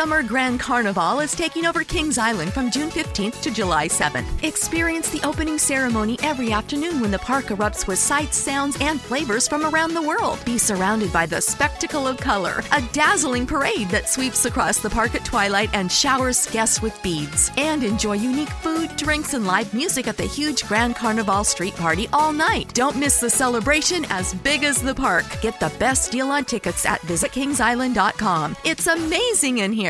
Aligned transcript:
Summer 0.00 0.22
Grand 0.22 0.58
Carnival 0.58 1.20
is 1.20 1.36
taking 1.36 1.66
over 1.66 1.84
Kings 1.84 2.16
Island 2.16 2.54
from 2.54 2.70
June 2.70 2.88
15th 2.88 3.42
to 3.42 3.50
July 3.50 3.86
7th. 3.86 4.42
Experience 4.42 5.10
the 5.10 5.20
opening 5.26 5.58
ceremony 5.58 6.18
every 6.22 6.52
afternoon 6.52 7.00
when 7.00 7.10
the 7.10 7.18
park 7.18 7.48
erupts 7.48 7.86
with 7.86 7.98
sights, 7.98 8.38
sounds, 8.38 8.78
and 8.80 8.98
flavors 8.98 9.46
from 9.46 9.66
around 9.66 9.92
the 9.92 10.00
world. 10.00 10.42
Be 10.46 10.56
surrounded 10.56 11.12
by 11.12 11.26
the 11.26 11.42
spectacle 11.42 12.08
of 12.08 12.16
color, 12.16 12.62
a 12.72 12.80
dazzling 12.94 13.46
parade 13.46 13.90
that 13.90 14.08
sweeps 14.08 14.46
across 14.46 14.78
the 14.78 14.88
park 14.88 15.14
at 15.14 15.22
twilight 15.22 15.68
and 15.74 15.92
showers 15.92 16.46
guests 16.46 16.80
with 16.80 16.98
beads. 17.02 17.50
And 17.58 17.84
enjoy 17.84 18.14
unique 18.14 18.56
food, 18.62 18.96
drinks, 18.96 19.34
and 19.34 19.46
live 19.46 19.74
music 19.74 20.08
at 20.08 20.16
the 20.16 20.22
huge 20.22 20.66
Grand 20.66 20.96
Carnival 20.96 21.44
street 21.44 21.76
party 21.76 22.08
all 22.14 22.32
night. 22.32 22.72
Don't 22.72 22.96
miss 22.96 23.20
the 23.20 23.28
celebration 23.28 24.06
as 24.08 24.32
big 24.32 24.64
as 24.64 24.80
the 24.80 24.94
park. 24.94 25.26
Get 25.42 25.60
the 25.60 25.72
best 25.78 26.10
deal 26.10 26.30
on 26.30 26.46
tickets 26.46 26.86
at 26.86 27.02
visitkingsisland.com. 27.02 28.56
It's 28.64 28.86
amazing 28.86 29.58
in 29.58 29.74
here. 29.74 29.89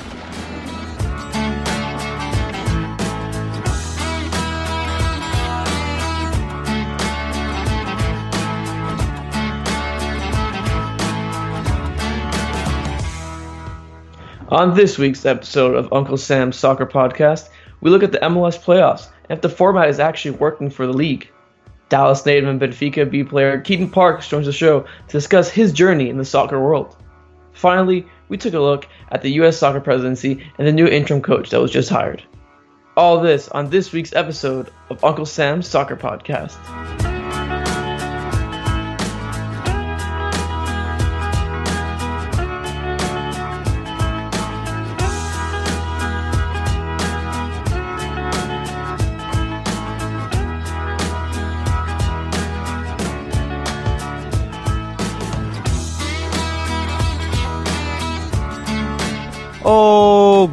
On 14.51 14.75
this 14.75 14.97
week's 14.97 15.25
episode 15.25 15.75
of 15.75 15.93
Uncle 15.93 16.17
Sam's 16.17 16.57
Soccer 16.57 16.85
Podcast, 16.85 17.47
we 17.79 17.89
look 17.89 18.03
at 18.03 18.11
the 18.11 18.17
MLS 18.17 18.61
playoffs 18.61 19.07
and 19.29 19.37
if 19.37 19.41
the 19.41 19.47
format 19.47 19.87
is 19.87 19.97
actually 19.97 20.31
working 20.31 20.69
for 20.69 20.85
the 20.85 20.91
league. 20.91 21.31
Dallas 21.87 22.25
native 22.25 22.49
and 22.49 22.59
Benfica 22.59 23.09
B 23.09 23.23
player 23.23 23.61
Keaton 23.61 23.89
Parks 23.89 24.27
joins 24.27 24.47
the 24.47 24.51
show 24.51 24.81
to 24.81 24.87
discuss 25.07 25.49
his 25.49 25.71
journey 25.71 26.09
in 26.09 26.17
the 26.17 26.25
soccer 26.25 26.59
world. 26.59 26.97
Finally, 27.53 28.05
we 28.27 28.37
took 28.37 28.53
a 28.53 28.59
look 28.59 28.89
at 29.09 29.21
the 29.21 29.31
U.S. 29.35 29.57
soccer 29.57 29.79
presidency 29.79 30.45
and 30.57 30.67
the 30.67 30.73
new 30.73 30.85
interim 30.85 31.21
coach 31.21 31.49
that 31.51 31.61
was 31.61 31.71
just 31.71 31.89
hired. 31.89 32.21
All 32.97 33.21
this 33.21 33.47
on 33.47 33.69
this 33.69 33.93
week's 33.93 34.13
episode 34.13 34.69
of 34.89 35.01
Uncle 35.01 35.25
Sam's 35.25 35.65
Soccer 35.65 35.95
Podcast. 35.95 37.10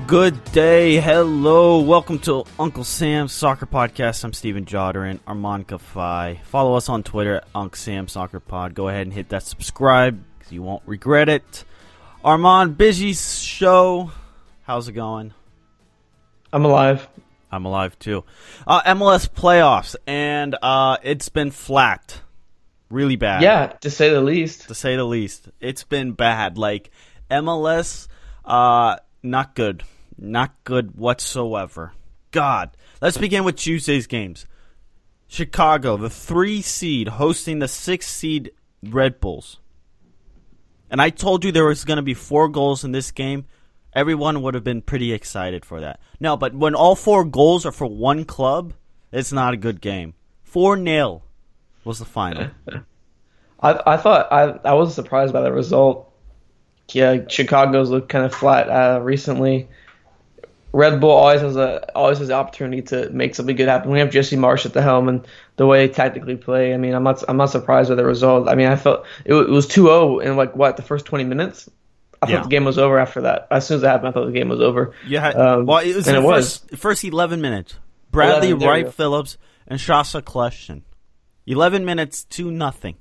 Good 0.08 0.42
day. 0.52 0.96
Hello. 0.96 1.80
Welcome 1.80 2.18
to 2.20 2.46
Uncle 2.58 2.82
Sam's 2.82 3.30
Soccer 3.30 3.66
Podcast. 3.66 4.24
I'm 4.24 4.32
Steven 4.32 4.64
Jodderin, 4.64 5.20
Armand 5.26 5.68
Kafai. 5.68 6.42
Follow 6.44 6.76
us 6.76 6.88
on 6.88 7.02
Twitter 7.02 7.34
at 7.34 7.48
Uncle 7.54 7.76
Sam 7.76 8.08
Soccer 8.08 8.40
Pod. 8.40 8.72
Go 8.72 8.88
ahead 8.88 9.02
and 9.02 9.12
hit 9.12 9.28
that 9.28 9.42
subscribe 9.42 10.24
because 10.38 10.50
you 10.50 10.62
won't 10.62 10.82
regret 10.86 11.28
it. 11.28 11.62
Armand, 12.24 12.78
busy 12.78 13.12
show. 13.12 14.10
How's 14.62 14.88
it 14.88 14.92
going? 14.92 15.34
I'm 16.54 16.64
alive. 16.64 17.06
I'm 17.52 17.66
alive 17.66 17.98
too. 17.98 18.24
Uh, 18.66 18.80
MLS 18.94 19.28
playoffs, 19.28 19.94
and 20.06 20.56
uh, 20.62 20.96
it's 21.02 21.28
been 21.28 21.50
flat. 21.50 22.22
Really 22.88 23.16
bad. 23.16 23.42
Yeah, 23.42 23.66
to 23.82 23.90
say 23.90 24.08
the 24.08 24.22
least. 24.22 24.68
To 24.68 24.74
say 24.74 24.96
the 24.96 25.04
least. 25.04 25.50
It's 25.60 25.84
been 25.84 26.12
bad. 26.12 26.56
Like, 26.56 26.90
MLS 27.30 28.08
uh, 28.46 28.96
not 29.22 29.54
good. 29.54 29.84
Not 30.18 30.64
good 30.64 30.96
whatsoever. 30.96 31.92
God. 32.30 32.70
Let's 33.00 33.16
begin 33.16 33.44
with 33.44 33.56
Tuesday's 33.56 34.06
games. 34.06 34.46
Chicago, 35.28 35.96
the 35.96 36.10
three 36.10 36.62
seed, 36.62 37.08
hosting 37.08 37.58
the 37.58 37.68
six 37.68 38.06
seed 38.06 38.50
Red 38.82 39.20
Bulls. 39.20 39.60
And 40.90 41.00
I 41.00 41.10
told 41.10 41.44
you 41.44 41.52
there 41.52 41.66
was 41.66 41.84
going 41.84 41.98
to 41.98 42.02
be 42.02 42.14
four 42.14 42.48
goals 42.48 42.82
in 42.82 42.92
this 42.92 43.10
game. 43.10 43.44
Everyone 43.92 44.42
would 44.42 44.54
have 44.54 44.64
been 44.64 44.82
pretty 44.82 45.12
excited 45.12 45.64
for 45.64 45.80
that. 45.80 46.00
No, 46.18 46.36
but 46.36 46.54
when 46.54 46.74
all 46.74 46.96
four 46.96 47.24
goals 47.24 47.66
are 47.66 47.72
for 47.72 47.86
one 47.86 48.24
club, 48.24 48.74
it's 49.12 49.32
not 49.32 49.54
a 49.54 49.58
good 49.58 49.80
game. 49.80 50.14
4 50.44 50.82
0 50.82 51.22
was 51.84 51.98
the 51.98 52.04
final. 52.04 52.50
I, 53.60 53.80
I 53.86 53.96
thought 53.96 54.32
I, 54.32 54.58
I 54.64 54.74
was 54.74 54.94
surprised 54.94 55.32
by 55.32 55.42
the 55.42 55.52
result 55.52 56.08
yeah, 56.94 57.18
Chicago's 57.28 57.90
looked 57.90 58.08
kind 58.08 58.24
of 58.24 58.34
flat 58.34 58.68
uh, 58.68 59.00
recently. 59.02 59.68
Red 60.72 61.00
Bull 61.00 61.10
always 61.10 61.40
has 61.40 61.56
a 61.56 61.90
always 61.96 62.18
has 62.18 62.28
the 62.28 62.34
opportunity 62.34 62.82
to 62.82 63.08
make 63.10 63.34
something 63.34 63.56
good 63.56 63.68
happen. 63.68 63.90
We 63.90 64.00
have 64.00 64.10
Jesse 64.10 64.36
Marsch 64.36 64.66
at 64.66 64.74
the 64.74 64.82
helm 64.82 65.08
and 65.08 65.26
the 65.56 65.66
way 65.66 65.86
they 65.86 65.92
tactically 65.92 66.36
play. 66.36 66.74
I 66.74 66.76
mean, 66.76 66.94
I'm 66.94 67.02
not 67.02 67.24
I'm 67.28 67.36
not 67.38 67.46
surprised 67.50 67.88
with 67.88 67.98
the 67.98 68.04
result. 68.04 68.48
I 68.48 68.54
mean, 68.54 68.66
I 68.68 68.76
felt 68.76 69.06
it, 69.24 69.32
it 69.34 69.48
was 69.48 69.66
2-0 69.66 70.22
in 70.24 70.36
like 70.36 70.54
what 70.54 70.76
the 70.76 70.82
first 70.82 71.06
20 71.06 71.24
minutes. 71.24 71.68
I 72.20 72.28
Yeah. 72.28 72.36
thought 72.36 72.42
the 72.44 72.48
game 72.50 72.64
was 72.64 72.78
over 72.78 72.98
after 72.98 73.22
that. 73.22 73.46
As 73.50 73.66
soon 73.66 73.76
as 73.78 73.82
it 73.82 73.86
happened, 73.86 74.08
I 74.08 74.12
thought 74.12 74.26
the 74.26 74.32
game 74.32 74.48
was 74.50 74.60
over. 74.60 74.92
Yeah, 75.06 75.28
Um, 75.28 75.66
well, 75.66 75.78
it 75.78 75.94
was 75.96 76.06
and 76.08 76.16
the 76.16 76.20
it 76.20 76.24
was. 76.24 76.58
first, 76.58 76.76
first 76.76 77.04
11 77.04 77.40
minutes. 77.40 77.76
Bradley 78.10 78.50
11, 78.50 78.66
Wright. 78.68 78.92
Phillips 78.94 79.38
and 79.68 79.80
Sacha 79.80 80.20
Kljestan. 80.20 80.82
11 81.46 81.84
minutes 81.84 82.24
to 82.24 82.50
nothing. 82.50 82.96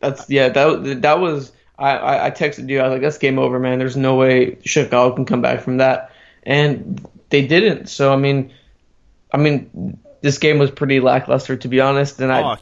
That's 0.00 0.28
yeah. 0.30 0.48
That 0.50 1.02
that 1.02 1.18
was. 1.18 1.52
I, 1.78 1.96
I 1.96 2.26
I 2.26 2.30
texted 2.30 2.68
you. 2.68 2.80
I 2.80 2.84
was 2.84 2.92
like, 2.92 3.02
"That's 3.02 3.18
game 3.18 3.38
over, 3.38 3.58
man. 3.58 3.78
There's 3.78 3.96
no 3.96 4.16
way 4.16 4.58
Chicago 4.64 5.14
can 5.14 5.24
come 5.24 5.42
back 5.42 5.62
from 5.62 5.78
that." 5.78 6.10
And 6.42 7.06
they 7.30 7.46
didn't. 7.46 7.88
So 7.88 8.12
I 8.12 8.16
mean, 8.16 8.52
I 9.32 9.36
mean, 9.36 9.98
this 10.20 10.38
game 10.38 10.58
was 10.58 10.70
pretty 10.70 11.00
lackluster 11.00 11.56
to 11.56 11.68
be 11.68 11.80
honest. 11.80 12.20
And 12.20 12.32
I, 12.32 12.56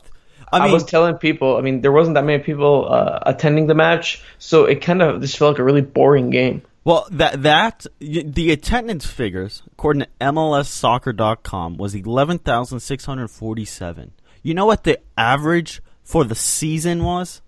I, 0.52 0.54
I 0.68 0.72
was 0.72 0.84
telling 0.84 1.16
people. 1.16 1.56
I 1.56 1.60
mean, 1.60 1.80
there 1.80 1.92
wasn't 1.92 2.14
that 2.14 2.24
many 2.24 2.42
people 2.42 2.92
uh, 2.92 3.20
attending 3.26 3.66
the 3.66 3.74
match, 3.74 4.22
so 4.38 4.64
it 4.64 4.76
kind 4.82 5.02
of 5.02 5.20
just 5.20 5.36
felt 5.38 5.54
like 5.54 5.58
a 5.60 5.64
really 5.64 5.82
boring 5.82 6.30
game. 6.30 6.62
well, 6.84 7.06
that 7.10 7.42
that 7.42 7.86
the 8.00 8.50
attendance 8.52 9.06
figures, 9.06 9.62
according 9.72 10.02
to 10.02 10.08
MLSsoccer.com, 10.20 11.76
was 11.78 11.94
11,647. 11.94 14.12
You 14.42 14.54
know 14.54 14.66
what 14.66 14.84
the 14.84 15.00
average 15.16 15.80
for 16.04 16.24
the 16.24 16.34
season 16.34 17.02
was? 17.02 17.40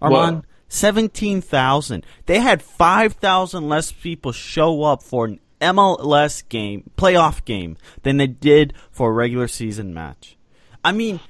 Armand, 0.00 0.36
What? 0.36 0.44
17,000. 0.72 2.04
They 2.26 2.40
had 2.40 2.62
5,000 2.62 3.68
less 3.68 3.92
people 3.92 4.32
show 4.32 4.84
up 4.84 5.02
for 5.02 5.26
an 5.26 5.40
MLS 5.60 6.48
game, 6.48 6.90
playoff 6.96 7.44
game, 7.44 7.76
than 8.02 8.16
they 8.16 8.26
did 8.26 8.72
for 8.90 9.10
a 9.10 9.12
regular 9.12 9.48
season 9.48 9.92
match. 9.92 10.36
I 10.82 10.92
mean, 10.92 11.20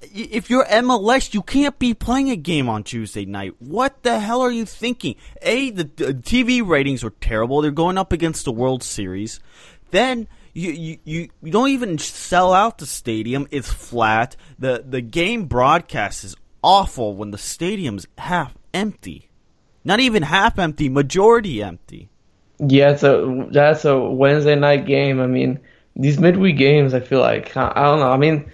if 0.00 0.48
you're 0.48 0.64
MLS, 0.66 1.34
you 1.34 1.42
can't 1.42 1.78
be 1.80 1.94
playing 1.94 2.30
a 2.30 2.36
game 2.36 2.68
on 2.68 2.84
Tuesday 2.84 3.24
night. 3.24 3.54
What 3.58 4.04
the 4.04 4.20
hell 4.20 4.40
are 4.40 4.52
you 4.52 4.64
thinking? 4.64 5.16
A, 5.42 5.70
the, 5.70 5.84
TV 5.84 6.66
ratings 6.66 7.02
were 7.02 7.10
terrible. 7.20 7.60
They're 7.62 7.72
going 7.72 7.98
up 7.98 8.12
against 8.12 8.44
the 8.44 8.52
World 8.52 8.84
Series. 8.84 9.40
Then 9.90 10.28
you, 10.54 10.70
you, 10.70 10.98
you, 11.04 11.28
you 11.42 11.52
don't 11.52 11.70
even 11.70 11.98
sell 11.98 12.52
out 12.52 12.78
the 12.78 12.86
stadium. 12.86 13.48
It's 13.50 13.72
flat. 13.72 14.36
The 14.58 14.84
the 14.86 15.00
game 15.00 15.46
broadcast 15.46 16.24
is 16.24 16.36
awful 16.62 17.14
when 17.14 17.30
the 17.30 17.38
stadium's 17.38 18.06
half 18.18 18.54
empty. 18.76 19.28
Not 19.84 20.00
even 20.00 20.22
half 20.22 20.58
empty, 20.58 20.88
majority 20.88 21.62
empty. 21.62 22.08
Yeah, 22.58 22.96
a 23.02 23.46
that's 23.50 23.84
a 23.84 23.98
Wednesday 23.98 24.56
night 24.56 24.86
game. 24.86 25.20
I 25.20 25.26
mean, 25.26 25.60
these 25.94 26.18
midweek 26.18 26.56
games, 26.56 26.94
I 26.94 27.00
feel 27.00 27.20
like 27.20 27.56
I 27.56 27.72
I 27.74 27.82
don't 27.84 28.00
know. 28.00 28.10
I 28.10 28.16
mean, 28.16 28.50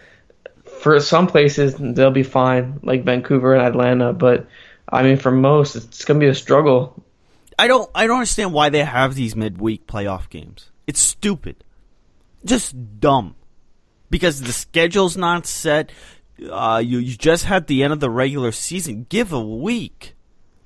for 0.81 0.99
some 1.01 1.27
places 1.27 1.75
they'll 1.79 2.11
be 2.11 2.23
fine, 2.23 2.81
like 2.83 3.05
Vancouver 3.05 3.55
and 3.55 3.65
Atlanta. 3.65 4.13
But 4.13 4.47
I 4.89 5.03
mean, 5.03 5.17
for 5.17 5.31
most, 5.31 5.77
it's 5.77 6.05
gonna 6.05 6.21
be 6.21 6.27
a 6.27 6.35
struggle. 6.35 7.03
I 7.59 7.69
don't 7.69 7.91
I 7.95 8.07
don't 8.07 8.17
understand 8.17 8.53
why 8.53 8.69
they 8.69 8.85
have 8.85 9.15
these 9.15 9.37
midweek 9.37 9.87
playoff 9.87 10.29
games. 10.29 10.71
It's 10.87 11.01
stupid. 11.01 11.65
Just 12.45 12.75
dumb. 13.01 13.37
Because 14.11 14.43
the 14.43 14.53
schedule's 14.53 15.17
not 15.17 15.47
set. 15.47 15.91
Uh, 16.51 16.83
you 16.85 16.99
you 16.99 17.17
just 17.17 17.45
had 17.45 17.67
the 17.67 17.83
end 17.83 17.93
of 17.93 18.01
the 18.01 18.11
regular 18.11 18.53
season. 18.53 19.07
Give 19.09 19.33
a 19.33 19.41
week. 19.41 20.15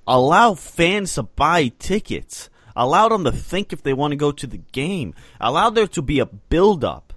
Allow 0.06 0.54
fans 0.54 1.14
to 1.14 1.24
buy 1.24 1.68
tickets. 1.78 2.48
Allow 2.76 3.08
them 3.08 3.24
to 3.24 3.32
think 3.32 3.72
if 3.72 3.82
they 3.82 3.92
want 3.92 4.12
to 4.12 4.16
go 4.16 4.30
to 4.32 4.46
the 4.46 4.58
game. 4.58 5.14
Allow 5.40 5.70
there 5.70 5.86
to 5.88 6.02
be 6.02 6.18
a 6.18 6.26
build 6.26 6.84
up. 6.84 7.14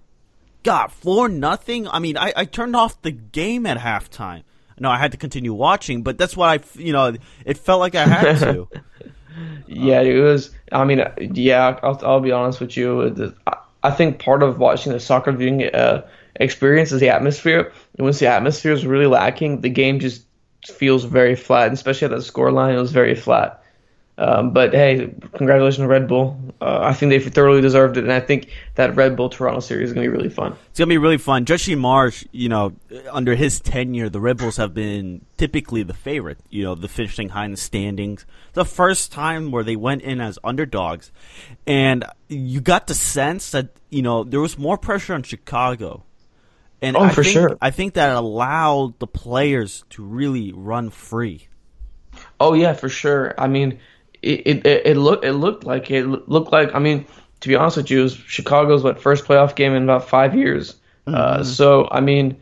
God, 0.63 0.92
four 0.92 1.30
nothing. 1.30 1.88
I 1.88 2.00
mean, 2.00 2.18
I, 2.18 2.34
I 2.36 2.46
turned 2.46 2.75
off 2.75 3.01
the 3.01 3.12
game 3.12 3.66
at 3.66 3.78
halftime. 3.78 4.44
No, 4.80 4.90
I 4.90 4.98
had 4.98 5.12
to 5.12 5.18
continue 5.18 5.54
watching, 5.54 6.04
but 6.04 6.18
that's 6.18 6.36
what 6.38 6.50
I, 6.50 6.80
you 6.80 6.94
know, 6.94 7.13
it 7.46 7.57
felt 7.57 7.81
like 7.81 7.96
I 7.96 8.06
had 8.06 8.40
to. 8.40 8.68
Yeah, 9.68 10.01
it 10.01 10.19
was. 10.19 10.51
I 10.72 10.84
mean, 10.84 11.01
yeah, 11.34 11.80
I'll, 11.81 12.00
I'll 12.04 12.19
be 12.19 12.31
honest 12.31 12.60
with 12.60 12.75
you. 12.75 13.34
I 13.84 13.92
think 13.92 14.19
part 14.19 14.44
of 14.44 14.60
watching 14.60 14.92
the 14.92 15.00
soccer 15.00 15.31
viewing 15.31 15.63
uh, 15.63 16.06
experience 16.36 16.92
is 16.92 17.00
the 17.00 17.10
atmosphere. 17.10 17.72
And 18.00 18.06
once 18.06 18.19
the 18.19 18.28
atmosphere 18.28 18.72
is 18.72 18.86
really 18.86 19.07
lacking, 19.07 19.60
the 19.60 19.69
game 19.69 20.00
just 20.00 20.24
feels 20.66 21.04
very 21.04 21.36
flat. 21.36 21.74
Especially 21.74 22.06
at 22.06 22.12
that 22.12 22.24
score 22.24 22.50
line, 22.50 22.74
it 22.74 22.80
was 22.80 22.94
very 22.94 23.13
flat. 23.13 23.62
Um, 24.18 24.51
but 24.51 24.74
hey, 24.74 25.13
congratulations, 25.34 25.84
to 25.84 25.88
Red 25.88 26.07
Bull. 26.07 26.38
Uh, 26.62 26.80
I 26.81 26.94
think 26.94 27.10
they 27.10 27.19
thoroughly 27.19 27.62
deserved 27.62 27.98
it, 27.98 28.06
and 28.06 28.12
I 28.12 28.22
think 28.22 28.51
that 28.75 28.96
Red 28.96 29.18
Bull 29.18 29.30
Toronto 29.30 29.60
series 29.60 29.90
is 29.90 29.94
going 29.94 30.06
to 30.06 30.12
be 30.12 30.18
really 30.18 30.30
fun. 30.30 30.57
It's 30.69 30.80
going 30.80 30.88
to 30.88 30.94
be 30.94 30.98
really 30.98 31.18
fun. 31.18 31.44
Jesse 31.44 31.75
Marsch, 31.75 32.25
you 32.31 32.48
know, 32.48 32.74
under 33.12 33.36
his 33.36 33.60
tenure, 33.60 34.10
the 34.10 34.19
Red 34.22 34.38
Bulls 34.38 34.57
have 34.57 34.74
been 34.74 35.25
typically 35.38 35.84
the 35.84 35.94
favorite. 35.94 36.38
You 36.50 36.63
know, 36.63 36.75
the 36.75 36.88
finishing 36.88 37.30
high 37.30 37.46
in 37.46 37.51
the 37.51 37.57
standings. 37.57 38.25
The 38.54 38.66
first 38.66 39.12
time 39.12 39.51
where 39.51 39.63
they 39.63 39.75
went 39.75 40.04
in 40.04 40.22
as 40.22 40.40
underdogs, 40.42 41.12
and 41.68 42.06
you 42.30 42.62
got 42.62 42.88
the 42.88 42.96
sense 42.96 43.51
that 43.51 43.69
you 43.90 44.01
know 44.01 44.24
there 44.24 44.42
was 44.42 44.57
more 44.57 44.78
pressure 44.78 45.13
on 45.13 45.24
Chicago. 45.24 46.04
And 46.81 46.95
oh, 46.95 47.01
I 47.01 47.09
for 47.09 47.23
think, 47.23 47.33
sure. 47.33 47.57
I 47.61 47.71
think 47.71 47.95
that 47.95 48.15
allowed 48.15 48.99
the 48.99 49.07
players 49.07 49.83
to 49.91 50.03
really 50.03 50.53
run 50.53 50.89
free. 50.89 51.47
Oh 52.39 52.53
yeah, 52.53 52.73
for 52.73 52.89
sure. 52.89 53.33
I 53.37 53.47
mean 53.47 53.79
it, 54.21 54.65
it, 54.65 54.85
it 54.85 54.97
looked 54.97 55.25
it 55.25 55.33
looked 55.33 55.63
like 55.63 55.91
it 55.91 56.05
looked 56.05 56.51
like 56.51 56.73
I 56.75 56.79
mean 56.79 57.05
to 57.41 57.47
be 57.47 57.55
honest 57.55 57.77
with 57.77 57.89
you, 57.89 58.01
it 58.01 58.03
was 58.03 58.13
Chicago's 58.15 58.83
what 58.83 58.99
first 58.99 59.25
playoff 59.25 59.55
game 59.55 59.73
in 59.73 59.83
about 59.83 60.09
five 60.09 60.35
years. 60.35 60.75
Uh, 61.07 61.11
mm-hmm. 61.11 61.41
Uh, 61.41 61.43
so 61.43 61.87
I 61.89 62.01
mean, 62.01 62.37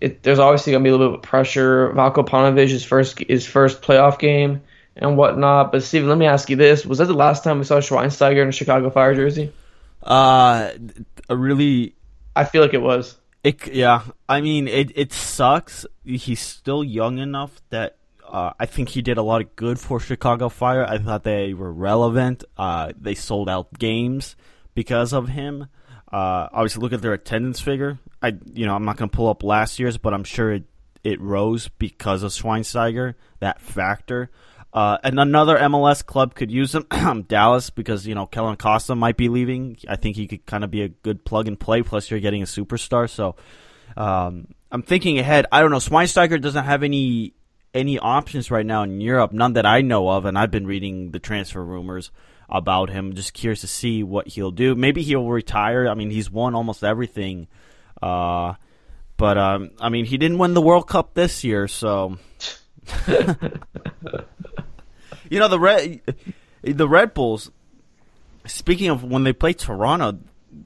it, 0.00 0.22
there's 0.22 0.38
obviously 0.38 0.72
gonna 0.72 0.84
be 0.84 0.90
a 0.90 0.92
little 0.92 1.10
bit 1.10 1.18
of 1.18 1.22
pressure. 1.22 1.90
Veljko 1.90 2.26
Paunovic 2.26 2.68
his 2.68 2.84
first 2.84 3.18
his 3.18 3.46
first 3.46 3.82
playoff 3.82 4.18
game 4.18 4.62
and 4.96 5.16
whatnot. 5.16 5.72
But 5.72 5.82
Steven, 5.82 6.08
let 6.08 6.18
me 6.18 6.26
ask 6.26 6.48
you 6.48 6.56
this: 6.56 6.86
Was 6.86 6.98
that 6.98 7.06
the 7.06 7.14
last 7.14 7.44
time 7.44 7.58
we 7.58 7.64
saw 7.64 7.78
Schweinsteiger 7.78 8.42
in 8.42 8.48
a 8.48 8.52
Chicago 8.52 8.90
Fire 8.90 9.14
jersey? 9.14 9.52
Uh, 10.02 10.70
a 11.28 11.36
really. 11.36 11.94
I 12.34 12.44
feel 12.44 12.62
like 12.62 12.74
it 12.74 12.82
was. 12.82 13.16
It 13.42 13.72
yeah. 13.72 14.02
I 14.28 14.40
mean, 14.40 14.68
it 14.68 14.92
it 14.94 15.12
sucks. 15.12 15.86
He's 16.04 16.40
still 16.40 16.84
young 16.84 17.18
enough 17.18 17.60
that 17.70 17.96
uh, 18.30 18.52
I 18.58 18.66
think 18.66 18.90
he 18.90 19.02
did 19.02 19.18
a 19.18 19.22
lot 19.22 19.40
of 19.40 19.56
good 19.56 19.78
for 19.78 19.98
Chicago 19.98 20.48
Fire. 20.48 20.84
I 20.86 20.98
thought 20.98 21.24
they 21.24 21.54
were 21.54 21.72
relevant. 21.72 22.44
Uh, 22.56 22.92
they 22.98 23.14
sold 23.14 23.48
out 23.48 23.78
games 23.78 24.36
because 24.74 25.12
of 25.12 25.28
him. 25.28 25.68
Uh, 26.12 26.48
obviously, 26.52 26.82
look 26.82 26.92
at 26.92 27.02
their 27.02 27.12
attendance 27.12 27.60
figure. 27.60 27.98
I, 28.22 28.36
you 28.52 28.66
know, 28.66 28.74
I'm 28.74 28.84
not 28.84 28.96
going 28.96 29.10
to 29.10 29.16
pull 29.16 29.28
up 29.28 29.42
last 29.42 29.78
year's, 29.78 29.96
but 29.96 30.12
I'm 30.12 30.24
sure 30.24 30.52
it, 30.52 30.64
it 31.02 31.20
rose 31.20 31.68
because 31.68 32.22
of 32.22 32.32
Schweinsteiger. 32.32 33.14
That 33.40 33.60
factor. 33.60 34.30
Uh, 34.72 34.98
and 35.02 35.18
another 35.18 35.58
MLS 35.58 36.04
club 36.04 36.34
could 36.34 36.50
use 36.50 36.74
him, 36.74 37.24
Dallas, 37.28 37.70
because 37.70 38.06
you 38.06 38.14
know 38.14 38.26
Kellyn 38.26 38.54
Acosta 38.54 38.94
might 38.94 39.16
be 39.16 39.28
leaving. 39.28 39.76
I 39.88 39.96
think 39.96 40.16
he 40.16 40.28
could 40.28 40.46
kind 40.46 40.62
of 40.62 40.70
be 40.70 40.82
a 40.82 40.88
good 40.88 41.24
plug 41.24 41.48
and 41.48 41.58
play. 41.58 41.82
Plus, 41.82 42.10
you're 42.10 42.20
getting 42.20 42.42
a 42.42 42.46
superstar, 42.46 43.10
so 43.10 43.34
um, 43.96 44.48
I'm 44.70 44.82
thinking 44.82 45.18
ahead. 45.18 45.46
I 45.50 45.60
don't 45.60 45.72
know. 45.72 45.78
Schweinsteiger 45.78 46.40
doesn't 46.40 46.64
have 46.64 46.82
any 46.82 47.34
any 47.74 47.98
options 47.98 48.50
right 48.50 48.66
now 48.66 48.82
in 48.82 49.00
Europe, 49.00 49.32
none 49.32 49.54
that 49.54 49.66
I 49.66 49.80
know 49.80 50.08
of, 50.08 50.24
and 50.24 50.38
I've 50.38 50.50
been 50.50 50.66
reading 50.66 51.10
the 51.10 51.18
transfer 51.18 51.64
rumors 51.64 52.10
about 52.48 52.90
him. 52.90 53.14
Just 53.14 53.32
curious 53.32 53.60
to 53.62 53.66
see 53.66 54.02
what 54.02 54.28
he'll 54.28 54.50
do. 54.50 54.74
Maybe 54.74 55.02
he'll 55.02 55.28
retire. 55.28 55.88
I 55.88 55.94
mean, 55.94 56.10
he's 56.10 56.30
won 56.30 56.54
almost 56.54 56.82
everything. 56.82 57.48
Uh, 58.00 58.54
but 59.16 59.38
um, 59.38 59.70
I 59.80 59.88
mean, 59.88 60.04
he 60.04 60.16
didn't 60.16 60.38
win 60.38 60.54
the 60.54 60.62
World 60.62 60.88
Cup 60.88 61.14
this 61.14 61.44
year, 61.44 61.68
so 61.68 62.18
you 65.30 65.38
know 65.38 65.48
the 65.48 65.58
red 65.58 66.00
the 66.62 66.88
Red 66.88 67.14
Bulls. 67.14 67.50
Speaking 68.46 68.88
of 68.88 69.04
when 69.04 69.24
they 69.24 69.32
played 69.32 69.58
Toronto 69.58 70.18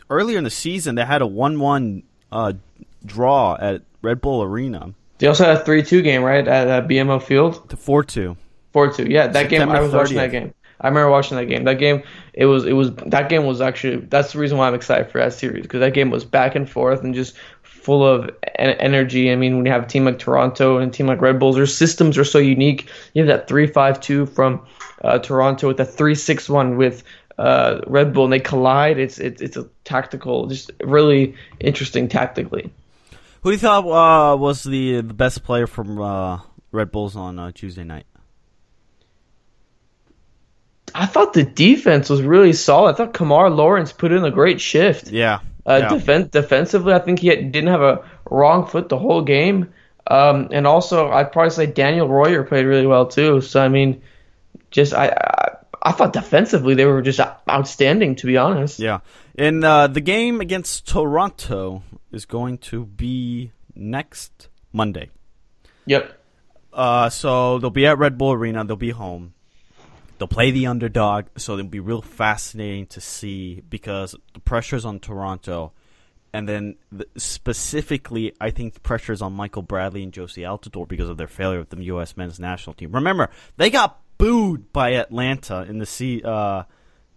earlier 0.09 0.39
in 0.39 0.45
the 0.45 0.51
season, 0.51 0.95
they 0.95 1.05
had 1.05 1.23
a 1.23 1.27
one-one 1.27 2.05
uh, 2.31 2.53
draw 3.05 3.57
at 3.61 3.83
Red 4.03 4.21
Bull 4.21 4.43
Arena. 4.43 4.95
They 5.19 5.27
also 5.27 5.45
had 5.45 5.57
a 5.59 5.65
three-two 5.65 6.03
game, 6.03 6.23
right, 6.23 6.47
at, 6.47 6.69
at 6.69 6.89
BMO 6.89 7.23
Field. 7.23 7.69
The 7.69 7.77
four-two. 7.77 8.37
Four-two. 8.73 9.07
Yeah, 9.09 9.29
that 9.29 9.51
September 9.51 9.75
game. 9.75 9.77
I 9.77 9.81
was 9.81 9.93
30th. 9.93 9.97
watching 9.97 10.17
that 10.17 10.31
game. 10.31 10.55
I 10.81 10.89
remember 10.89 11.11
watching 11.11 11.37
that 11.37 11.47
game. 11.47 11.65
That 11.65 11.79
game, 11.79 12.03
it 12.33 12.47
was, 12.47 12.65
it 12.65 12.73
was, 12.73 12.95
that 13.07 13.29
game 13.29 13.45
was 13.45 13.61
actually. 13.61 14.05
That's 14.07 14.33
the 14.33 14.39
reason 14.39 14.59
why 14.59 14.67
I'm 14.67 14.75
excited 14.75 15.11
for 15.11 15.19
that 15.19 15.33
series 15.33 15.63
because 15.63 15.81
that 15.81 15.95
game 15.95 16.11
was 16.11 16.25
back 16.25 16.57
and 16.57 16.69
forth 16.69 17.03
and 17.05 17.15
just 17.15 17.37
full 17.85 18.07
of 18.07 18.31
energy. 18.59 19.31
I 19.31 19.37
mean, 19.37 19.57
when 19.57 19.67
you 19.67 19.73
have 19.73 19.85
a 19.85 19.87
team 19.87 20.07
like 20.07 20.19
Toronto 20.19 20.79
and 20.79 20.91
a 20.91 20.97
team 20.97 21.07
like 21.07 21.21
Red 21.21 21.39
Bulls, 21.39 21.57
their 21.57 21.67
systems 21.67 22.19
are 22.19 22.25
so 22.25 22.39
unique. 22.39 22.89
You 23.13 23.23
have 23.23 23.29
that 23.29 23.47
three-five-two 23.47 24.27
from 24.27 24.67
uh, 25.03 25.19
Toronto 25.19 25.69
with 25.69 25.77
the 25.77 25.85
three-six-one 25.85 26.77
with 26.77 27.05
uh, 27.39 27.81
Red 27.87 28.13
Bull, 28.13 28.25
and 28.25 28.33
they 28.33 28.41
collide. 28.41 28.99
It's 28.99 29.19
it's 29.19 29.43
it's 29.43 29.57
a 29.57 29.69
tactical, 29.85 30.47
just 30.47 30.71
really 30.83 31.35
interesting 31.61 32.09
tactically. 32.09 32.73
Who 33.43 33.51
do 33.51 33.55
you 33.55 33.59
thought 33.59 33.85
uh, 33.85 34.37
was 34.37 34.65
the 34.65 35.03
the 35.03 35.15
best 35.15 35.45
player 35.45 35.67
from 35.67 36.01
uh, 36.01 36.41
Red 36.73 36.91
Bulls 36.91 37.17
on 37.17 37.39
uh, 37.39 37.53
Tuesday 37.53 37.85
night? 37.85 38.07
I 40.95 41.07
thought 41.07 41.33
the 41.33 41.43
defense 41.43 42.09
was 42.09 42.23
really 42.23 42.53
solid. 42.53 42.95
I 42.95 42.97
thought 42.97 43.15
Kemar 43.15 43.55
Lawrence 43.55 43.93
put 43.93 44.13
in 44.13 44.25
a 44.25 44.31
great 44.31 44.61
shift. 44.61 45.11
Yeah. 45.11 45.41
Uh, 45.67 45.81
yeah. 45.83 45.89
Defen- 45.89 46.31
defensively, 46.31 46.93
I 46.93 46.99
think 46.99 47.21
he 47.21 47.29
had, 47.29 47.53
didn't 47.53 47.71
have 47.71 47.83
a 47.83 48.05
wrong 48.31 48.67
foot 48.67 48.89
the 48.89 48.99
whole 48.99 49.23
game. 49.23 49.73
Um, 50.07 50.49
and 50.51 50.67
also, 50.67 51.11
I'd 51.11 51.33
probably 51.33 51.51
say 51.51 51.67
Daniel 51.67 52.09
Royer 52.09 52.43
played 52.45 52.67
really 52.67 52.87
well 52.87 53.07
too. 53.07 53.41
So 53.41 53.63
I 53.63 53.69
mean, 53.69 54.03
just 54.71 54.93
I, 54.93 55.09
I, 55.09 55.57
I 55.83 55.93
thought 55.93 56.13
defensively 56.13 56.75
they 56.75 56.85
were 56.85 57.01
just 57.01 57.21
outstanding 57.49 58.17
to 58.17 58.27
be 58.27 58.37
honest. 58.37 58.79
Yeah. 58.79 59.01
and 59.37 59.65
uh, 59.65 59.87
the 59.87 60.03
game 60.03 60.41
against 60.41 60.87
Toronto, 60.87 61.83
is 62.15 62.25
going 62.25 62.59
to 62.59 62.87
be 62.87 63.51
next 63.75 64.49
Monday. 64.73 65.11
Yep. 65.87 66.19
Uh, 66.73 67.11
so 67.11 67.59
they'll 67.59 67.71
be 67.71 67.87
at 67.87 67.99
Red 67.99 68.17
Bull 68.17 68.33
Arena. 68.33 68.65
They'll 68.65 68.77
be 68.77 68.91
home. 68.91 69.34
They'll 70.25 70.29
play 70.29 70.53
the 70.53 70.69
underdog, 70.69 71.27
so 71.37 71.53
it'll 71.53 71.67
be 71.67 71.81
real 71.81 72.01
fascinating 72.01 72.87
to 72.87 73.01
see 73.03 73.61
because 73.69 74.17
the 74.33 74.41
pressure's 74.41 74.87
on 74.87 74.99
Toronto, 74.99 75.75
and 76.33 76.49
then 76.49 76.77
the, 76.91 77.07
specifically, 77.19 78.33
I 78.41 78.49
think 78.49 78.73
the 78.73 78.81
pressure's 78.81 79.21
on 79.21 79.35
Michael 79.35 79.61
Bradley 79.61 80.03
and 80.03 80.15
Jozy 80.15 80.45
Altidore 80.45 80.89
because 80.89 81.11
of 81.11 81.19
their 81.19 81.27
failure 81.27 81.59
with 81.59 81.69
the 81.69 81.83
U.S. 81.85 82.17
men's 82.17 82.41
national 82.41 82.73
team. 82.73 82.93
Remember, 82.93 83.29
they 83.59 83.69
got 83.69 84.01
booed 84.17 84.73
by 84.73 84.95
Atlanta 84.95 85.67
in 85.69 85.79
the 85.79 85.85
se- 85.85 86.23
uh, 86.23 86.63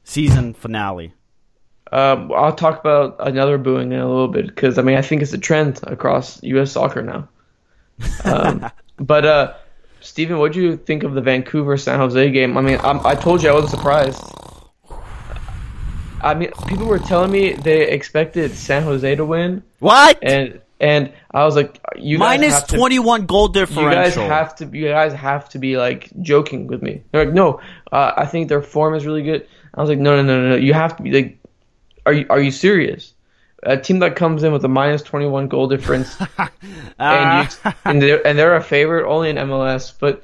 season 0.03 0.53
finale. 0.53 1.13
Um, 1.93 2.29
I'll 2.35 2.55
talk 2.55 2.77
about 2.77 3.25
another 3.25 3.57
booing 3.57 3.93
in 3.93 3.99
a 3.99 4.05
little 4.09 4.27
bit 4.27 4.47
because 4.47 4.77
I 4.77 4.81
mean 4.81 4.97
I 4.97 5.01
think 5.01 5.21
it's 5.21 5.31
a 5.31 5.37
trend 5.37 5.79
across 5.83 6.43
U.S. 6.43 6.73
soccer 6.73 7.01
now. 7.03 7.29
Um, 8.25 8.69
but 8.97 9.25
uh, 9.25 9.53
Steven, 10.07 10.37
what 10.39 10.53
do 10.53 10.61
you 10.61 10.77
think 10.77 11.03
of 11.03 11.13
the 11.13 11.21
Vancouver 11.21 11.77
San 11.77 11.99
Jose 11.99 12.31
game? 12.31 12.57
I 12.57 12.61
mean, 12.61 12.79
I'm, 12.81 13.05
i 13.05 13.13
told 13.13 13.43
you 13.43 13.49
I 13.49 13.53
wasn't 13.53 13.71
surprised. 13.71 14.21
I 16.21 16.33
mean, 16.33 16.51
people 16.67 16.87
were 16.87 16.99
telling 16.99 17.31
me 17.31 17.53
they 17.53 17.89
expected 17.89 18.51
San 18.55 18.83
Jose 18.83 19.15
to 19.15 19.25
win. 19.25 19.63
What? 19.79 20.17
And 20.21 20.61
and 20.79 21.11
I 21.31 21.43
was 21.45 21.55
like, 21.55 21.79
you 21.95 22.17
minus 22.17 22.63
to, 22.63 22.77
twenty 22.77 22.99
one 22.99 23.25
goal 23.25 23.49
differential. 23.49 24.23
You 24.23 24.29
guys 24.29 24.47
have 24.47 24.55
to. 24.55 24.77
You 24.77 24.87
guys 24.87 25.13
have 25.13 25.49
to 25.49 25.59
be 25.59 25.77
like 25.77 26.09
joking 26.21 26.67
with 26.67 26.81
me. 26.81 27.03
They're 27.11 27.25
like, 27.25 27.33
no, 27.33 27.61
uh, 27.91 28.13
I 28.15 28.25
think 28.25 28.49
their 28.49 28.61
form 28.61 28.95
is 28.95 29.05
really 29.05 29.23
good. 29.23 29.47
I 29.73 29.81
was 29.81 29.89
like, 29.89 29.99
no, 29.99 30.15
no, 30.15 30.23
no, 30.23 30.49
no. 30.49 30.55
You 30.55 30.73
have 30.73 30.97
to 30.97 31.03
be 31.03 31.11
like 31.11 31.37
are 32.07 32.13
you 32.13 32.25
are 32.29 32.41
you 32.41 32.51
serious? 32.51 33.13
A 33.63 33.75
team 33.77 33.99
that 33.99 34.15
comes 34.15 34.43
in 34.43 34.53
with 34.53 34.63
a 34.65 34.67
minus 34.67 35.01
21 35.01 35.47
goal 35.47 35.67
difference, 35.67 36.15
and, 36.99 37.49
you, 37.65 37.71
and, 37.85 38.01
they're, 38.01 38.27
and 38.27 38.37
they're 38.37 38.55
a 38.55 38.63
favorite 38.63 39.07
only 39.09 39.29
in 39.31 39.35
MLS, 39.37 39.93
but 39.99 40.23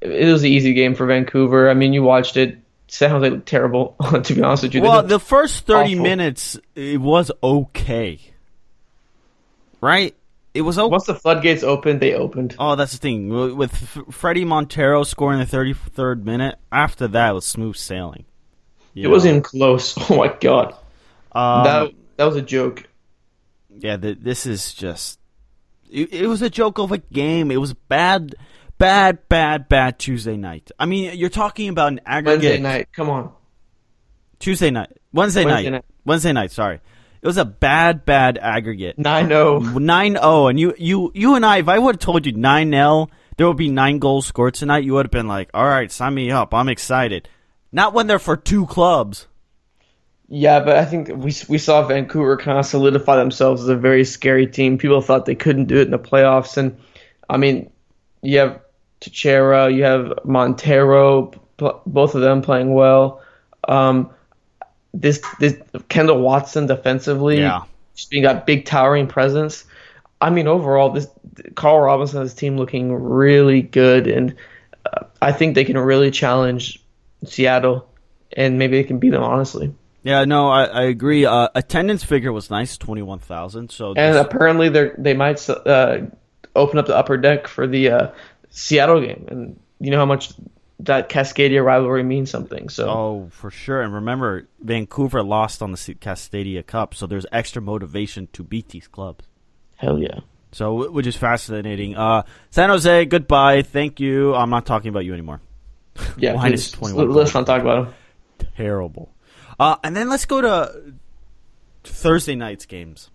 it 0.00 0.26
was 0.30 0.42
an 0.42 0.48
easy 0.48 0.72
game 0.74 0.94
for 0.96 1.06
Vancouver. 1.06 1.70
I 1.70 1.74
mean, 1.74 1.92
you 1.92 2.02
watched 2.02 2.36
it. 2.36 2.58
Sounds 2.88 3.22
looked 3.22 3.46
terrible, 3.46 3.96
to 4.24 4.34
be 4.34 4.42
honest 4.42 4.64
with 4.64 4.74
you. 4.74 4.82
Well, 4.82 5.02
the 5.04 5.20
first 5.20 5.64
30 5.66 5.92
awful. 5.94 6.02
minutes, 6.02 6.58
it 6.74 7.00
was 7.00 7.30
okay. 7.42 8.18
Right? 9.80 10.14
it 10.54 10.60
was 10.60 10.78
okay. 10.78 10.90
Once 10.90 11.06
the 11.06 11.14
floodgates 11.14 11.62
opened, 11.62 12.00
they 12.00 12.12
opened. 12.14 12.54
Oh, 12.58 12.76
that's 12.76 12.92
the 12.92 12.98
thing 12.98 13.28
with 13.30 13.52
with 13.52 13.72
F- 13.72 14.04
Fredy 14.10 14.46
Montero 14.46 15.02
scoring 15.02 15.38
the 15.38 15.46
33rd 15.46 16.24
minute. 16.24 16.58
After 16.70 17.08
that, 17.08 17.30
it 17.30 17.32
was 17.32 17.46
smooth 17.46 17.76
sailing. 17.76 18.26
You 18.92 19.04
It 19.04 19.06
know? 19.06 19.10
wasn't 19.12 19.30
even 19.30 19.42
close. 19.42 19.96
Oh 20.10 20.16
my 20.18 20.28
god, 20.28 20.74
Um, 21.32 21.64
that 21.64 21.92
that 22.22 22.28
was 22.28 22.36
a 22.36 22.42
joke. 22.42 22.84
yeah, 23.80 23.96
th- 23.96 24.18
this 24.20 24.46
is 24.46 24.72
just. 24.72 25.18
It, 25.90 26.12
it 26.12 26.26
was 26.28 26.40
a 26.40 26.48
joke 26.48 26.78
of 26.78 26.92
a 26.92 26.98
game. 26.98 27.50
It 27.50 27.56
was 27.56 27.74
bad, 27.74 28.36
bad, 28.78 29.28
bad, 29.28 29.68
bad 29.68 29.98
Tuesday 29.98 30.36
night. 30.36 30.70
I 30.78 30.86
mean, 30.86 31.18
you're 31.18 31.30
talking 31.30 31.68
about 31.68 31.88
an 31.88 32.00
aggregate 32.06 32.42
Wednesday 32.42 32.60
night. 32.60 32.92
Come 32.92 33.10
on. 33.10 33.32
Tuesday 34.38 34.70
night, 34.70 34.96
Wednesday, 35.12 35.44
Wednesday 35.44 35.70
night. 35.70 35.76
night. 35.78 35.84
Wednesday 36.04 36.32
night. 36.32 36.52
Sorry, 36.52 36.76
it 36.76 37.26
was 37.26 37.38
a 37.38 37.44
bad, 37.44 38.04
bad 38.04 38.38
aggregate. 38.38 38.98
9-0. 38.98 39.62
9-0 39.74 40.50
and 40.50 40.60
you 40.60 40.74
you 40.78 41.10
you 41.12 41.34
and 41.34 41.44
I 41.44 41.58
if 41.58 41.68
I 41.68 41.78
would 41.80 41.96
have 41.96 42.00
told 42.00 42.24
you 42.24 42.32
9-0 42.34 43.08
there 43.36 43.48
would 43.48 43.56
be 43.56 43.68
9 43.68 43.98
goals 43.98 44.26
scored 44.26 44.54
tonight 44.54 44.84
you 44.84 44.92
would 44.94 45.06
have 45.06 45.10
been 45.10 45.28
like 45.28 45.50
all 45.54 45.66
right 45.66 45.90
sign 45.90 46.14
me 46.14 46.30
up 46.30 46.54
I'm 46.54 46.68
excited 46.68 47.28
not 47.72 47.94
when 47.94 48.06
they're 48.06 48.18
for 48.18 48.36
two 48.36 48.66
clubs 48.66 49.26
Yeah, 50.34 50.60
but 50.60 50.76
I 50.76 50.86
think 50.86 51.08
we 51.08 51.34
we 51.46 51.58
saw 51.58 51.86
Vancouver 51.86 52.38
kind 52.38 52.58
of 52.58 52.64
solidify 52.64 53.16
themselves 53.16 53.60
as 53.64 53.68
a 53.68 53.76
very 53.76 54.02
scary 54.02 54.46
team. 54.46 54.78
People 54.78 55.02
thought 55.02 55.26
they 55.26 55.34
couldn't 55.34 55.66
do 55.66 55.76
it 55.76 55.82
in 55.82 55.90
the 55.90 55.98
playoffs, 55.98 56.56
and 56.56 56.78
I 57.28 57.36
mean, 57.36 57.70
you 58.22 58.38
have 58.38 58.58
Teixeira, 59.00 59.70
you 59.70 59.82
have 59.84 60.20
Montero, 60.24 61.32
both 61.58 62.14
of 62.14 62.22
them 62.22 62.40
playing 62.40 62.72
well. 62.72 63.20
Um, 63.68 64.08
this 64.94 65.20
this 65.38 65.54
Kendall 65.90 66.22
Waston 66.22 66.66
defensively, 66.66 67.40
Yeah. 67.40 67.64
just 67.94 68.08
being 68.08 68.22
got 68.22 68.46
big 68.46 68.64
towering 68.64 69.08
presence. 69.08 69.66
I 70.18 70.30
mean, 70.30 70.46
overall, 70.48 70.88
this 70.88 71.08
Carl 71.56 71.78
Robinson 71.78 72.20
and 72.20 72.24
his 72.24 72.32
team 72.32 72.56
looking 72.56 72.90
really 72.90 73.60
good, 73.60 74.06
and 74.06 74.34
uh, 74.86 75.04
I 75.20 75.32
think 75.32 75.56
they 75.56 75.64
can 75.66 75.76
really 75.78 76.10
challenge 76.10 76.82
Seattle, 77.26 77.86
and 78.34 78.58
maybe 78.58 78.78
they 78.78 78.84
can 78.84 78.98
beat 78.98 79.10
them 79.10 79.22
honestly. 79.22 79.74
Yeah 80.02 80.24
no 80.24 80.48
I, 80.48 80.64
I 80.64 80.82
agree. 80.82 81.24
Uh, 81.24 81.48
attendance 81.54 82.04
figure 82.04 82.32
was 82.32 82.50
nice 82.50 82.76
21,000 82.78 83.70
so 83.70 83.94
And 83.96 84.14
this- 84.14 84.24
apparently 84.24 84.68
they 84.68 84.90
they 84.98 85.14
might 85.14 85.48
uh, 85.48 85.98
open 86.54 86.78
up 86.78 86.86
the 86.86 86.96
upper 86.96 87.16
deck 87.16 87.46
for 87.48 87.66
the 87.66 87.90
uh, 87.90 88.10
Seattle 88.50 89.00
game, 89.00 89.26
and 89.28 89.60
you 89.80 89.90
know 89.90 89.98
how 89.98 90.04
much 90.06 90.32
that 90.80 91.08
Cascadia 91.08 91.64
rivalry 91.64 92.02
means 92.02 92.30
something. 92.30 92.68
So. 92.68 92.88
Oh 92.88 93.28
for 93.30 93.50
sure. 93.50 93.80
And 93.80 93.94
remember 93.94 94.48
Vancouver 94.60 95.22
lost 95.22 95.62
on 95.62 95.70
the 95.72 95.76
Cascadia 95.78 96.66
Cup 96.66 96.94
so 96.94 97.06
there's 97.06 97.26
extra 97.32 97.62
motivation 97.62 98.28
to 98.32 98.42
beat 98.42 98.68
these 98.70 98.88
clubs. 98.88 99.24
Hell 99.76 99.98
yeah, 99.98 100.20
so 100.52 100.90
which 100.90 101.06
is 101.06 101.16
fascinating. 101.16 101.96
Uh, 101.96 102.22
San 102.50 102.68
Jose 102.68 103.04
goodbye. 103.06 103.62
Thank 103.62 104.00
you. 104.00 104.34
I'm 104.34 104.50
not 104.50 104.66
talking 104.66 104.88
about 104.90 105.04
you 105.04 105.12
anymore. 105.12 105.40
Yeah. 106.16 106.32
21 106.72 107.10
Let's 107.10 107.34
not 107.34 107.46
talk 107.46 107.62
about 107.62 107.86
him. 107.86 107.94
terrible. 108.56 109.12
Uh, 109.58 109.76
and 109.84 109.94
then 109.96 110.08
let's 110.08 110.24
go 110.24 110.40
to 110.40 110.94
Thursday 111.84 112.34
night's 112.34 112.66
games. 112.66 113.10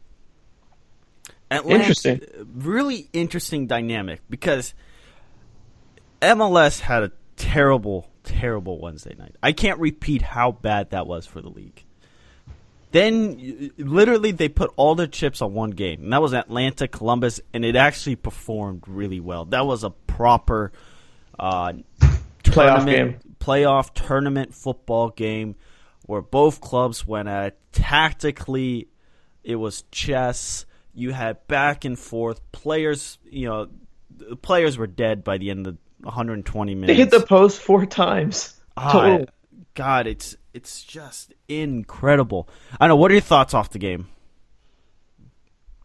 Atlanta- 1.49 1.79
Interesting. 1.83 2.21
really 2.55 3.09
interesting 3.13 3.67
dynamic 3.67 4.21
because 4.29 4.73
MLS 6.21 6.79
had 6.81 7.03
a 7.03 7.11
terrible, 7.37 8.09
terrible 8.23 8.79
Wednesday 8.81 9.15
night. 9.17 9.35
I 9.41 9.51
can't 9.53 9.79
repeat 9.79 10.21
how 10.21 10.51
bad 10.51 10.89
that 10.89 11.07
was 11.07 11.25
for 11.25 11.41
the 11.41 11.49
league. 11.49 11.83
Then, 12.91 13.71
literally, 13.77 14.31
they 14.31 14.47
put 14.49 14.71
all 14.77 14.95
their 14.95 15.07
chips 15.07 15.41
on 15.41 15.53
one 15.53 15.71
game, 15.71 16.03
and 16.03 16.13
that 16.13 16.21
was 16.21 16.33
Atlanta 16.33 16.87
Columbus, 16.87 17.41
and 17.53 17.65
it 17.65 17.75
actually 17.75 18.15
performed 18.15 18.83
really 18.87 19.19
well. 19.19 19.45
That 19.45 19.65
was 19.65 19.83
a 19.83 19.89
proper 19.89 20.71
uh, 21.37 21.73
Playoff 21.99 22.21
tournament- 22.43 23.39
playoff 23.39 23.93
tournament 23.93 24.53
football 24.55 25.09
game 25.09 25.55
where 26.07 26.21
both 26.21 26.59
clubs 26.59 27.05
went 27.05 27.27
at 27.27 27.45
it. 27.47 27.59
tactically. 27.71 28.87
It 29.43 29.55
was 29.55 29.83
chess. 29.91 30.65
You 30.93 31.13
had 31.13 31.45
back 31.47 31.85
and 31.85 31.97
forth. 31.97 32.41
Players, 32.51 33.19
you 33.29 33.47
know, 33.47 33.67
the 34.17 34.35
players 34.35 34.77
were 34.77 34.87
dead 34.87 35.23
by 35.23 35.37
the 35.37 35.51
end 35.51 35.67
of 35.67 35.75
the 35.75 35.79
120 36.01 36.75
minutes. 36.75 36.87
They 36.87 36.95
hit 36.95 37.11
the 37.11 37.25
post 37.25 37.61
four 37.61 37.85
times. 37.85 38.59
Ah, 38.75 38.91
Total. 38.91 39.27
God, 39.75 40.07
it's 40.07 40.35
it's 40.53 40.83
just 40.83 41.33
incredible. 41.47 42.49
I 42.79 42.87
know. 42.87 42.95
What 42.95 43.11
are 43.11 43.13
your 43.13 43.21
thoughts 43.21 43.53
off 43.53 43.69
the 43.69 43.79
game? 43.79 44.07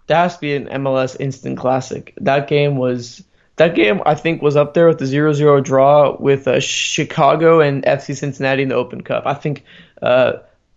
That 0.07 0.23
has 0.23 0.35
to 0.37 0.41
be 0.41 0.55
an 0.55 0.67
MLS 0.67 1.17
instant 1.21 1.59
classic. 1.59 2.15
That 2.21 2.49
game 2.49 2.77
was 2.77 3.23
that 3.57 3.75
game 3.75 4.01
I 4.07 4.15
think 4.15 4.43
was 4.43 4.57
up 4.57 4.75
there 4.75 4.89
with 4.89 4.99
the 4.99 5.05
0-0 5.05 5.63
draw 5.63 6.17
with 6.19 6.49
uh, 6.49 6.59
Chicago 6.61 7.61
and 7.61 7.85
FC 7.85 8.17
Cincinnati 8.17 8.63
in 8.63 8.71
the 8.71 8.75
Open 8.75 9.03
Cup. 9.03 9.25
I 9.27 9.35
think 9.35 9.65
uh, 10.03 10.33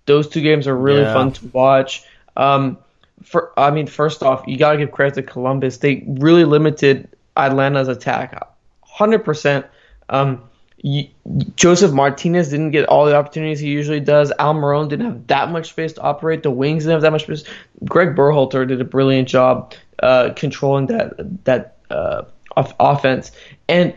those 0.05 0.27
two 0.29 0.41
games 0.41 0.67
are 0.67 0.75
really 0.75 1.01
Yeah. 1.01 1.13
fun 1.13 1.31
to 1.33 1.47
watch. 1.47 2.03
Um, 2.37 2.77
for 3.23 3.51
I 3.57 3.71
mean, 3.71 3.87
first 3.87 4.21
off, 4.23 4.43
you 4.47 4.57
got 4.57 4.73
to 4.73 4.77
give 4.77 4.91
credit 4.91 5.15
to 5.15 5.23
Columbus. 5.23 5.77
They 5.77 6.03
really 6.07 6.45
limited 6.45 7.07
Atlanta's 7.35 7.87
attack, 7.87 8.39
hundred 8.81 9.25
percent. 9.25 9.65
Um, 10.09 10.43
y- 10.83 11.09
Josef 11.55 11.91
Martinez 11.91 12.49
didn't 12.49 12.71
get 12.71 12.85
all 12.87 13.05
the 13.05 13.15
opportunities 13.15 13.59
he 13.59 13.69
usually 13.69 13.99
does. 13.99 14.31
Almiron 14.39 14.89
didn't 14.89 15.05
have 15.05 15.27
that 15.27 15.49
much 15.51 15.69
space 15.69 15.93
to 15.93 16.01
operate. 16.01 16.43
The 16.43 16.51
wings 16.51 16.83
didn't 16.83 16.93
have 16.93 17.01
that 17.01 17.11
much 17.11 17.23
space. 17.23 17.43
Greg 17.85 18.15
Berhalter 18.15 18.67
did 18.67 18.79
a 18.79 18.85
brilliant 18.85 19.27
job 19.27 19.73
uh, 20.03 20.31
controlling 20.35 20.87
that 20.87 21.45
that 21.45 21.77
uh, 21.89 22.23
off- 22.55 22.75
offense. 22.79 23.31
And 23.67 23.93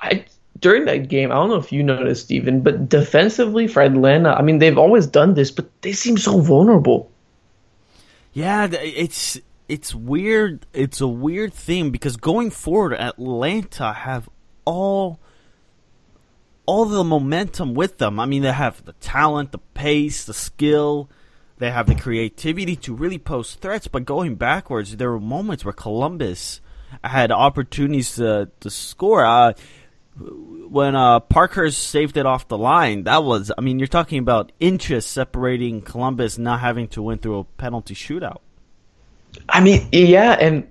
I 0.00 0.24
during 0.62 0.86
that 0.86 1.08
game, 1.08 1.30
I 1.30 1.34
don't 1.34 1.50
know 1.50 1.56
if 1.56 1.72
you 1.72 1.82
noticed, 1.82 2.24
Steven, 2.24 2.62
but 2.62 2.88
defensively 2.88 3.66
for 3.66 3.82
Atlanta, 3.82 4.30
I 4.30 4.42
mean, 4.42 4.58
they've 4.58 4.78
always 4.78 5.06
done 5.06 5.34
this, 5.34 5.50
but 5.50 5.66
they 5.82 5.92
seem 5.92 6.16
so 6.16 6.40
vulnerable. 6.40 7.10
Yeah, 8.32 8.68
it's 8.70 9.38
it's 9.68 9.94
weird. 9.94 10.64
It's 10.72 11.00
a 11.00 11.08
weird 11.08 11.52
thing 11.52 11.90
because 11.90 12.16
going 12.16 12.50
forward, 12.50 12.94
Atlanta 12.94 13.92
have 13.92 14.28
all 14.64 15.20
all 16.64 16.84
the 16.84 17.04
momentum 17.04 17.74
with 17.74 17.98
them. 17.98 18.20
I 18.20 18.26
mean, 18.26 18.42
they 18.42 18.52
have 18.52 18.84
the 18.84 18.94
talent, 18.94 19.52
the 19.52 19.58
pace, 19.58 20.24
the 20.24 20.32
skill. 20.32 21.10
They 21.58 21.70
have 21.70 21.86
the 21.86 21.94
creativity 21.94 22.76
to 22.76 22.94
really 22.94 23.18
pose 23.18 23.54
threats. 23.54 23.88
But 23.88 24.04
going 24.04 24.36
backwards, 24.36 24.96
there 24.96 25.10
were 25.10 25.20
moments 25.20 25.64
where 25.64 25.72
Columbus 25.72 26.60
had 27.02 27.32
opportunities 27.32 28.14
to 28.14 28.48
to 28.60 28.70
score. 28.70 29.24
Uh, 29.24 29.52
when 30.18 30.94
uh, 30.94 31.20
Parkhurst 31.20 31.78
saved 31.78 32.16
it 32.16 32.26
off 32.26 32.48
the 32.48 32.58
line, 32.58 33.04
that 33.04 33.24
was, 33.24 33.50
I 33.56 33.60
mean, 33.60 33.78
you're 33.78 33.88
talking 33.88 34.18
about 34.18 34.52
inches 34.60 35.06
separating 35.06 35.82
Columbus 35.82 36.38
not 36.38 36.60
having 36.60 36.88
to 36.88 37.02
win 37.02 37.18
through 37.18 37.40
a 37.40 37.44
penalty 37.44 37.94
shootout. 37.94 38.38
I 39.48 39.60
mean, 39.60 39.88
yeah, 39.92 40.32
and 40.32 40.68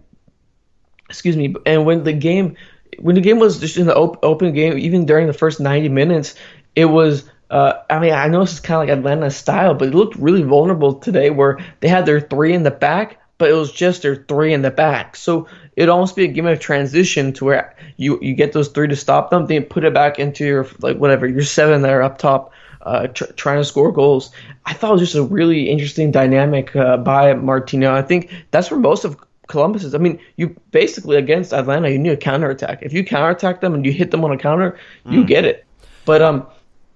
excuse 1.10 1.36
me, 1.36 1.56
and 1.66 1.86
when 1.86 2.04
the 2.04 2.14
game, 2.14 2.56
when 3.00 3.16
the 3.16 3.22
game 3.22 3.40
was 3.40 3.60
just 3.60 3.78
in 3.78 3.88
the 3.88 3.96
op- 3.96 4.24
open 4.24 4.54
game, 4.54 4.78
even 4.78 5.06
during 5.06 5.28
the 5.28 5.34
first 5.34 5.60
ninety 5.60 5.90
minutes, 5.90 6.36
it 6.76 6.86
was. 6.86 7.30
Uh, 7.50 7.84
I 7.90 8.00
mean, 8.00 8.14
I 8.14 8.28
know 8.28 8.42
this 8.42 8.54
is 8.54 8.60
kind 8.62 8.82
of 8.82 8.88
like 8.88 8.98
Atlanta 8.98 9.30
style, 9.30 9.74
but 9.74 9.90
it 9.90 9.94
looked 9.94 10.16
really 10.16 10.44
vulnerable 10.44 10.94
today, 10.96 11.30
where 11.30 11.60
they 11.82 11.90
had 11.90 12.06
their 12.06 12.22
three 12.22 12.54
in 12.54 12.64
the 12.64 12.72
back, 12.72 13.21
but 13.42 13.50
it 13.50 13.54
was 13.54 13.72
just 13.72 14.04
their 14.04 14.16
three 14.16 14.54
in 14.54 14.62
the 14.62 14.70
back. 14.70 15.16
So 15.16 15.48
it'd 15.76 15.90
almost 15.90 16.16
be 16.16 16.26
a 16.26 16.28
game 16.28 16.46
of 16.46 16.60
transition 16.60 17.34
to 17.34 17.46
where 17.46 17.76
you 17.98 18.20
you 18.22 18.36
get 18.36 18.54
those 18.54 18.68
three 18.68 18.88
to 18.90 18.96
stop 18.96 19.32
them, 19.32 19.48
then 19.48 19.64
put 19.64 19.84
it 19.84 19.96
back 19.96 20.20
into 20.20 20.46
your 20.46 20.68
like 20.80 20.98
whatever 20.98 21.26
your 21.26 21.42
seven 21.42 21.82
there 21.82 22.04
up 22.04 22.20
top, 22.20 22.54
uh, 22.84 23.08
tr- 23.08 23.32
trying 23.36 23.58
to 23.58 23.66
score 23.66 23.92
goals. 23.92 24.30
I 24.64 24.74
thought 24.74 24.90
it 24.90 25.00
was 25.00 25.02
just 25.02 25.16
a 25.16 25.24
really 25.24 25.72
interesting 25.72 26.12
dynamic 26.12 26.76
uh, 26.76 26.98
by 26.98 27.34
Martino. 27.34 27.92
I 27.92 28.04
think 28.04 28.32
that's 28.52 28.70
where 28.70 28.80
most 28.80 29.06
of 29.06 29.18
Columbus 29.48 29.86
is. 29.86 29.96
I 29.96 29.98
mean, 29.98 30.20
you 30.36 30.56
basically 30.70 31.18
against 31.18 31.52
Atlanta, 31.52 31.90
you 31.90 31.98
need 31.98 32.12
a 32.12 32.18
counterattack. 32.18 32.84
If 32.84 32.94
you 32.94 33.04
counterattack 33.04 33.60
them 33.60 33.74
and 33.74 33.84
you 33.84 33.92
hit 33.92 34.12
them 34.12 34.24
on 34.24 34.32
a 34.32 34.38
counter, 34.38 34.78
you 35.10 35.26
get 35.26 35.46
it. 35.46 35.66
But 36.06 36.22
um, 36.22 36.46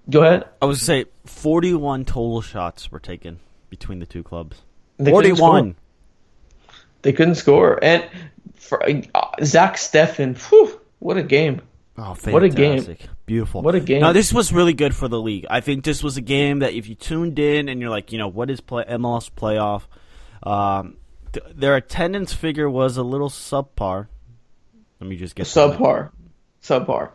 go 0.08 0.22
ahead. 0.22 0.44
I 0.62 0.66
was 0.66 0.80
say 0.80 1.06
41 1.24 2.04
total 2.04 2.40
shots 2.40 2.92
were 2.92 3.00
taken 3.00 3.40
between 3.68 3.98
the 3.98 4.06
two 4.06 4.22
clubs. 4.22 4.62
They 4.98 5.10
41. 5.10 5.74
They 7.06 7.12
couldn't 7.12 7.36
score, 7.36 7.78
and 7.82 8.04
for 8.56 8.82
uh, 8.82 9.00
Zach 9.44 9.76
Steffen, 9.76 10.36
whew, 10.50 10.80
what 10.98 11.16
a 11.16 11.22
game! 11.22 11.62
Oh, 11.96 12.14
fantastic. 12.14 12.32
What 12.34 12.42
a 12.42 12.48
game. 12.48 12.96
Beautiful. 13.26 13.62
What 13.62 13.76
a 13.76 13.80
game. 13.80 14.00
No, 14.00 14.12
this 14.12 14.32
was 14.32 14.52
really 14.52 14.74
good 14.74 14.92
for 14.92 15.06
the 15.06 15.20
league. 15.20 15.46
I 15.48 15.60
think 15.60 15.84
this 15.84 16.02
was 16.02 16.16
a 16.16 16.20
game 16.20 16.58
that 16.58 16.72
if 16.74 16.88
you 16.88 16.96
tuned 16.96 17.38
in 17.38 17.68
and 17.68 17.80
you're 17.80 17.90
like, 17.90 18.10
you 18.10 18.18
know, 18.18 18.26
what 18.28 18.50
is 18.50 18.60
play- 18.60 18.84
MLS 18.88 19.30
playoff? 19.30 19.82
Um, 20.42 20.96
th- 21.32 21.46
their 21.54 21.76
attendance 21.76 22.32
figure 22.32 22.68
was 22.68 22.96
a 22.96 23.02
little 23.04 23.30
subpar. 23.30 24.08
Let 25.00 25.08
me 25.08 25.14
just 25.16 25.36
get. 25.36 25.46
Subpar, 25.46 26.10
subpar, 26.62 27.10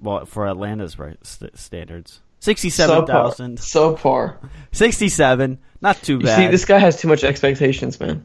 Well, 0.00 0.24
for 0.26 0.46
Atlanta's 0.48 0.98
right 0.98 1.18
st- 1.22 1.56
standards. 1.58 2.20
subpar, 2.40 2.44
67,000. 2.44 3.58
subpar. 3.58 4.36
67. 4.72 5.58
Not 5.82 6.02
too 6.02 6.14
You 6.14 6.20
bad. 6.20 6.36
see, 6.36 6.46
this 6.48 6.64
guy 6.64 6.78
has 6.78 6.98
too 7.00 7.08
much 7.08 7.24
expectations, 7.24 8.00
man. 8.00 8.24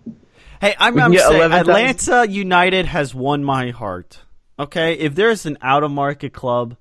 Hey, 0.61 0.75
I'm, 0.77 0.93
We 0.93 1.01
can 1.01 1.11
I'm 1.13 1.17
saying 1.17 1.51
Atlanta 1.53 2.27
United 2.29 2.85
has 2.85 3.15
won 3.15 3.43
my 3.43 3.71
heart. 3.71 4.19
Okay, 4.57 4.93
if 4.93 5.15
there's 5.15 5.45
an 5.45 5.57
out 5.61 5.83
of 5.83 5.91
market 5.91 6.33
club 6.33 6.75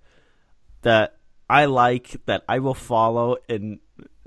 that 0.83 1.17
I 1.49 1.67
like, 1.67 2.17
that 2.27 2.43
I 2.49 2.59
will 2.59 2.75
follow 2.75 3.37
and 3.49 3.79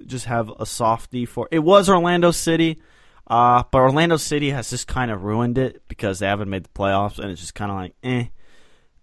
just 0.05 0.25
have 0.25 0.49
a 0.57 0.65
softie 0.65 1.25
for, 1.25 1.49
it 1.51 1.59
was 1.59 1.89
Orlando 1.89 2.31
City. 2.31 2.79
Uh, 3.27 3.63
but 3.71 3.79
Orlando 3.79 4.17
City 4.17 4.49
has 4.49 4.69
just 4.69 4.87
kind 4.87 5.11
of 5.11 5.23
ruined 5.23 5.57
it 5.57 5.81
because 5.87 6.19
they 6.19 6.27
haven't 6.27 6.49
made 6.49 6.63
the 6.63 6.69
playoffs, 6.69 7.17
and 7.19 7.31
it's 7.31 7.39
just 7.39 7.55
kind 7.55 7.71
of 7.71 7.77
like, 7.77 7.93
eh. 8.03 8.25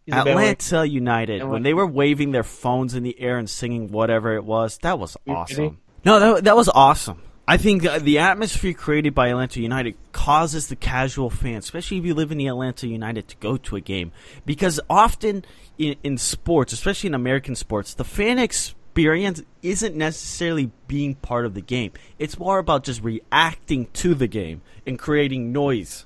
He's 0.04 0.14
a. 0.14 0.18
Atlanta 0.18 0.86
United, 0.86 1.44
when 1.44 1.62
they 1.62 1.74
were 1.74 1.86
waving 1.86 2.32
their 2.32 2.42
phones 2.42 2.94
in 2.94 3.02
the 3.02 3.18
air 3.20 3.38
and 3.38 3.48
singing 3.48 3.90
whatever 3.90 4.34
it 4.34 4.44
was, 4.44 4.78
that 4.78 4.98
was 4.98 5.16
awesome. 5.26 5.78
No, 6.04 6.18
that, 6.18 6.44
that 6.44 6.56
was 6.56 6.68
awesome. 6.68 7.22
I 7.48 7.56
think 7.56 7.82
the, 7.82 8.18
atmosphere 8.18 8.74
created 8.74 9.14
by 9.14 9.28
Atlanta 9.28 9.62
United 9.62 9.94
causes 10.12 10.68
the 10.68 10.76
casual 10.76 11.30
fan, 11.30 11.56
especially 11.56 11.96
if 11.96 12.04
you 12.04 12.12
live 12.12 12.30
in 12.30 12.36
the 12.36 12.46
Atlanta 12.46 12.86
United, 12.86 13.26
to 13.28 13.36
go 13.38 13.56
to 13.56 13.76
a 13.76 13.80
game. 13.80 14.12
Because 14.44 14.78
often 14.90 15.46
in, 15.78 15.96
in 16.04 16.18
sports, 16.18 16.74
especially 16.74 17.06
in 17.06 17.14
American 17.14 17.56
sports, 17.56 17.94
the 17.94 18.04
fan 18.04 18.38
experience 18.38 19.40
isn't 19.62 19.96
necessarily 19.96 20.70
being 20.88 21.14
part 21.14 21.46
of 21.46 21.54
the 21.54 21.62
game. 21.62 21.92
It's 22.18 22.38
more 22.38 22.58
about 22.58 22.84
just 22.84 23.02
reacting 23.02 23.86
to 23.94 24.14
the 24.14 24.28
game 24.28 24.60
and 24.86 24.98
creating 24.98 25.50
noise. 25.50 26.04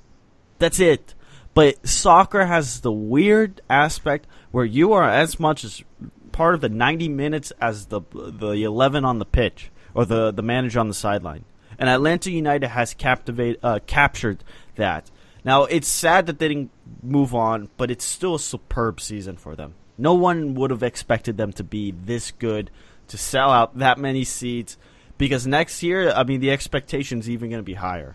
That's 0.61 0.79
it. 0.79 1.17
But 1.55 1.89
soccer 1.89 2.47
has 2.47 2.83
the 2.83 2.93
weird 2.93 3.63
aspect 3.69 4.29
where 4.53 4.65
you 4.65 4.93
are 4.93 5.11
as 5.11 5.41
much 5.41 5.65
as 5.65 5.83
part 6.31 6.55
of 6.55 6.61
the 6.61 6.69
90 6.69 7.09
minutes 7.09 7.53
as 7.61 7.87
the 7.87 8.01
the 8.13 8.63
11 8.63 9.05
on 9.05 9.19
the 9.19 9.25
pitch 9.25 9.73
or 9.95 10.05
the 10.05 10.31
the 10.31 10.43
manager 10.43 10.81
on 10.81 10.89
the 10.89 10.95
sideline. 10.95 11.45
And 11.79 11.89
Atlanta 11.89 12.31
United 12.31 12.69
has 12.69 12.95
captivate 12.95 13.59
uh, 13.63 13.81
captured 13.87 14.45
that. 14.77 15.11
Now 15.45 15.65
it's 15.65 15.89
sad 15.89 16.27
that 16.27 16.39
they 16.39 16.49
didn't 16.49 16.71
move 17.03 17.35
on, 17.35 17.69
but 17.77 17.91
it's 17.91 18.05
still 18.05 18.37
a 18.37 18.41
superb 18.41 19.01
season 19.01 19.37
for 19.37 19.57
them. 19.57 19.75
No 19.99 20.15
one 20.15 20.55
would 20.55 20.71
have 20.71 20.83
expected 20.83 21.37
them 21.37 21.53
to 21.55 21.65
be 21.65 21.93
this 21.93 22.31
good 22.31 22.71
to 23.09 23.19
sell 23.19 23.51
out 23.51 23.79
that 23.79 23.99
many 23.99 24.25
seats 24.25 24.77
because 25.19 25.47
next 25.47 25.83
year, 25.83 26.11
I 26.11 26.25
mean, 26.25 26.41
the 26.41 26.51
expectation's 26.51 27.29
even 27.29 27.51
going 27.51 27.61
to 27.61 27.65
be 27.65 27.75
higher 27.75 28.15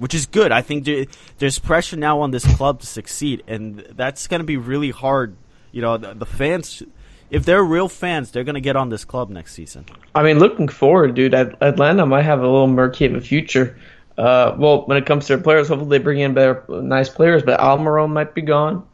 which 0.00 0.14
is 0.14 0.24
good. 0.24 0.50
I 0.50 0.62
think 0.62 0.88
there's 1.36 1.58
pressure 1.58 1.94
now 1.94 2.22
on 2.22 2.30
this 2.30 2.46
club 2.56 2.80
to 2.80 2.86
succeed, 2.86 3.44
and 3.46 3.80
that's 3.90 4.28
going 4.28 4.40
to 4.40 4.46
be 4.46 4.56
really 4.56 4.90
hard. 4.90 5.36
You 5.72 5.82
know, 5.82 5.98
the, 5.98 6.14
the 6.14 6.24
fans, 6.24 6.82
if 7.30 7.44
they're 7.44 7.62
real 7.62 7.88
fans, 7.88 8.30
they're 8.30 8.44
going 8.44 8.54
to 8.54 8.60
get 8.60 8.76
on 8.76 8.88
this 8.88 9.04
club 9.04 9.30
next 9.30 9.54
season. 9.54 9.86
I 10.14 10.22
mean, 10.22 10.38
looking 10.38 10.68
forward, 10.68 11.14
dude. 11.14 11.34
At- 11.34 11.62
Atlanta 11.62 12.06
might 12.06 12.22
have 12.22 12.40
a 12.40 12.42
little 12.42 12.66
murky 12.66 13.06
of 13.06 13.14
a 13.14 13.20
future. 13.20 13.78
Uh, 14.18 14.54
well, 14.58 14.82
when 14.86 14.96
it 14.98 15.06
comes 15.06 15.26
to 15.26 15.36
their 15.36 15.42
players, 15.42 15.68
hopefully 15.68 15.98
they 15.98 16.02
bring 16.02 16.20
in 16.20 16.34
better, 16.34 16.64
nice 16.68 17.08
players. 17.08 17.42
But 17.42 17.60
Almiron 17.60 18.10
might 18.10 18.34
be 18.34 18.42
gone. 18.42 18.86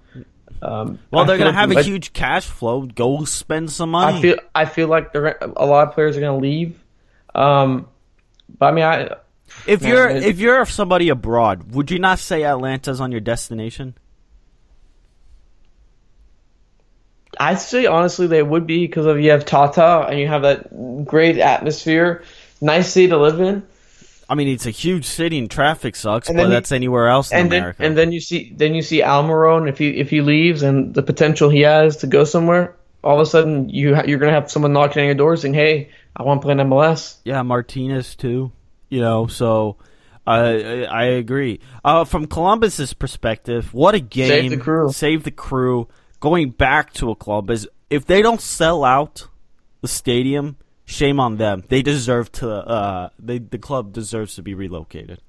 Um, 0.63 0.99
Well, 1.11 1.25
they're 1.25 1.39
going 1.39 1.53
to 1.53 1.59
have 1.59 1.71
a 1.73 1.83
huge 1.83 2.13
cash 2.13 2.47
flow. 2.47 2.83
Go 2.83 3.25
spend 3.25 3.71
some 3.71 3.91
money. 3.91 4.19
I 4.19 4.23
feel 4.23 4.37
I 4.55 4.65
feel 4.65 4.89
like 4.89 5.15
a 5.15 5.67
lot 5.67 5.89
of 5.89 5.95
players 5.95 6.17
are 6.17 6.21
going 6.21 6.41
to 6.41 6.47
leave. 6.47 6.83
Um, 7.35 7.89
but 8.59 8.67
I 8.67 8.73
mean, 8.73 8.85
I 8.85 9.17
if 9.67 9.83
Man, 9.83 9.91
you're 9.91 10.09
if 10.09 10.39
you're 10.39 10.65
somebody 10.67 11.09
abroad, 11.09 11.73
would 11.73 11.91
you 11.91 11.99
not 11.99 12.19
say 12.19 12.45
Atlanta's 12.45 13.01
on 13.01 13.13
your 13.13 13.21
destination? 13.21 13.95
I'd 17.39 17.61
say 17.61 17.87
honestly 17.87 18.27
they 18.27 18.43
would 18.43 18.67
be 18.67 18.87
because 18.87 19.07
of 19.07 19.21
you 19.21 19.31
have 19.31 19.45
Tata 19.45 20.07
and 20.09 20.19
you 20.19 20.27
have 20.29 20.43
that 20.43 21.05
great 21.05 21.39
atmosphere, 21.39 22.23
nice 22.61 22.93
city 22.93 23.09
to 23.09 23.17
live 23.19 23.41
in. 23.41 23.63
I 24.29 24.35
mean, 24.35 24.49
it's 24.49 24.67
a 24.67 24.71
huge 24.71 25.05
city 25.05 25.39
and 25.39 25.49
traffic 25.51 25.95
sucks, 25.95 26.29
And 26.29 26.37
but 26.37 26.45
you- 26.45 26.49
that's 26.51 26.73
anywhere 26.73 27.09
else 27.09 27.31
in 27.31 27.39
and 27.39 27.53
then 27.53 27.61
America. 27.63 27.83
and 27.85 27.97
then 27.97 28.11
you 28.13 28.21
see 28.21 28.53
then 28.57 28.75
you 28.75 28.83
see 28.83 29.01
Almiron 29.03 29.69
if 29.69 29.79
he 29.79 29.89
if 29.91 30.11
he 30.11 30.21
leaves 30.21 30.63
and 30.63 30.95
the 30.95 31.03
potential 31.03 31.49
he 31.49 31.61
has 31.61 31.99
to 31.99 32.07
go 32.07 32.25
somewhere. 32.25 32.75
All 33.05 33.15
of 33.15 33.21
a 33.21 33.27
sudden 33.31 33.69
you 33.69 33.95
ha- 33.95 34.03
you're 34.07 34.19
gonna 34.19 34.33
have 34.33 34.51
someone 34.51 34.73
knocking 34.73 35.03
on 35.03 35.07
your 35.07 35.15
door 35.15 35.37
saying, 35.37 35.55
"Hey, 35.55 35.91
I 36.17 36.25
want 36.25 36.41
to 36.41 36.45
play 36.47 36.53
in 36.53 36.59
MLS." 36.59 37.17
Yeah, 37.25 37.43
Martinez 37.43 38.17
too. 38.17 38.51
You 38.89 39.01
know, 39.01 39.29
so 39.29 39.77
I 40.27 40.41
I, 40.41 40.83
I 40.83 41.05
agree. 41.05 41.61
Uh, 41.85 42.03
from 42.05 42.27
Columbus's 42.27 42.95
perspective, 42.95 43.73
what 43.73 43.95
a 43.95 44.01
game! 44.01 44.27
Save 44.29 44.51
the 44.51 44.57
crew. 44.57 44.91
Save 44.93 45.23
the 45.23 45.31
crew. 45.31 45.87
Going 46.21 46.51
back 46.51 46.93
to 46.95 47.11
a 47.11 47.17
club 47.17 47.51
is 47.51 47.69
if 47.91 48.07
they 48.07 48.23
don't 48.23 48.41
sell 48.41 48.85
out 48.85 49.29
the 49.81 49.89
stadium, 49.89 50.57
shame 50.85 51.21
on 51.21 51.37
them. 51.37 51.63
They 51.69 51.83
deserve 51.83 52.33
to. 52.33 52.51
Uh, 52.51 53.09
they 53.19 53.39
the 53.39 53.59
club 53.59 53.93
deserves 53.93 54.35
to 54.37 54.43
be 54.43 54.55
relocated. 54.55 55.21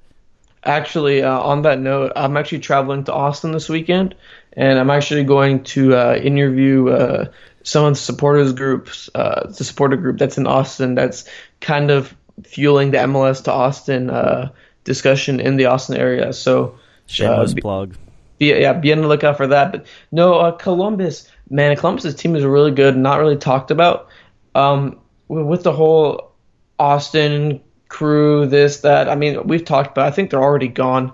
Actually, 0.63 1.23
uh, 1.23 1.39
on 1.39 1.61
that 1.61 1.79
note, 1.79 2.11
I'm 2.15 2.35
actually 2.35 2.59
traveling 2.59 3.03
to 3.05 3.13
Austin 3.13 3.51
this 3.51 3.69
weekend, 3.69 4.15
and 4.53 4.79
I'm 4.79 4.89
actually 4.89 5.23
going 5.23 5.63
to 5.65 5.95
uh, 5.95 6.15
interview 6.15 6.89
uh, 6.89 7.25
some 7.63 7.85
of 7.85 7.93
the 7.93 7.99
supporters 7.99 8.53
groups, 8.53 9.09
uh, 9.13 9.49
the 9.49 9.63
supporter 9.63 9.97
group 9.97 10.17
that's 10.17 10.37
in 10.37 10.47
Austin, 10.47 10.95
that's 10.95 11.25
kind 11.61 11.91
of 11.91 12.15
fueling 12.43 12.91
the 12.91 12.97
MLS 12.97 13.43
to 13.43 13.51
Austin 13.51 14.09
uh, 14.09 14.49
discussion 14.83 15.39
in 15.39 15.57
the 15.57 15.65
Austin 15.65 15.95
area. 15.95 16.33
So, 16.33 16.77
Shameless 17.05 17.53
uh, 17.53 17.61
plug. 17.61 17.95
Be 18.37 18.47
yeah, 18.47 18.73
be 18.73 18.91
on 18.91 19.01
the 19.01 19.07
lookout 19.07 19.37
for 19.37 19.47
that. 19.47 19.71
But 19.71 19.85
no, 20.11 20.35
uh, 20.35 20.51
Columbus, 20.51 21.29
man, 21.49 21.75
Columbus's 21.75 22.15
team 22.15 22.35
is 22.35 22.43
really 22.43 22.71
good, 22.71 22.97
not 22.97 23.19
really 23.19 23.37
talked 23.37 23.71
about. 23.71 24.09
Um, 24.55 24.99
with 25.27 25.63
the 25.63 25.73
whole 25.73 26.31
Austin 26.79 27.61
crew, 27.89 28.45
this, 28.45 28.81
that. 28.81 29.09
I 29.09 29.15
mean, 29.15 29.45
we've 29.47 29.65
talked 29.65 29.91
about. 29.91 30.07
I 30.07 30.11
think 30.11 30.29
they're 30.29 30.43
already 30.43 30.67
gone. 30.67 31.13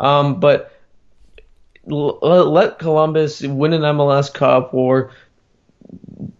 Um, 0.00 0.40
but 0.40 0.72
l- 1.90 2.18
let 2.20 2.78
Columbus 2.78 3.42
win 3.42 3.72
an 3.72 3.82
MLS 3.82 4.32
Cup 4.32 4.74
or 4.74 5.10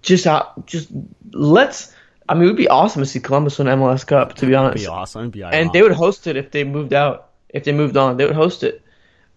just 0.02 0.26
out, 0.26 0.66
just 0.66 0.88
let's. 1.32 1.94
I 2.28 2.34
mean, 2.34 2.44
it 2.44 2.46
would 2.48 2.56
be 2.56 2.68
awesome 2.68 3.02
to 3.02 3.06
see 3.06 3.20
Columbus 3.20 3.58
win 3.58 3.68
an 3.68 3.78
MLS 3.78 4.06
Cup. 4.06 4.34
To 4.34 4.46
be 4.46 4.54
honest, 4.54 4.84
Be 4.84 4.86
awesome. 4.86 5.22
It'd 5.22 5.32
be 5.32 5.42
and 5.42 5.72
they 5.72 5.82
would 5.82 5.92
host 5.92 6.26
it 6.26 6.36
if 6.36 6.50
they 6.50 6.64
moved 6.64 6.92
out. 6.92 7.30
If 7.48 7.64
they 7.64 7.72
moved 7.72 7.96
on, 7.96 8.18
they 8.18 8.26
would 8.26 8.36
host 8.36 8.62
it. 8.62 8.82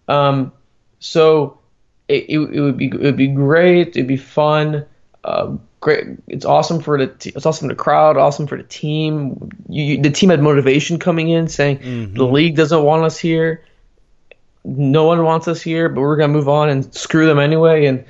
Um, 0.08 0.52
so 1.02 1.58
it, 2.08 2.26
it, 2.28 2.38
it 2.38 2.60
would 2.60 2.76
be 2.76 2.86
it 2.86 3.00
would 3.00 3.16
be 3.16 3.28
great. 3.28 3.88
It'd 3.88 4.06
be 4.06 4.16
fun. 4.16 4.86
Uh, 5.24 5.56
great. 5.80 6.06
It's 6.28 6.44
awesome 6.44 6.80
for 6.80 6.96
the 6.98 7.08
t- 7.08 7.32
it's 7.34 7.44
awesome 7.46 7.68
for 7.68 7.74
the 7.74 7.78
crowd. 7.82 8.16
Awesome 8.16 8.46
for 8.46 8.56
the 8.56 8.62
team. 8.64 9.50
You, 9.68 9.84
you- 9.84 10.02
the 10.02 10.10
team 10.10 10.30
had 10.30 10.40
motivation 10.42 10.98
coming 10.98 11.28
in, 11.28 11.48
saying 11.48 12.14
the 12.14 12.24
league 12.26 12.56
doesn't 12.56 12.82
want 12.82 13.04
us 13.04 13.18
here. 13.18 13.64
No 14.64 15.04
one 15.04 15.24
wants 15.24 15.48
us 15.48 15.60
here, 15.60 15.88
but 15.88 16.00
we're 16.02 16.16
gonna 16.16 16.32
move 16.32 16.48
on 16.48 16.68
and 16.68 16.94
screw 16.94 17.26
them 17.26 17.38
anyway. 17.40 17.86
And 17.86 18.04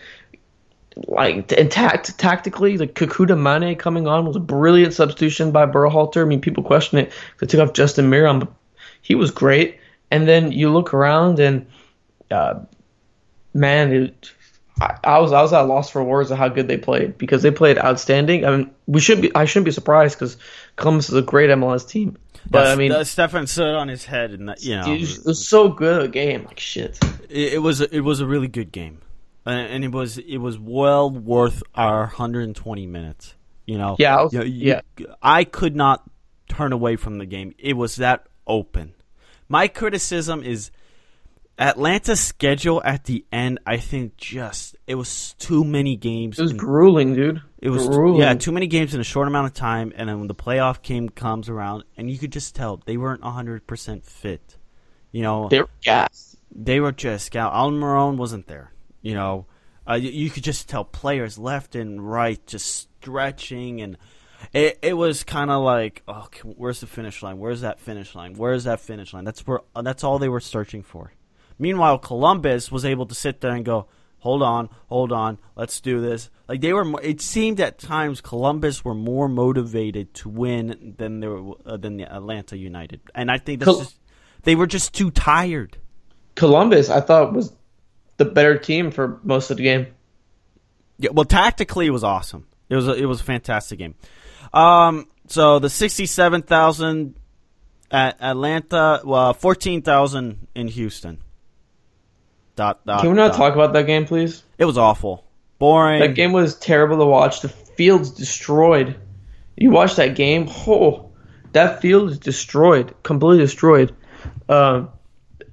like 1.08 1.50
and 1.52 1.70
tact 1.70 2.18
tactically, 2.18 2.76
like 2.76 2.94
Kekuta 2.94 3.36
Manneh 3.38 3.78
coming 3.78 4.06
on 4.06 4.26
was 4.26 4.36
a 4.36 4.40
brilliant 4.40 4.92
substitution 4.92 5.50
by 5.50 5.64
Berhalter. 5.64 6.20
I 6.20 6.24
mean, 6.26 6.40
people 6.42 6.62
question 6.62 6.98
it. 6.98 7.12
They 7.40 7.46
took 7.46 7.60
off 7.60 7.72
Justin 7.72 8.10
Meram, 8.10 8.40
but 8.40 8.52
he 9.00 9.14
was 9.14 9.30
great. 9.30 9.78
And 10.10 10.28
then 10.28 10.52
you 10.52 10.70
look 10.70 10.92
around 10.92 11.40
and, 11.40 11.64
uh, 12.30 12.60
man, 13.54 13.92
it, 13.92 14.32
I, 14.80 14.96
I 15.04 15.18
was 15.18 15.32
I 15.32 15.42
was 15.42 15.52
at 15.52 15.62
a 15.62 15.64
loss 15.64 15.90
for 15.90 16.02
words 16.02 16.30
of 16.30 16.38
how 16.38 16.48
good 16.48 16.68
they 16.68 16.78
played 16.78 17.18
because 17.18 17.42
they 17.42 17.50
played 17.50 17.78
outstanding. 17.78 18.44
I 18.44 18.56
mean, 18.56 18.70
we 18.86 19.00
should 19.00 19.20
be 19.20 19.34
I 19.34 19.44
shouldn't 19.44 19.66
be 19.66 19.70
surprised 19.72 20.18
because 20.18 20.36
Columbus 20.76 21.08
is 21.08 21.14
a 21.16 21.22
great 21.22 21.50
MLS 21.50 21.88
team. 21.88 22.16
But 22.50 22.66
I 22.66 22.74
mean, 22.76 22.90
Steffen 22.90 23.46
stood 23.46 23.74
on 23.74 23.86
his 23.86 24.04
head, 24.04 24.32
and 24.32 24.48
that, 24.48 24.64
you 24.64 24.74
know, 24.76 24.92
it 24.92 25.00
was, 25.00 25.18
it 25.18 25.24
was 25.26 25.46
so 25.48 25.68
good 25.68 26.02
a 26.02 26.08
game. 26.08 26.44
Like 26.44 26.58
shit. 26.58 26.98
it, 27.30 27.52
it 27.54 27.58
was 27.58 27.80
it 27.80 28.00
was 28.00 28.20
a 28.20 28.26
really 28.26 28.48
good 28.48 28.72
game, 28.72 29.00
and, 29.46 29.68
and 29.74 29.84
it 29.84 29.92
was 29.92 30.18
it 30.18 30.38
was 30.38 30.58
well 30.58 31.08
worth 31.10 31.62
our 31.74 32.00
120 32.00 32.86
minutes. 32.86 33.34
You 33.64 33.78
know, 33.78 33.94
Yeah, 33.98 34.16
I 34.18 34.22
was- 34.22 34.32
You 34.32 34.38
know, 34.40 34.44
you- 34.44 34.80
I 35.22 35.44
could 35.44 35.76
not 35.76 36.02
turn 36.48 36.72
away 36.72 36.96
from 36.96 37.18
the 37.18 37.26
game. 37.26 37.54
It 37.58 37.74
was 37.74 37.96
that 37.96 38.26
open. 38.44 38.92
My 39.48 39.68
criticism 39.68 40.42
is 40.42 40.72
Atlanta's 41.58 42.20
schedule 42.20 42.82
at 42.84 43.04
the 43.04 43.24
end. 43.30 43.60
I 43.66 43.76
think 43.76 44.16
just 44.16 44.76
it 44.86 44.94
was 44.94 45.34
too 45.38 45.64
many 45.64 45.96
games. 45.96 46.38
It 46.38 46.42
was 46.42 46.50
in- 46.52 46.56
grueling, 46.56 47.14
dude. 47.14 47.42
it 47.58 47.68
was 47.70 47.86
grueling. 47.86 48.20
yeah, 48.20 48.34
too 48.34 48.52
many 48.52 48.66
games 48.66 48.94
in 48.94 49.00
a 49.00 49.04
short 49.04 49.28
amount 49.28 49.46
of 49.46 49.54
time, 49.54 49.92
and 49.94 50.08
then 50.08 50.18
when 50.18 50.28
the 50.28 50.34
playoff 50.34 50.82
came 50.82 51.08
comes 51.08 51.48
around, 51.48 51.84
and 51.96 52.10
you 52.10 52.18
could 52.18 52.32
just 52.32 52.54
tell 52.54 52.80
they 52.86 52.96
weren't 52.96 53.22
hundred 53.22 53.66
percent 53.66 54.04
fit. 54.04 54.56
You 55.12 55.22
know, 55.22 55.48
They 55.48 55.60
were 55.60 55.68
gassed. 55.82 56.36
they 56.50 56.80
were 56.80 56.92
just 56.92 57.30
Gal 57.30 57.50
Almiron 57.50 58.16
wasn't 58.16 58.46
there. 58.46 58.72
You 59.02 59.14
know, 59.14 59.46
uh, 59.88 59.94
you, 59.94 60.10
you 60.10 60.30
could 60.30 60.44
just 60.44 60.68
tell 60.68 60.84
players 60.84 61.38
left 61.38 61.74
and 61.74 62.00
right 62.10 62.44
just 62.46 62.88
stretching, 63.02 63.82
and 63.82 63.98
it 64.54 64.78
it 64.80 64.94
was 64.94 65.22
kind 65.22 65.50
of 65.50 65.62
like, 65.62 66.02
oh, 66.08 66.28
where's 66.44 66.80
the 66.80 66.86
finish 66.86 67.22
line? 67.22 67.38
Where's 67.38 67.60
that 67.60 67.78
finish 67.78 68.14
line? 68.14 68.34
Where's 68.34 68.64
that 68.64 68.80
finish 68.80 69.12
line? 69.12 69.24
That's 69.24 69.46
where 69.46 69.60
uh, 69.76 69.82
that's 69.82 70.02
all 70.02 70.18
they 70.18 70.30
were 70.30 70.40
searching 70.40 70.82
for. 70.82 71.12
Meanwhile, 71.62 71.98
Columbus 71.98 72.72
was 72.72 72.84
able 72.84 73.06
to 73.06 73.14
sit 73.14 73.40
there 73.40 73.52
and 73.52 73.64
go, 73.64 73.86
hold 74.18 74.42
on, 74.42 74.68
hold 74.88 75.12
on, 75.12 75.38
let's 75.56 75.80
do 75.80 76.00
this. 76.00 76.28
Like 76.48 76.60
they 76.60 76.72
were, 76.72 77.00
it 77.00 77.20
seemed 77.20 77.60
at 77.60 77.78
times 77.78 78.20
Columbus 78.20 78.84
were 78.84 78.94
more 78.94 79.28
motivated 79.28 80.12
to 80.14 80.28
win 80.28 80.94
than 80.98 81.20
they 81.20 81.28
were 81.28 81.54
uh, 81.64 81.76
than 81.76 81.96
the 81.98 82.12
Atlanta 82.12 82.56
United, 82.56 83.00
and 83.14 83.30
I 83.30 83.38
think 83.38 83.62
Col- 83.62 83.78
just 83.78 83.96
They 84.42 84.54
were 84.54 84.66
just 84.66 84.92
too 84.92 85.10
tired. 85.10 85.76
Columbus, 86.34 86.90
I 86.90 87.00
thought 87.00 87.32
was 87.32 87.52
the 88.16 88.24
better 88.24 88.58
team 88.58 88.90
for 88.90 89.20
most 89.22 89.50
of 89.50 89.56
the 89.56 89.62
game. 89.62 89.86
Yeah, 90.98 91.10
well, 91.12 91.24
tactically, 91.24 91.86
it 91.86 91.90
was 91.90 92.04
awesome. 92.04 92.46
It 92.68 92.76
was 92.76 92.88
a, 92.88 92.94
it 92.94 93.06
was 93.06 93.20
a 93.20 93.24
fantastic 93.24 93.78
game. 93.78 93.94
Um, 94.52 95.06
so 95.28 95.58
the 95.58 95.70
sixty-seven 95.70 96.42
thousand 96.42 97.14
at 97.90 98.20
Atlanta, 98.20 99.00
well, 99.04 99.32
fourteen 99.34 99.82
thousand 99.82 100.48
in 100.54 100.68
Houston. 100.68 101.18
Dot, 102.54 102.84
dot, 102.84 103.00
Can 103.00 103.10
we 103.10 103.16
not 103.16 103.28
dot. 103.28 103.36
talk 103.36 103.54
about 103.54 103.72
that 103.72 103.86
game, 103.86 104.04
please? 104.06 104.42
It 104.58 104.64
was 104.64 104.76
awful, 104.76 105.24
boring. 105.58 106.00
That 106.00 106.14
game 106.14 106.32
was 106.32 106.56
terrible 106.56 106.98
to 106.98 107.06
watch. 107.06 107.40
The 107.40 107.48
field's 107.48 108.10
destroyed. 108.10 108.96
You 109.56 109.70
watch 109.70 109.96
that 109.96 110.14
game, 110.14 110.48
oh, 110.66 111.10
that 111.52 111.80
field 111.80 112.10
is 112.10 112.18
destroyed, 112.18 112.94
completely 113.02 113.44
destroyed. 113.44 113.94
Um, 114.48 114.90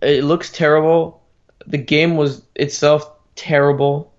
it 0.01 0.23
looks 0.23 0.51
terrible. 0.51 1.23
The 1.67 1.77
game 1.77 2.15
was 2.15 2.41
itself 2.55 3.09
terrible. 3.35 4.13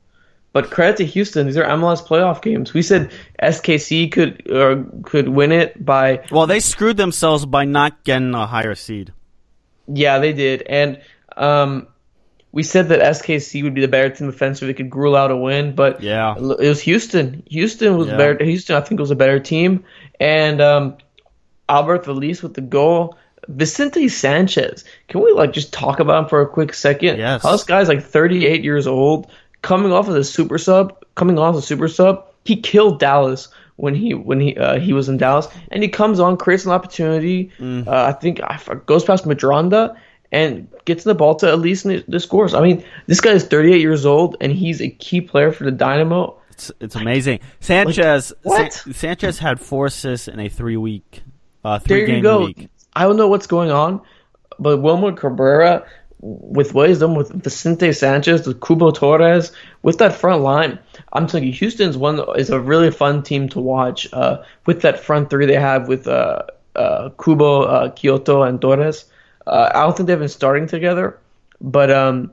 But 0.53 0.71
credit 0.71 0.97
to 0.97 1.05
Houston; 1.07 1.47
these 1.47 1.57
are 1.57 1.65
MLS 1.65 2.05
playoff 2.05 2.43
games. 2.43 2.75
We 2.75 2.83
said 2.83 3.13
SKC 3.41 4.11
could 4.11 4.51
uh, 4.51 4.83
could 5.05 5.29
win 5.29 5.53
it 5.53 5.85
by 5.85 6.25
Well, 6.31 6.49
they 6.49 6.59
screwed 6.59 6.97
themselves 6.97 7.47
by 7.47 7.65
not 7.67 8.03
getting 8.03 8.35
a 8.35 8.47
higher 8.47 8.75
seed. 8.75 9.13
Yeah, 9.87 10.19
they 10.19 10.33
did, 10.33 10.63
and 10.63 11.01
um, 11.37 11.87
we 12.53 12.63
said 12.63 12.89
that 12.89 13.01
SKC 13.01 13.63
would 13.63 13.75
be 13.75 13.81
the 13.81 13.89
better 13.89 14.11
team 14.11 14.29
offensively. 14.29 14.69
They 14.73 14.77
could 14.77 14.91
gruel 14.91 15.15
out 15.17 15.31
a 15.31 15.37
win, 15.37 15.75
but 15.75 16.03
Yeah. 16.03 16.35
it 16.37 16.41
was 16.69 16.81
Houston. 16.81 17.43
Houston 17.49 17.97
was 17.97 18.09
Yeah. 18.09 18.17
better. 18.17 18.45
Houston, 18.45 18.77
I 18.77 18.81
think, 18.81 19.01
was 19.01 19.11
a 19.11 19.17
better 19.17 19.39
team, 19.39 19.85
and 20.19 20.61
um, 20.61 20.95
Albert 21.69 22.05
Felice 22.05 22.43
with 22.43 22.55
the 22.55 22.61
goal. 22.61 23.17
Vicente 23.49 24.09
Sanchez. 24.09 24.85
Can 25.09 25.23
we 25.23 25.33
like 25.33 25.53
just 25.53 25.73
talk 25.73 25.99
about 25.99 26.25
him 26.25 26.29
for 26.29 26.41
a 26.43 26.47
quick 26.49 26.75
second? 26.75 27.19
Yes. 27.19 27.43
How 27.43 27.53
this 27.53 27.65
guy's 27.65 27.89
like 27.89 28.03
38 28.05 28.63
years 28.63 28.87
old, 28.87 29.29
coming 29.63 29.93
off 29.93 30.09
as 30.09 30.15
a 30.15 30.25
super 30.25 30.59
sub, 30.59 31.05
coming 31.15 31.39
off 31.39 31.57
as 31.57 31.65
a 31.65 31.67
super 31.67 31.89
sub. 31.89 32.27
He 32.45 32.57
killed 32.57 33.01
Dallas 33.01 33.49
when 33.77 33.95
he 33.95 34.13
when 34.15 34.41
he 34.41 34.57
uh, 34.57 34.79
he 34.79 34.93
was 34.93 35.09
in 35.09 35.17
Dallas, 35.17 35.49
and 35.71 35.83
he 35.83 35.89
comes 35.89 36.21
on, 36.21 36.37
creates 36.37 36.65
an 36.67 36.73
opportunity. 36.73 37.51
Mm. 37.59 37.87
Uh, 37.89 38.05
I 38.05 38.13
think 38.13 38.41
I 38.43 38.59
goes 38.87 39.05
past 39.05 39.25
Medranda 39.25 39.97
and 40.33 40.69
gets 40.85 41.05
the 41.05 41.15
ball 41.15 41.35
to 41.37 41.49
at 41.49 41.59
least 41.59 41.85
the 41.85 42.21
scores. 42.21 42.55
I 42.55 42.61
mean, 42.61 42.85
this 43.07 43.21
guy 43.21 43.33
is 43.33 43.45
38 43.45 43.81
years 43.81 44.07
old, 44.07 44.37
and 44.41 44.53
he's 44.53 44.81
a 44.81 44.89
key 44.89 45.21
player 45.21 45.53
for 45.53 45.65
the 45.65 45.73
Dynamo. 45.73 46.37
It's, 46.51 46.71
it's 46.81 46.95
amazing. 46.95 47.41
Sanchez 47.61 48.33
what? 48.43 48.73
San- 48.73 48.93
Sanchez 48.93 49.39
had 49.39 49.61
four 49.61 49.87
assists 49.87 50.29
in 50.29 50.39
a 50.39 50.49
three 50.49 50.77
week, 50.77 51.23
uh, 51.65 51.79
There 51.79 51.87
three 51.87 52.01
you 52.01 52.07
game 52.07 52.23
go. 52.23 52.47
week. 52.47 52.69
I 52.95 53.05
don't 53.05 53.17
know 53.17 53.29
what's 53.29 53.47
going 53.47 53.71
on, 53.71 54.03
but 54.59 54.79
Wilmer 54.79 55.13
Cabrera, 55.13 55.87
with 56.23 56.75
wisdom 56.75 57.15
with 57.15 57.31
Vicente 57.33 57.93
Sanchez, 57.93 58.47
with 58.47 58.61
Cubo 58.61 58.95
Torres, 58.95 59.53
with 59.83 59.99
that 59.99 60.15
front 60.15 60.43
line, 60.43 60.79
I'm 61.15 61.27
telling 61.27 61.47
you, 61.47 61.53
Houston's 61.55 61.97
one 61.97 62.21
is 62.37 62.51
a 62.51 62.61
really 62.61 62.91
fun 62.91 63.23
team 63.23 63.49
to 63.51 63.61
watch. 63.61 64.07
Uh, 64.13 64.43
with 64.67 64.83
that 64.83 65.01
front 65.01 65.31
three 65.31 65.47
they 65.47 65.55
have 65.55 65.89
with 65.89 66.07
uh, 66.07 66.43
uh, 66.77 67.09
Cubo, 67.17 67.67
uh, 67.67 67.91
Quioto, 67.93 68.47
and 68.47 68.61
Torres. 68.61 69.07
Uh, 69.51 69.69
I 69.75 69.83
don't 69.83 69.97
think 69.97 70.07
they've 70.07 70.19
been 70.19 70.29
starting 70.29 70.69
together, 70.69 71.19
but 71.61 71.91
um, 71.91 72.33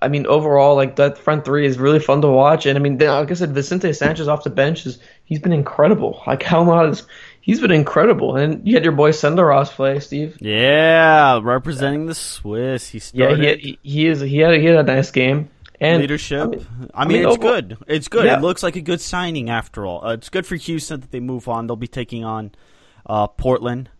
I 0.00 0.08
mean, 0.08 0.26
overall, 0.26 0.74
like 0.74 0.96
that 0.96 1.16
front 1.16 1.44
three 1.44 1.64
is 1.64 1.78
really 1.78 2.00
fun 2.00 2.20
to 2.22 2.28
watch. 2.28 2.66
And 2.66 2.76
I 2.76 2.80
mean, 2.82 2.98
like 2.98 3.30
I 3.30 3.34
said, 3.34 3.52
Vicente 3.54 3.92
Sanchez 3.92 4.26
off 4.26 4.42
the 4.42 4.50
bench 4.50 4.84
is 4.84 4.98
he's 5.24 5.38
been 5.38 5.52
incredible. 5.52 6.20
Like 6.26 6.42
how 6.42 6.64
not 6.64 6.88
is 6.88 7.04
he's 7.40 7.60
been 7.60 7.70
incredible. 7.70 8.34
And 8.36 8.66
you 8.66 8.74
had 8.74 8.82
your 8.82 8.92
boy 8.94 9.12
Senderos 9.12 9.68
play, 9.70 10.00
Steve. 10.00 10.36
Yeah, 10.40 11.38
representing 11.40 12.06
the 12.06 12.14
Swiss. 12.16 12.88
He 12.88 12.98
Yeah, 12.98 13.26
started 13.26 13.38
he 13.38 13.46
had, 13.46 13.58
he, 13.60 13.78
he 13.82 14.06
is 14.08 14.20
he 14.20 14.38
had 14.38 14.58
he 14.58 14.64
had 14.66 14.76
a 14.76 14.82
nice 14.82 15.12
game. 15.12 15.50
And 15.80 16.00
leadership. 16.00 16.40
I 16.42 16.46
mean, 16.46 16.66
I 16.94 17.04
mean, 17.06 17.18
it's 17.18 17.36
overall- 17.36 17.52
good. 17.52 17.76
It's 17.86 18.08
good. 18.08 18.24
Yeah. 18.24 18.38
It 18.38 18.42
looks 18.42 18.62
like 18.62 18.74
a 18.76 18.80
good 18.80 19.00
signing 19.00 19.50
after 19.50 19.86
all. 19.86 20.04
Uh, 20.04 20.14
it's 20.14 20.28
good 20.30 20.46
for 20.46 20.56
Houston 20.56 21.00
that 21.00 21.10
they 21.12 21.20
move 21.20 21.46
on. 21.48 21.66
They'll 21.66 21.76
be 21.76 21.88
taking 21.88 22.24
on 22.24 22.52
uh, 23.06 23.26
Portland. 23.28 23.90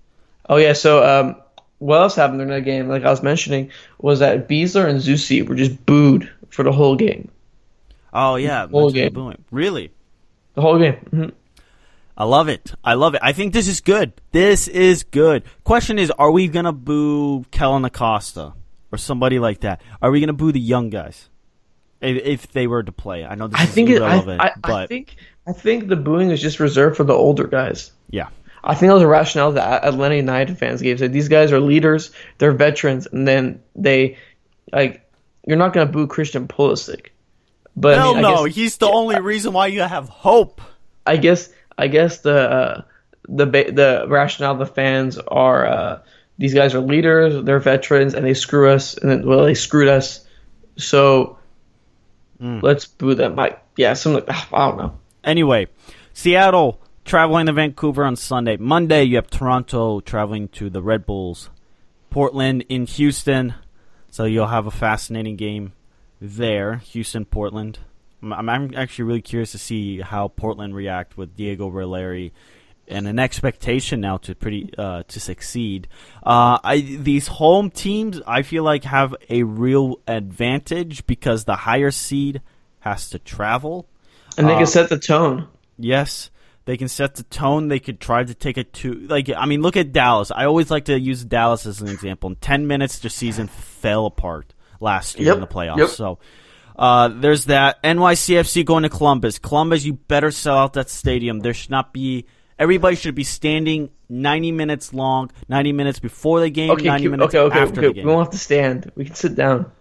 Oh 0.49 0.57
yeah, 0.57 0.73
so 0.73 1.05
um, 1.05 1.37
what 1.85 2.01
else 2.01 2.15
happened 2.17 2.39
during 2.39 2.53
that 2.53 2.63
game? 2.63 2.89
Like 2.89 3.05
I 3.05 3.11
was 3.11 3.23
mentioning, 3.23 3.71
was 4.01 4.21
that 4.21 4.49
Besler 4.49 4.89
and 4.89 5.01
Zusi 5.01 5.47
were 5.47 5.55
just 5.55 5.85
booed 5.85 6.31
for 6.49 6.63
the 6.63 6.73
whole 6.73 6.97
game. 6.97 7.31
Oh 8.13 8.37
yeah, 8.37 8.67
Whole 8.69 8.91
game. 8.91 9.13
booing. 9.13 9.45
Really? 9.51 9.91
The 10.55 10.61
whole 10.63 10.79
game. 10.79 10.95
hmm 11.11 11.29
I 12.17 12.23
love 12.25 12.49
it. 12.49 12.73
I 12.85 12.95
love 12.95 13.15
it. 13.17 13.21
I 13.25 13.33
think 13.33 13.53
this 13.53 13.67
is 13.67 13.81
good. 13.81 14.13
This 14.31 14.69
is 14.69 15.03
good. 15.03 15.43
Question 15.65 15.99
is, 15.99 16.13
are 16.13 16.31
we 16.31 16.47
gonna 16.47 16.73
boo 16.73 17.43
Kellyn 17.51 17.85
Acosta 17.85 18.55
or 18.93 18.99
somebody 18.99 19.39
like 19.41 19.61
that? 19.61 19.81
Are 20.01 20.11
we 20.13 20.21
gonna 20.21 20.33
boo 20.33 20.53
the 20.53 20.61
young 20.61 20.91
guys 20.91 21.29
if, 22.01 22.23
if 22.25 22.53
they 22.53 22.67
were 22.69 22.85
to 22.85 22.93
play? 22.93 23.25
I 23.25 23.35
know 23.35 23.49
this 23.49 23.59
I 23.61 23.65
is 23.65 23.71
think 23.71 23.91
it, 23.91 24.01
I, 24.01 24.07
irrelevant, 24.07 24.41
I, 24.41 24.51
but 24.63 24.73
I 24.73 24.87
think 24.87 25.17
I 25.47 25.53
think 25.53 25.89
the 25.89 25.97
booing 25.97 26.31
is 26.31 26.41
just 26.41 26.61
reserved 26.61 26.97
for 26.97 27.05
the 27.05 27.13
older 27.15 27.49
guys. 27.49 27.91
yeah, 28.11 28.29
I 28.65 28.75
think 28.75 28.89
that 28.89 28.95
was 28.95 29.03
a 29.03 29.07
rationale 29.09 29.53
that 29.53 29.85
Atlanta 29.85 30.17
United 30.17 30.59
fans 30.59 30.81
gave. 30.83 30.99
Said 30.99 31.13
these 31.13 31.29
guys 31.29 31.53
are 31.53 31.61
leaders, 31.61 32.11
they're 32.39 32.53
veterans, 32.53 33.07
and 33.07 33.27
then 33.29 33.63
they 33.77 34.17
like 34.73 35.09
you're 35.47 35.59
not 35.59 35.73
gonna 35.73 35.91
boo 35.91 36.07
Christian 36.07 36.49
Pulisic. 36.49 37.09
But 37.77 37.99
I 37.99 38.03
hell 38.03 38.15
mean, 38.15 38.25
I 38.25 38.31
no, 38.31 38.47
guess, 38.47 38.55
he's 38.55 38.77
the 38.79 38.89
only 38.89 39.21
reason 39.21 39.53
why 39.53 39.67
you 39.67 39.81
have 39.83 40.09
hope. 40.09 40.61
I 41.07 41.17
guess 41.19 41.51
I 41.77 41.89
guess 41.89 42.19
the 42.21 42.39
uh, 42.51 42.83
the 43.29 43.47
ba- 43.47 43.73
the 43.73 44.07
rationale 44.09 44.53
of 44.53 44.59
the 44.59 44.67
fans 44.67 45.19
are 45.19 45.67
uh, 45.67 45.99
these 46.39 46.55
guys 46.55 46.75
are 46.75 46.81
leaders, 46.81 47.45
they're 47.45 47.61
veterans, 47.61 48.15
and 48.15 48.25
they 48.25 48.35
screw 48.35 48.71
us, 48.71 48.97
and 48.97 49.11
then, 49.11 49.27
well 49.27 49.45
they 49.45 49.55
screwed 49.55 49.89
us, 49.89 50.27
so 50.77 51.39
Hmm. 52.41 52.59
let's 52.63 52.87
boo 52.87 53.15
them. 53.15 53.37
Like 53.37 53.63
yeah, 53.77 53.95
some 53.95 54.15
like 54.15 54.29
I 54.29 54.69
don't 54.69 54.77
know. 54.79 54.99
Anyway, 55.23 55.69
Seattle 56.15 56.81
traveling 57.05 57.47
to 57.47 57.53
Vancouver 57.53 58.05
on 58.05 58.17
Sunday. 58.17 58.57
Monday, 58.57 59.05
you 59.05 59.17
have 59.17 59.31
Toronto 59.31 60.01
traveling 60.01 60.49
to 60.49 60.71
the 60.71 60.83
Red 60.83 61.07
Bulls. 61.07 61.51
Portland 62.11 62.65
in 62.69 62.87
Houston. 62.87 63.55
So 64.11 64.25
you'll 64.25 64.47
have 64.47 64.67
a 64.67 64.71
fascinating 64.71 65.37
game 65.37 65.73
there. 66.21 66.77
Houston, 66.77 67.25
Portland. 67.25 67.79
I'm, 68.23 68.49
I'm- 68.49 68.73
actually 68.77 69.05
really 69.07 69.23
curious 69.23 69.53
to 69.53 69.59
see 69.59 70.01
how 70.01 70.29
Portland 70.29 70.75
react 70.75 71.17
with 71.17 71.37
Diego 71.37 71.69
Valeri 71.69 72.33
and 72.87 73.09
an 73.09 73.19
expectation 73.19 74.01
now 74.01 74.19
to 74.19 74.35
pretty 74.35 74.71
uh, 74.77 75.03
to 75.09 75.19
succeed. 75.19 75.89
Uh, 76.23 76.59
I 76.63 76.81
these 76.81 77.27
home 77.27 77.71
teams 77.71 78.21
I 78.27 78.43
feel 78.43 78.63
like 78.63 78.85
have 78.85 79.15
a 79.31 79.43
real 79.43 80.01
advantage 80.07 81.07
because 81.07 81.45
the 81.45 81.57
higher 81.57 81.91
seed 81.91 82.43
has 82.81 83.09
to 83.11 83.19
travel. 83.19 83.87
And 84.37 84.47
they 84.47 84.53
Uh, 84.55 84.59
can 84.59 84.67
set 84.67 84.91
the 84.91 84.99
tone. 84.99 85.49
Yes, 85.79 86.31
they 86.67 86.77
can 86.77 86.89
set 86.89 87.15
the 87.17 87.23
tone. 87.25 87.69
They 87.69 87.79
could 87.79 88.01
try 88.01 88.25
to 88.25 88.35
take 88.35 88.57
it 88.59 88.73
to 88.75 88.93
like 89.09 89.29
I 89.37 89.47
mean, 89.47 89.63
look 89.63 89.77
at 89.77 89.93
Dallas. 89.93 90.31
I 90.31 90.45
always 90.47 90.71
like 90.71 90.87
to 90.87 90.99
use 90.99 91.25
Dallas 91.25 91.67
as 91.67 91.81
an 91.81 91.89
example. 91.89 92.31
In 92.31 92.37
ten 92.37 92.67
minutes, 92.67 92.99
their 93.01 93.11
season 93.11 93.49
fell 93.49 94.07
apart 94.07 94.55
last 94.81 95.19
year 95.19 95.35
in 95.35 95.41
the 95.41 95.47
playoffs. 95.47 95.79
yep. 95.79 95.89
So 95.91 96.19
uh, 96.77 97.09
there's 97.09 97.47
that. 97.47 97.83
NYCFC 97.83 98.65
going 98.65 98.83
to 98.83 98.89
Columbus. 98.89 99.39
Columbus, 99.39 99.85
you 99.85 99.93
better 99.95 100.31
sell 100.31 100.57
out 100.59 100.73
that 100.75 100.91
stadium. 100.91 101.41
There 101.41 101.55
should 101.55 101.71
not 101.71 101.93
be. 101.93 102.27
Everybody 102.59 102.95
should 102.95 103.17
be 103.17 103.25
standing 103.25 103.91
90 104.09 104.53
minutes 104.53 104.95
long, 104.95 105.31
90 105.49 105.73
minutes 105.73 105.99
before 105.99 106.39
the 106.41 106.51
game, 106.51 106.71
Okay, 106.71 106.85
90 106.85 107.01
cute. 107.03 107.11
minutes 107.11 107.35
okay, 107.35 107.39
okay, 107.41 107.59
after 107.59 107.81
okay. 107.81 107.81
the 107.81 107.89
We 107.89 107.95
game. 107.95 108.07
don't 108.07 108.19
have 108.21 108.31
to 108.31 108.39
stand. 108.39 108.93
We 108.95 109.05
can 109.07 109.15
sit 109.17 109.35
down. 109.35 109.73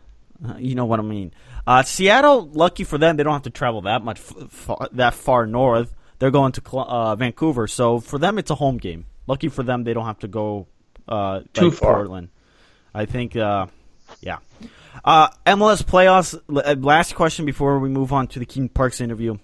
Uh, 0.44 0.56
You 0.58 0.74
know 0.74 0.86
what 0.86 1.00
I 1.00 1.04
mean. 1.04 1.34
Uh, 1.68 1.84
Seattle, 1.84 2.50
lucky 2.52 2.84
for 2.84 2.98
them, 2.98 3.16
they 3.16 3.22
don't 3.24 3.34
have 3.34 3.44
to 3.44 3.52
travel 3.52 3.82
that 3.84 4.04
much, 4.04 4.20
f- 4.20 4.50
far, 4.50 4.90
that 4.94 5.14
far 5.14 5.46
north. 5.46 5.94
They're 6.24 6.32
going 6.32 6.54
to 6.54 6.78
uh, 6.78 7.18
Vancouver, 7.18 7.68
so 7.68 8.00
for 8.00 8.18
them, 8.18 8.38
it's 8.38 8.50
a 8.50 8.56
home 8.56 8.78
game. 8.78 9.08
Lucky 9.28 9.50
for 9.50 9.62
them, 9.62 9.84
they 9.84 9.94
don't 9.94 10.06
have 10.06 10.20
to 10.20 10.30
go 10.30 10.68
uh, 11.06 11.42
Too 11.52 11.66
like 11.66 11.78
far. 11.78 11.96
Portland. 11.96 12.30
I 12.94 13.04
think, 13.04 13.36
uh, 13.36 13.66
yeah. 14.22 14.38
Uh, 15.04 15.28
MLS 15.46 15.84
playoffs. 15.84 16.34
uh, 16.48 16.76
Last 16.80 17.16
question 17.16 17.44
before 17.44 17.78
we 17.78 17.90
move 17.90 18.14
on 18.14 18.28
to 18.28 18.40
the 18.40 18.46
Keaton 18.46 18.70
Parks 18.70 19.02
interview. 19.02 19.38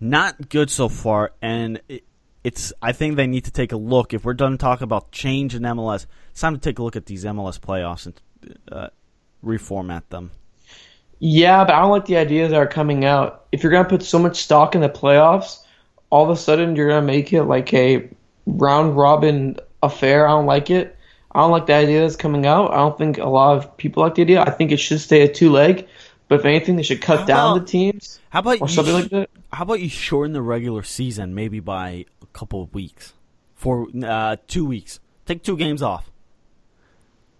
Not 0.00 0.48
good 0.48 0.70
so 0.70 0.88
far, 0.88 1.32
and 1.42 1.82
it, 1.90 2.04
it's. 2.42 2.72
I 2.80 2.92
think 2.92 3.16
they 3.16 3.26
need 3.26 3.44
to 3.44 3.50
take 3.50 3.72
a 3.72 3.76
look. 3.76 4.14
If 4.14 4.24
we're 4.24 4.32
done 4.32 4.56
talking 4.56 4.84
about 4.84 5.12
change 5.12 5.54
in 5.54 5.60
MLS, 5.64 6.06
it's 6.30 6.40
time 6.40 6.54
to 6.54 6.60
take 6.60 6.78
a 6.78 6.82
look 6.82 6.96
at 6.96 7.04
these 7.04 7.26
MLS 7.26 7.60
playoffs 7.60 8.06
and 8.06 8.18
uh, 8.72 8.88
reformat 9.44 10.04
them. 10.08 10.30
Yeah, 11.20 11.64
but 11.64 11.74
I 11.74 11.80
don't 11.80 11.90
like 11.90 12.06
the 12.06 12.16
ideas 12.16 12.50
that 12.50 12.56
are 12.56 12.66
coming 12.66 13.04
out. 13.04 13.44
If 13.52 13.62
you're 13.62 13.72
gonna 13.72 13.88
put 13.88 14.02
so 14.02 14.18
much 14.18 14.42
stock 14.42 14.74
in 14.74 14.80
the 14.80 14.88
playoffs, 14.88 15.62
all 16.08 16.24
of 16.24 16.30
a 16.30 16.36
sudden 16.40 16.74
you're 16.74 16.88
gonna 16.88 17.06
make 17.06 17.32
it 17.32 17.44
like 17.44 17.72
a 17.74 18.08
round 18.46 18.96
robin 18.96 19.56
affair. 19.82 20.26
I 20.26 20.32
don't 20.32 20.46
like 20.46 20.70
it. 20.70 20.96
I 21.32 21.40
don't 21.40 21.50
like 21.50 21.66
the 21.66 21.74
idea 21.74 22.00
that's 22.00 22.16
coming 22.16 22.46
out. 22.46 22.72
I 22.72 22.76
don't 22.76 22.98
think 22.98 23.18
a 23.18 23.28
lot 23.28 23.56
of 23.56 23.76
people 23.76 24.02
like 24.02 24.16
the 24.16 24.22
idea. 24.22 24.42
I 24.42 24.50
think 24.50 24.72
it 24.72 24.78
should 24.78 25.00
stay 25.00 25.22
a 25.22 25.32
two 25.32 25.50
leg. 25.50 25.86
But 26.28 26.40
if 26.40 26.46
anything, 26.46 26.76
they 26.76 26.84
should 26.84 27.02
cut 27.02 27.20
How 27.20 27.26
down 27.26 27.58
the 27.58 27.64
teams 27.64 28.20
How 28.30 28.38
about 28.38 28.60
or 28.60 28.68
something 28.68 28.94
sh- 28.94 29.02
like 29.02 29.10
that. 29.10 29.30
How 29.52 29.64
about 29.64 29.80
you 29.80 29.88
shorten 29.88 30.32
the 30.32 30.42
regular 30.42 30.84
season 30.84 31.34
maybe 31.34 31.58
by 31.58 32.06
a 32.22 32.26
couple 32.32 32.62
of 32.62 32.72
weeks, 32.72 33.14
for 33.56 33.88
uh, 34.04 34.36
two 34.46 34.64
weeks? 34.64 35.00
Take 35.26 35.42
two 35.42 35.56
games 35.56 35.82
off. 35.82 36.10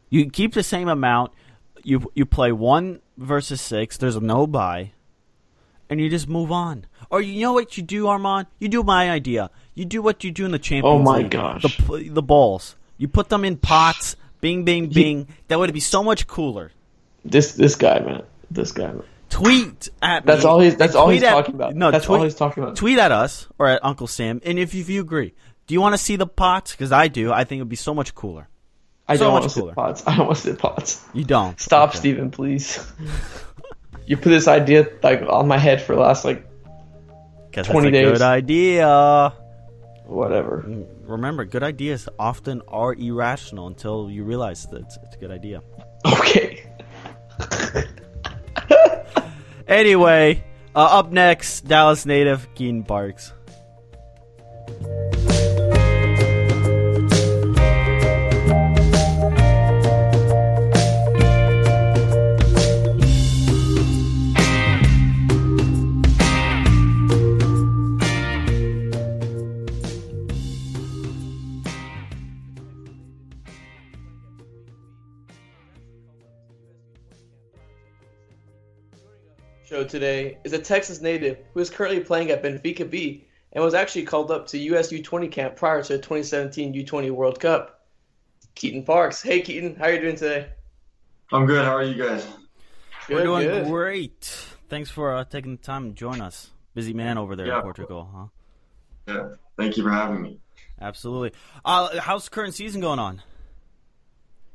You 0.09 0.29
keep 0.29 0.55
the 0.55 0.64
same 0.64 0.88
amount. 0.88 1.33
You 1.85 2.11
you 2.14 2.27
play 2.27 2.51
one 2.51 3.01
versus 3.20 3.61
six. 3.61 3.96
There's 3.96 4.20
no 4.20 4.46
buy, 4.48 4.92
and 5.88 6.00
you 6.00 6.09
just 6.11 6.28
move 6.28 6.50
on. 6.50 6.87
Or 7.11 7.20
you 7.20 7.40
know 7.42 7.52
what 7.52 7.76
you 7.76 7.83
do, 7.85 8.09
Armand? 8.09 8.46
You 8.59 8.68
do 8.68 8.83
my 8.83 9.11
idea. 9.11 9.50
You 9.74 9.85
do 9.85 10.02
what 10.02 10.24
you 10.24 10.30
do 10.33 10.44
in 10.44 10.50
the 10.50 10.59
Champions 10.59 10.87
Oh 10.94 10.98
my 10.98 11.18
League. 11.18 11.30
gosh. 11.30 11.62
The 11.62 12.09
the 12.09 12.22
balls. 12.22 12.74
You 12.98 13.06
put 13.09 13.28
them 13.28 13.44
in 13.44 13.56
pots. 13.56 14.16
Bing, 14.40 14.64
bing, 14.64 14.88
bing. 14.88 15.28
That 15.48 15.59
would 15.59 15.72
be 15.74 15.80
so 15.80 16.02
much 16.02 16.26
cooler. 16.26 16.72
This 17.24 17.52
this 17.52 17.76
guy, 17.76 18.00
man. 18.00 18.22
This 18.50 18.72
guy, 18.72 18.87
man. 18.92 19.02
Tweet 19.28 19.90
at 20.02 20.24
That's 20.26 20.42
me. 20.44 20.50
all 20.50 20.61
he's- 20.61 20.74
that's 20.76 20.94
all 20.96 21.09
he's 21.11 21.22
at- 21.22 21.30
talking 21.30 21.54
about. 21.54 21.74
No, 21.76 21.90
That's 21.92 22.06
tweet, 22.06 22.18
all 22.18 22.24
he's 22.24 22.35
talking 22.35 22.62
about. 22.64 22.74
Tweet 22.76 22.98
at 22.98 23.12
us 23.12 23.46
or 23.59 23.68
at 23.68 23.85
Uncle 23.85 24.06
Sam, 24.09 24.40
and 24.44 24.59
if 24.59 24.74
you, 24.74 24.80
if 24.80 24.88
you 24.88 25.00
agree, 25.00 25.35
do 25.68 25.74
you 25.74 25.80
want 25.80 25.92
to 25.92 25.98
see 25.98 26.16
the 26.16 26.26
pots? 26.26 26.72
Because 26.72 26.90
I 26.90 27.06
do. 27.09 27.33
I 27.33 27.44
think 27.44 27.61
it 27.61 27.62
would 27.62 27.68
be 27.68 27.76
so 27.76 27.94
much 27.94 28.14
cooler. 28.14 28.48
I 29.11 29.16
So 29.16 29.25
don't 29.25 29.33
want 29.33 29.44
to 29.44 29.51
sit 29.51 29.75
pots. 29.75 30.03
I 30.07 30.16
don't 30.16 30.27
want 30.27 30.37
to 30.38 30.42
sit 30.42 30.59
pots. 30.59 31.05
You 31.12 31.25
don't. 31.25 31.59
Stop, 31.61 31.90
Okay. 31.90 31.99
Steven, 31.99 32.31
please. 32.31 32.79
you 34.07 34.16
put 34.16 34.31
this 34.31 34.46
idea 34.49 34.88
like 35.03 35.23
on 35.29 35.49
my 35.49 35.59
head 35.59 35.83
for 35.83 35.94
the 35.94 36.01
last 36.01 36.25
like 36.25 36.46
'Cause 37.53 37.66
20 37.66 37.90
that's 37.90 37.99
a 38.07 38.11
days. 38.11 38.18
good 38.18 38.25
idea. 38.25 39.33
whatever. 40.07 40.64
Remember, 41.07 41.44
good 41.44 41.62
ideas 41.64 42.09
often 42.18 42.62
are 42.68 42.94
irrational 42.94 43.66
until 43.66 44.09
you 44.11 44.23
realize 44.25 44.66
that 44.66 44.81
it's, 44.83 44.96
it's 45.05 45.16
a 45.16 45.18
good 45.18 45.31
idea. 45.33 45.61
Okay. 46.07 46.62
Anyway, 49.68 50.42
uh, 50.75 50.99
up 50.99 51.12
next, 51.12 51.61
Dallas 51.61 52.05
native 52.05 52.53
Keaton 52.57 52.83
Parks. 52.83 53.33
Show 79.81 79.87
today 79.87 80.37
is 80.45 80.53
a 80.53 80.59
Texas 80.59 81.01
native 81.01 81.38
who 81.55 81.61
is 81.61 81.71
currently 81.71 82.01
playing 82.01 82.31
at 82.31 82.43
Benfica 82.43 82.88
B 82.90 83.27
and 83.51 83.64
was 83.64 83.73
actually 83.73 84.03
called 84.03 84.31
up 84.31 84.47
to 84.49 84.59
US 84.59 84.93
U20 84.93 85.33
camp 85.33 85.57
prior 85.57 85.83
to 85.83 85.95
the 85.95 85.99
2017 85.99 86.75
U20 86.75 87.11
World 87.11 87.40
Cup. 87.40 87.87
Keaton 88.55 88.85
Parks. 88.85 89.23
Hey 89.23 89.40
Keaton, 89.40 89.77
how 89.77 89.87
are 89.87 89.93
you 89.93 90.01
doing 90.03 90.16
today? 90.16 90.49
I'm 91.33 91.47
good. 91.47 91.64
How 91.64 91.75
are 91.75 91.83
you 91.83 91.95
guys? 91.95 92.27
We're 93.09 93.23
doing 93.23 93.49
good. 93.49 93.69
great. 93.69 94.47
Thanks 94.69 94.90
for 94.90 95.16
uh, 95.16 95.25
taking 95.25 95.57
the 95.57 95.62
time 95.62 95.88
to 95.88 95.95
join 95.95 96.21
us. 96.21 96.51
Busy 96.75 96.93
man 96.93 97.16
over 97.16 97.35
there 97.35 97.47
in 97.47 97.62
Portugal, 97.62 98.11
huh? 98.14 98.27
Yeah. 99.09 99.29
Thank 99.57 99.79
you 99.79 99.83
for 99.83 99.90
having 99.90 100.21
me. 100.21 100.40
Absolutely. 100.79 101.33
Uh, 101.64 102.01
how's 102.01 102.25
the 102.25 102.31
current 102.31 102.55
season 102.55 102.83
going 102.83 102.99
on? 102.99 103.23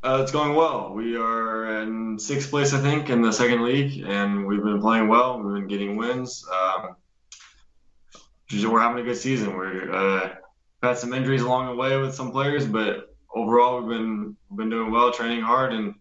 Uh, 0.06 0.22
it's 0.22 0.32
going 0.32 0.54
well. 0.54 0.94
We 0.94 1.18
are 1.18 1.82
in 1.82 2.20
sixth 2.20 2.52
place, 2.52 2.74
I 2.74 2.80
think, 2.80 3.10
in 3.10 3.24
the 3.24 3.34
second 3.34 3.64
league, 3.64 4.04
and 4.06 4.46
we've 4.46 4.62
been 4.62 4.80
playing 4.80 5.08
well. 5.08 5.42
We've 5.42 5.56
been 5.56 5.68
getting 5.68 5.96
wins. 5.96 6.46
Um, 6.48 6.96
we're 8.52 8.82
having 8.82 9.00
a 9.02 9.04
good 9.04 9.18
season. 9.18 9.58
We're 9.58 9.92
uh, 9.92 10.36
had 10.84 11.00
some 11.00 11.12
injuries 11.12 11.42
along 11.42 11.66
the 11.66 11.76
way 11.76 11.98
with 11.98 12.14
some 12.14 12.32
players, 12.32 12.68
but 12.68 13.16
overall, 13.34 13.82
we've 13.82 13.98
been 13.98 14.38
been 14.56 14.70
doing 14.70 14.92
well, 14.92 15.12
training 15.12 15.42
hard, 15.42 15.74
and 15.74 15.96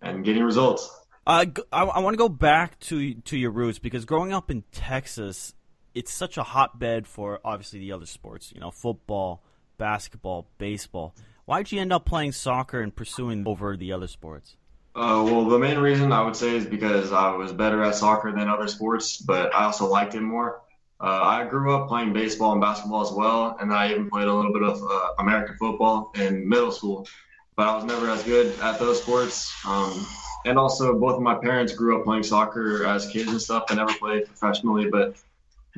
and 0.00 0.24
getting 0.24 0.42
results. 0.42 0.90
Uh, 1.26 1.44
g- 1.44 1.62
I, 1.70 1.98
want 2.00 2.14
to 2.14 2.18
go 2.18 2.30
back 2.30 2.80
to 2.80 3.12
to 3.12 3.36
your 3.36 3.50
roots 3.50 3.78
because 3.78 4.06
growing 4.06 4.32
up 4.32 4.50
in 4.50 4.64
Texas, 4.72 5.52
it's 5.94 6.10
such 6.10 6.38
a 6.38 6.42
hotbed 6.42 7.06
for 7.06 7.40
obviously 7.44 7.78
the 7.78 7.92
other 7.92 8.06
sports. 8.06 8.52
You 8.54 8.60
know, 8.62 8.70
football, 8.70 9.42
basketball, 9.76 10.46
baseball. 10.56 11.14
Why'd 11.48 11.72
you 11.72 11.80
end 11.80 11.94
up 11.94 12.04
playing 12.04 12.32
soccer 12.32 12.82
and 12.82 12.94
pursuing 12.94 13.44
over 13.46 13.74
the 13.74 13.90
other 13.92 14.06
sports? 14.06 14.54
Uh, 14.94 15.22
well, 15.24 15.46
the 15.46 15.58
main 15.58 15.78
reason 15.78 16.12
I 16.12 16.22
would 16.22 16.36
say 16.36 16.54
is 16.54 16.66
because 16.66 17.10
I 17.10 17.34
was 17.34 17.54
better 17.54 17.82
at 17.82 17.94
soccer 17.94 18.30
than 18.32 18.50
other 18.50 18.68
sports, 18.68 19.16
but 19.16 19.54
I 19.54 19.64
also 19.64 19.86
liked 19.86 20.14
it 20.14 20.20
more. 20.20 20.60
Uh, 21.00 21.06
I 21.22 21.46
grew 21.46 21.74
up 21.74 21.88
playing 21.88 22.12
baseball 22.12 22.52
and 22.52 22.60
basketball 22.60 23.00
as 23.00 23.12
well, 23.12 23.56
and 23.58 23.72
I 23.72 23.92
even 23.92 24.10
played 24.10 24.28
a 24.28 24.34
little 24.34 24.52
bit 24.52 24.62
of 24.62 24.82
uh, 24.82 25.12
American 25.20 25.56
football 25.56 26.12
in 26.16 26.46
middle 26.46 26.70
school, 26.70 27.08
but 27.56 27.66
I 27.66 27.74
was 27.76 27.84
never 27.84 28.10
as 28.10 28.22
good 28.24 28.54
at 28.60 28.78
those 28.78 29.00
sports. 29.00 29.50
Um, 29.66 30.06
and 30.44 30.58
also, 30.58 30.98
both 30.98 31.16
of 31.16 31.22
my 31.22 31.36
parents 31.36 31.72
grew 31.72 31.98
up 31.98 32.04
playing 32.04 32.24
soccer 32.24 32.84
as 32.84 33.08
kids 33.08 33.30
and 33.30 33.40
stuff. 33.40 33.64
I 33.70 33.74
never 33.74 33.94
played 33.94 34.26
professionally, 34.26 34.90
but 34.90 35.16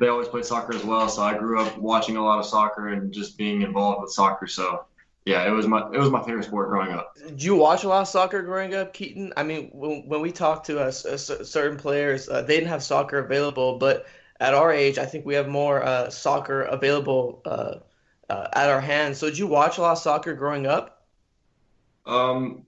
they 0.01 0.09
always 0.09 0.27
played 0.27 0.43
soccer 0.43 0.75
as 0.75 0.83
well. 0.83 1.07
So 1.07 1.21
I 1.21 1.37
grew 1.37 1.61
up 1.61 1.77
watching 1.77 2.17
a 2.17 2.23
lot 2.25 2.39
of 2.39 2.45
soccer 2.45 2.89
and 2.89 3.13
just 3.13 3.37
being 3.37 3.61
involved 3.61 4.01
with 4.01 4.11
soccer. 4.11 4.47
So 4.47 4.83
yeah, 5.25 5.47
it 5.47 5.51
was 5.51 5.67
my 5.67 5.87
it 5.93 5.99
was 5.99 6.09
my 6.09 6.23
favorite 6.23 6.45
sport 6.45 6.69
growing 6.69 6.91
up. 6.91 7.15
Did 7.15 7.43
you 7.43 7.55
watch 7.55 7.83
a 7.83 7.87
lot 7.87 8.01
of 8.01 8.07
soccer 8.07 8.41
growing 8.41 8.73
up, 8.73 8.93
Keaton? 8.93 9.33
I 9.37 9.43
mean, 9.43 9.69
when, 9.73 10.07
when 10.07 10.21
we 10.21 10.31
talked 10.31 10.65
to 10.67 10.79
us, 10.79 11.05
uh, 11.05 11.17
certain 11.17 11.77
players, 11.77 12.27
uh, 12.27 12.41
they 12.41 12.55
didn't 12.55 12.69
have 12.69 12.81
soccer 12.83 13.19
available, 13.19 13.77
but 13.77 14.07
at 14.39 14.55
our 14.55 14.71
age, 14.71 14.97
I 14.97 15.05
think 15.05 15.25
we 15.25 15.35
have 15.35 15.47
more 15.47 15.83
uh, 15.83 16.09
soccer 16.09 16.63
available 16.63 17.41
uh, 17.45 17.75
uh, 18.29 18.47
at 18.53 18.69
our 18.69 18.81
hands. 18.81 19.19
So 19.19 19.27
did 19.27 19.37
you 19.37 19.45
watch 19.45 19.77
a 19.77 19.81
lot 19.81 19.91
of 19.91 19.97
soccer 19.99 20.33
growing 20.33 20.65
up? 20.65 21.05
Um, 22.07 22.65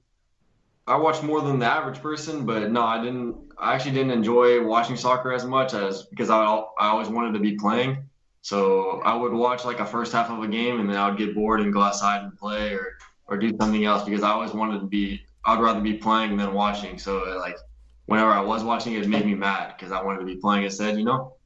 I 0.86 0.98
watched 0.98 1.24
more 1.24 1.42
than 1.42 1.58
the 1.58 1.66
average 1.66 2.02
person, 2.02 2.46
but 2.46 2.70
no, 2.70 2.84
I 2.84 3.04
didn't. 3.04 3.36
I 3.58 3.74
actually 3.74 3.92
didn't 3.94 4.12
enjoy 4.12 4.64
watching 4.64 4.98
soccer 4.98 5.34
as 5.34 5.46
much 5.46 5.74
as 5.74 6.04
because 6.04 6.30
I 6.30 6.44
I 6.44 6.90
always 6.90 7.08
wanted 7.08 7.34
to 7.34 7.40
be 7.40 7.56
playing. 7.56 8.10
So 8.44 9.00
I 9.06 9.16
would 9.16 9.32
watch 9.32 9.64
like 9.64 9.80
a 9.80 9.86
first 9.86 10.12
half 10.12 10.30
of 10.30 10.44
a 10.44 10.48
game, 10.50 10.82
and 10.82 10.90
then 10.90 10.98
I 10.98 11.08
would 11.08 11.18
get 11.18 11.34
bored 11.34 11.62
and 11.62 11.72
go 11.72 11.82
outside 11.82 12.24
and 12.24 12.38
play 12.38 12.74
or 12.74 12.98
or 13.26 13.38
do 13.38 13.56
something 13.58 13.86
else 13.86 14.04
because 14.04 14.22
I 14.22 14.32
always 14.32 14.52
wanted 14.52 14.82
to 14.82 14.86
be. 14.86 15.22
I'd 15.46 15.62
rather 15.62 15.80
be 15.80 15.94
playing 15.94 16.36
than 16.38 16.54
watching. 16.54 16.98
So 17.00 17.24
like 17.40 17.58
whenever 18.06 18.32
I 18.32 18.42
was 18.42 18.64
watching, 18.64 18.94
it 18.94 19.08
made 19.08 19.26
me 19.26 19.34
mad 19.34 19.74
because 19.76 19.94
I 19.94 20.04
wanted 20.04 20.20
to 20.20 20.26
be 20.26 20.36
playing 20.36 20.66
instead, 20.66 20.98
you 20.98 21.06
know. 21.06 21.38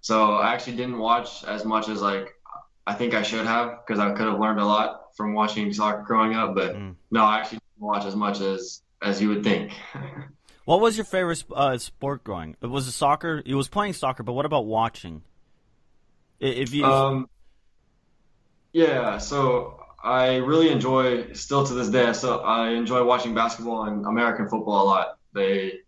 So 0.00 0.34
I 0.34 0.52
actually 0.54 0.76
didn't 0.76 0.98
watch 0.98 1.42
as 1.44 1.64
much 1.64 1.88
as 1.88 2.00
like 2.00 2.32
I 2.86 2.94
think 2.94 3.14
I 3.14 3.22
should 3.22 3.46
have 3.46 3.80
because 3.84 3.98
I 3.98 4.12
could 4.12 4.26
have 4.28 4.38
learned 4.38 4.60
a 4.60 4.64
lot 4.64 5.16
from 5.16 5.34
watching 5.34 5.72
soccer 5.72 6.02
growing 6.06 6.34
up. 6.34 6.54
But 6.54 6.76
Mm. 6.76 6.94
no, 7.10 7.24
I 7.24 7.38
actually 7.38 7.58
didn't 7.58 7.88
watch 7.88 8.04
as 8.04 8.14
much 8.14 8.40
as 8.40 8.80
as 9.02 9.20
you 9.20 9.28
would 9.30 9.42
think. 9.42 9.72
What 10.66 10.80
was 10.80 10.96
your 10.96 11.04
favorite 11.04 11.44
uh, 11.54 11.76
sport 11.76 12.24
growing? 12.24 12.56
It 12.62 12.68
was 12.68 12.92
soccer. 12.94 13.42
It 13.44 13.54
was 13.54 13.68
playing 13.68 13.92
soccer, 13.92 14.22
but 14.22 14.32
what 14.32 14.46
about 14.46 14.64
watching? 14.64 15.22
If 16.44 16.74
you 16.74 16.84
um, 16.84 17.28
yeah, 18.72 19.18
so 19.18 19.80
I 20.02 20.36
really 20.36 20.68
enjoy 20.68 21.32
still 21.32 21.64
to 21.66 21.74
this 21.74 21.88
day. 21.88 22.12
So 22.12 22.40
I 22.40 22.70
enjoy 22.70 23.02
watching 23.04 23.34
basketball 23.34 23.84
and 23.84 24.04
American 24.04 24.48
football 24.48 24.82
a 24.82 24.86
lot. 24.86 25.18
They, 25.32 25.80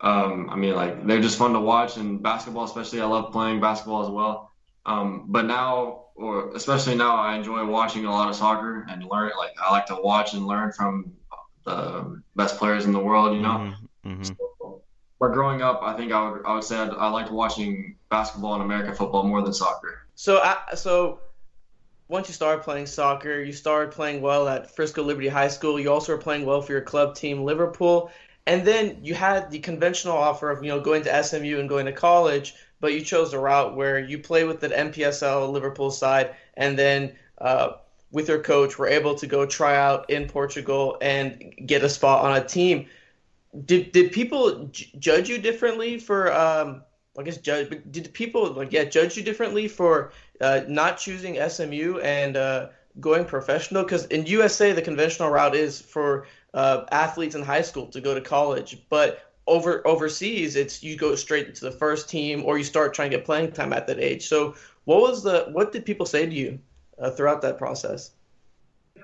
um, 0.00 0.48
I 0.50 0.56
mean, 0.56 0.74
like 0.74 1.06
they're 1.06 1.20
just 1.20 1.36
fun 1.36 1.52
to 1.52 1.60
watch, 1.60 1.96
and 1.98 2.22
basketball 2.22 2.64
especially. 2.64 3.00
I 3.02 3.04
love 3.06 3.32
playing 3.32 3.60
basketball 3.60 4.04
as 4.04 4.10
well. 4.10 4.52
Um, 4.86 5.26
but 5.28 5.44
now, 5.44 6.06
or 6.14 6.54
especially 6.54 6.94
now, 6.94 7.16
I 7.16 7.36
enjoy 7.36 7.64
watching 7.66 8.06
a 8.06 8.10
lot 8.10 8.28
of 8.28 8.36
soccer 8.36 8.86
and 8.88 9.04
learn. 9.04 9.32
Like 9.36 9.52
I 9.62 9.70
like 9.70 9.86
to 9.86 9.96
watch 10.02 10.32
and 10.32 10.46
learn 10.46 10.72
from 10.72 11.12
the 11.64 12.22
best 12.36 12.58
players 12.58 12.86
in 12.86 12.92
the 12.92 13.00
world. 13.00 13.34
You 13.36 13.42
know. 13.42 13.74
Mhm, 14.06 14.20
mhm. 14.20 14.36
But 15.24 15.32
growing 15.32 15.62
up, 15.62 15.80
I 15.82 15.94
think 15.96 16.12
I 16.12 16.28
would 16.28 16.44
I 16.44 16.54
would 16.54 16.64
say 16.64 16.76
I'd, 16.76 16.90
I 16.90 17.08
liked 17.08 17.32
watching 17.32 17.96
basketball 18.10 18.52
and 18.56 18.62
American 18.62 18.94
football 18.94 19.22
more 19.22 19.40
than 19.40 19.54
soccer. 19.54 20.02
So, 20.16 20.36
I, 20.36 20.74
so 20.74 21.20
once 22.08 22.28
you 22.28 22.34
started 22.34 22.62
playing 22.62 22.84
soccer, 22.84 23.40
you 23.40 23.54
started 23.54 23.90
playing 23.90 24.20
well 24.20 24.46
at 24.48 24.76
Frisco 24.76 25.02
Liberty 25.02 25.28
High 25.28 25.48
School. 25.48 25.80
You 25.80 25.90
also 25.90 26.12
were 26.12 26.20
playing 26.20 26.44
well 26.44 26.60
for 26.60 26.72
your 26.72 26.82
club 26.82 27.14
team, 27.14 27.42
Liverpool. 27.42 28.10
And 28.46 28.66
then 28.66 28.98
you 29.02 29.14
had 29.14 29.50
the 29.50 29.60
conventional 29.60 30.14
offer 30.14 30.50
of, 30.50 30.62
you 30.62 30.68
know, 30.68 30.78
going 30.78 31.02
to 31.04 31.24
SMU 31.24 31.58
and 31.58 31.70
going 31.70 31.86
to 31.86 31.92
college, 31.92 32.54
but 32.80 32.92
you 32.92 33.00
chose 33.00 33.32
a 33.32 33.38
route 33.38 33.74
where 33.74 33.98
you 33.98 34.18
play 34.18 34.44
with 34.44 34.60
the 34.60 34.68
NPSL 34.68 35.50
Liverpool 35.50 35.90
side, 35.90 36.34
and 36.58 36.78
then 36.78 37.16
uh, 37.38 37.76
with 38.10 38.28
your 38.28 38.40
coach, 38.40 38.76
were 38.76 38.88
able 38.88 39.14
to 39.14 39.26
go 39.26 39.46
try 39.46 39.74
out 39.74 40.10
in 40.10 40.28
Portugal 40.28 40.98
and 41.00 41.54
get 41.64 41.82
a 41.82 41.88
spot 41.88 42.26
on 42.26 42.36
a 42.36 42.44
team. 42.44 42.88
Did 43.64 43.92
did 43.92 44.12
people 44.12 44.66
j- 44.66 44.90
judge 44.98 45.28
you 45.28 45.38
differently 45.38 45.98
for? 45.98 46.32
Um, 46.32 46.82
I 47.18 47.22
guess 47.22 47.36
judge. 47.36 47.72
Did 47.90 48.12
people 48.12 48.52
like 48.52 48.72
yeah 48.72 48.84
judge 48.84 49.16
you 49.16 49.22
differently 49.22 49.68
for 49.68 50.12
uh, 50.40 50.62
not 50.66 50.98
choosing 50.98 51.38
SMU 51.48 51.98
and 52.00 52.36
uh, 52.36 52.68
going 53.00 53.24
professional? 53.24 53.84
Because 53.84 54.06
in 54.06 54.26
USA, 54.26 54.72
the 54.72 54.82
conventional 54.82 55.30
route 55.30 55.54
is 55.54 55.80
for 55.80 56.26
uh, 56.54 56.84
athletes 56.90 57.34
in 57.34 57.42
high 57.42 57.62
school 57.62 57.86
to 57.88 58.00
go 58.00 58.14
to 58.14 58.20
college, 58.20 58.82
but 58.88 59.32
over 59.46 59.86
overseas, 59.86 60.56
it's 60.56 60.82
you 60.82 60.96
go 60.96 61.14
straight 61.14 61.54
to 61.54 61.64
the 61.64 61.70
first 61.70 62.08
team 62.08 62.42
or 62.44 62.58
you 62.58 62.64
start 62.64 62.94
trying 62.94 63.10
to 63.10 63.16
get 63.16 63.26
playing 63.26 63.52
time 63.52 63.72
at 63.72 63.86
that 63.86 64.00
age. 64.00 64.26
So, 64.26 64.54
what 64.84 65.00
was 65.00 65.22
the 65.22 65.48
what 65.52 65.72
did 65.72 65.84
people 65.84 66.06
say 66.06 66.26
to 66.26 66.34
you 66.34 66.58
uh, 66.98 67.10
throughout 67.10 67.42
that 67.42 67.58
process? 67.58 68.12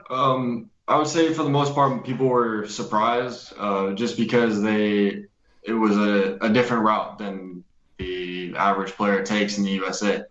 Um, 0.08 0.70
I 0.88 0.98
would 0.98 1.06
say 1.06 1.32
for 1.32 1.42
the 1.42 1.50
most 1.50 1.74
part, 1.74 2.04
people 2.04 2.26
were 2.26 2.66
surprised 2.66 3.52
uh, 3.56 3.92
just 3.92 4.16
because 4.16 4.60
they 4.60 5.24
it 5.62 5.72
was 5.72 5.96
a, 5.96 6.38
a 6.40 6.48
different 6.48 6.84
route 6.84 7.18
than 7.18 7.64
the 7.98 8.54
average 8.56 8.92
player 8.92 9.22
takes 9.22 9.58
in 9.58 9.64
the 9.64 9.70
USA. 9.70 10.24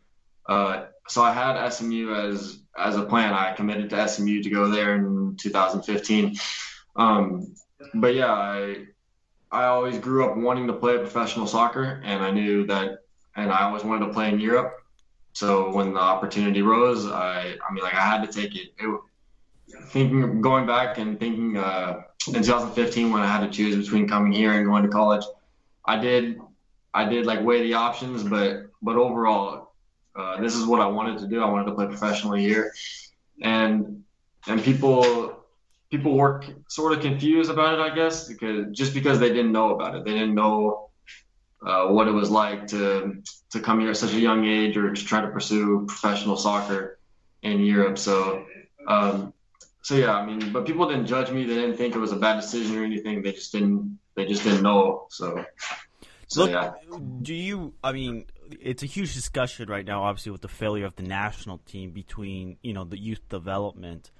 Uh, 0.47 0.85
so 1.07 1.21
I 1.21 1.31
had 1.31 1.69
SMU 1.69 2.13
as 2.13 2.59
as 2.77 2.97
a 2.97 3.03
plan. 3.03 3.33
I 3.33 3.53
committed 3.53 3.89
to 3.91 4.07
SMU 4.07 4.41
to 4.43 4.49
go 4.49 4.69
there 4.69 4.95
in 4.95 5.35
2015. 5.37 6.35
Um, 6.95 7.53
but 7.93 8.15
yeah, 8.15 8.31
I 8.31 8.85
I 9.51 9.65
always 9.65 9.97
grew 9.97 10.25
up 10.25 10.37
wanting 10.37 10.67
to 10.67 10.73
play 10.73 10.97
professional 10.97 11.47
soccer, 11.47 12.01
and 12.03 12.23
I 12.23 12.31
knew 12.31 12.65
that, 12.67 12.99
and 13.35 13.51
I 13.51 13.63
always 13.63 13.83
wanted 13.83 14.07
to 14.07 14.13
play 14.13 14.29
in 14.29 14.39
Europe. 14.39 14.75
So 15.33 15.71
when 15.71 15.93
the 15.93 15.99
opportunity 15.99 16.61
rose, 16.61 17.05
I 17.05 17.55
I 17.67 17.73
mean 17.73 17.83
like 17.83 17.93
I 17.93 18.01
had 18.01 18.25
to 18.25 18.41
take 18.41 18.55
it. 18.55 18.73
it 18.77 18.99
thinking 19.69 20.41
going 20.41 20.65
back 20.65 20.97
and 20.97 21.19
thinking 21.19 21.57
uh, 21.57 22.01
in 22.27 22.35
2015 22.35 23.11
when 23.11 23.21
I 23.21 23.27
had 23.27 23.41
to 23.41 23.49
choose 23.49 23.75
between 23.75 24.07
coming 24.07 24.31
here 24.31 24.53
and 24.53 24.65
going 24.65 24.83
to 24.83 24.89
college, 24.89 25.25
I 25.85 25.97
did 25.97 26.39
I 26.93 27.05
did 27.05 27.25
like 27.25 27.43
weigh 27.43 27.63
the 27.63 27.73
options, 27.73 28.23
but 28.23 28.67
but 28.81 28.95
overall, 28.95 29.73
uh, 30.15 30.41
this 30.41 30.55
is 30.55 30.65
what 30.65 30.81
I 30.81 30.87
wanted 30.87 31.19
to 31.19 31.27
do. 31.27 31.41
I 31.41 31.49
wanted 31.49 31.65
to 31.65 31.73
play 31.73 31.87
professionally 31.87 32.41
here, 32.41 32.71
and 33.41 34.03
and 34.47 34.63
people 34.63 35.35
people 35.91 36.15
were 36.15 36.43
sort 36.67 36.93
of 36.93 37.01
confused 37.01 37.49
about 37.49 37.79
it, 37.79 37.79
I 37.79 37.93
guess, 37.95 38.27
because 38.27 38.67
just 38.71 38.93
because 38.93 39.19
they 39.19 39.29
didn't 39.29 39.51
know 39.51 39.75
about 39.75 39.95
it, 39.95 40.05
they 40.05 40.13
didn't 40.13 40.35
know 40.35 40.89
uh, 41.65 41.87
what 41.87 42.07
it 42.07 42.11
was 42.11 42.29
like 42.29 42.67
to 42.67 43.21
to 43.51 43.59
come 43.59 43.79
here 43.79 43.91
at 43.91 43.97
such 43.97 44.13
a 44.13 44.19
young 44.19 44.45
age 44.45 44.77
or 44.77 44.93
to 44.93 45.05
try 45.05 45.21
to 45.21 45.27
pursue 45.29 45.85
professional 45.87 46.37
soccer 46.37 46.99
in 47.41 47.59
Europe. 47.61 47.97
So. 47.97 48.45
Um, 48.87 49.33
so 49.81 49.95
yeah, 49.95 50.13
I 50.13 50.25
mean, 50.25 50.51
but 50.51 50.65
people 50.65 50.87
didn't 50.89 51.07
judge 51.07 51.31
me. 51.31 51.45
They 51.45 51.55
didn't 51.55 51.77
think 51.77 51.95
it 51.95 51.99
was 51.99 52.11
a 52.11 52.17
bad 52.17 52.41
decision 52.41 52.77
or 52.77 52.83
anything. 52.83 53.21
They 53.21 53.31
just 53.31 53.51
didn't. 53.51 53.99
They 54.15 54.25
just 54.25 54.43
didn't 54.43 54.63
know. 54.63 55.07
So, 55.09 55.45
so 56.27 56.41
Look, 56.41 56.51
yeah. 56.51 56.73
do 57.21 57.33
you? 57.33 57.73
I 57.83 57.93
mean, 57.93 58.25
it's 58.59 58.83
a 58.83 58.85
huge 58.85 59.13
discussion 59.13 59.69
right 59.69 59.85
now, 59.85 60.03
obviously, 60.03 60.33
with 60.33 60.41
the 60.41 60.49
failure 60.49 60.85
of 60.85 60.95
the 60.95 61.03
national 61.03 61.59
team 61.59 61.91
between 61.91 62.57
you 62.61 62.73
know 62.73 62.83
the 62.83 62.99
youth 62.99 63.27
development. 63.29 64.11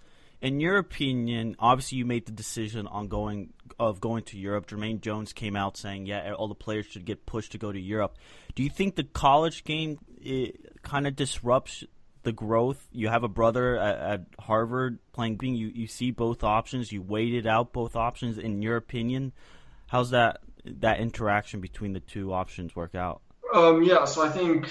In 0.42 0.62
your 0.62 0.78
opinion, 0.78 1.58
obviously, 1.60 1.98
you 1.98 2.06
made 2.06 2.26
the 2.26 2.32
decision 2.32 2.88
on 2.88 3.10
going 3.10 3.52
of 3.78 4.00
going 4.00 4.24
to 4.24 4.38
Europe. 4.38 4.68
Jermaine 4.68 5.02
Jones 5.02 5.34
came 5.34 5.58
out 5.58 5.76
saying, 5.76 6.06
"Yeah, 6.06 6.32
all 6.32 6.48
the 6.48 6.56
players 6.56 6.86
should 6.86 7.04
get 7.04 7.26
pushed 7.26 7.52
to 7.52 7.58
go 7.58 7.74
to 7.74 7.80
Europe." 7.80 8.18
Do 8.56 8.64
you 8.64 8.70
think 8.70 8.96
the 8.96 9.04
college 9.04 9.66
game 9.66 10.00
eh, 10.26 10.52
kind 10.84 11.06
of 11.06 11.18
disrupts 11.18 11.84
the 12.24 12.32
growth. 12.32 12.88
You 12.92 13.10
have 13.10 13.24
a 13.24 13.28
brother 13.28 13.78
at, 13.78 13.98
at 14.00 14.26
Harvard 14.40 15.00
playing. 15.14 15.40
You 15.42 15.72
you 15.74 15.88
see 15.88 16.12
both 16.12 16.44
options. 16.44 16.92
You 16.92 17.02
waited 17.02 17.48
out 17.48 17.74
both 17.74 17.96
options. 17.96 18.38
In 18.38 18.62
your 18.62 18.78
opinion, 18.78 19.34
how's 19.88 20.12
that 20.12 20.42
that 20.66 21.00
interaction 21.00 21.62
between 21.62 21.94
the 21.94 22.00
two 22.00 22.34
options 22.34 22.76
work 22.76 22.96
out? 22.96 23.22
Um, 23.54 23.84
yeah, 23.84 24.06
so 24.06 24.24
I 24.24 24.30
think 24.30 24.70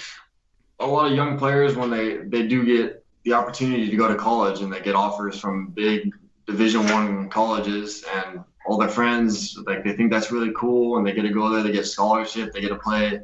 a 0.79 0.85
lot 0.85 1.11
of 1.11 1.15
young 1.15 1.37
players 1.37 1.75
when 1.75 1.89
they 1.89 2.17
they 2.17 2.47
do 2.47 2.65
get 2.65 3.03
the 3.23 3.33
opportunity 3.33 3.89
to 3.89 3.95
go 3.97 4.07
to 4.07 4.15
college 4.15 4.61
and 4.61 4.71
they 4.71 4.79
get 4.79 4.95
offers 4.95 5.39
from 5.39 5.67
big 5.71 6.13
Division 6.45 6.87
One 6.87 7.29
colleges 7.29 8.03
and 8.11 8.43
all 8.65 8.77
their 8.77 8.89
friends 8.89 9.57
like 9.65 9.83
they 9.83 9.93
think 9.93 10.11
that's 10.11 10.31
really 10.31 10.51
cool 10.55 10.97
and 10.97 11.05
they 11.05 11.13
get 11.13 11.23
to 11.23 11.33
go 11.33 11.49
there. 11.49 11.63
They 11.63 11.71
get 11.71 11.85
scholarship. 11.85 12.53
They 12.53 12.61
get 12.61 12.69
to 12.69 12.77
play 12.77 13.19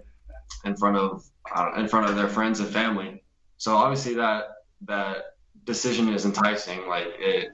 in 0.64 0.76
front 0.76 0.98
of 0.98 1.24
uh, 1.56 1.72
in 1.78 1.88
front 1.88 2.10
of 2.10 2.16
their 2.16 2.28
friends 2.28 2.60
and 2.60 2.70
family. 2.70 3.24
So 3.58 3.76
obviously 3.76 4.16
that 4.16 4.48
that 4.82 5.36
decision 5.66 6.14
is 6.14 6.26
enticing. 6.26 6.88
Like 6.88 7.08
it, 7.20 7.52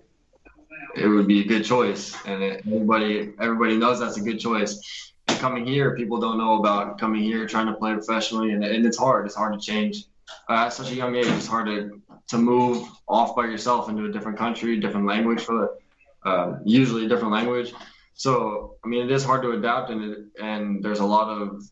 it 0.96 1.08
would 1.08 1.28
be 1.28 1.42
a 1.42 1.46
good 1.46 1.64
choice, 1.64 2.16
and 2.26 2.44
it, 2.44 2.64
everybody 2.66 3.34
everybody 3.40 3.78
knows 3.78 4.00
that's 4.00 4.18
a 4.18 4.22
good 4.22 4.40
choice. 4.40 5.14
And 5.28 5.40
coming 5.40 5.66
here, 5.66 5.96
people 5.96 6.20
don't 6.20 6.38
know 6.38 6.60
about 6.60 7.00
coming 7.00 7.24
here 7.24 7.48
trying 7.48 7.68
to 7.68 7.74
play 7.74 7.94
professionally, 7.94 8.52
and, 8.52 8.64
and 8.64 8.86
it's 8.86 8.98
hard. 8.98 9.26
It's 9.26 9.36
hard 9.36 9.54
to 9.54 9.60
change 9.60 10.06
uh, 10.50 10.66
at 10.66 10.74
such 10.74 10.92
a 10.92 10.96
young 10.96 11.16
age. 11.16 11.28
It's 11.28 11.48
hard 11.48 11.68
to 11.68 12.02
to 12.28 12.38
move 12.38 12.88
off 13.08 13.36
by 13.36 13.46
yourself 13.46 13.90
into 13.90 14.06
a 14.06 14.12
different 14.12 14.38
country, 14.38 14.80
different 14.80 15.06
language 15.06 15.42
for 15.42 15.78
uh, 16.26 16.54
usually 16.64 17.06
a 17.06 17.10
different 17.10 17.34
language. 17.34 17.74
So 18.14 18.76
I 18.84 18.88
mean, 18.88 19.06
it 19.06 19.12
is 19.12 19.24
hard 19.24 19.42
to 19.44 19.52
adapt, 19.52 19.90
and 19.90 20.04
it, 20.04 20.18
and 20.42 20.84
there's 20.84 21.00
a 21.00 21.06
lot 21.06 21.30
of 21.30 21.64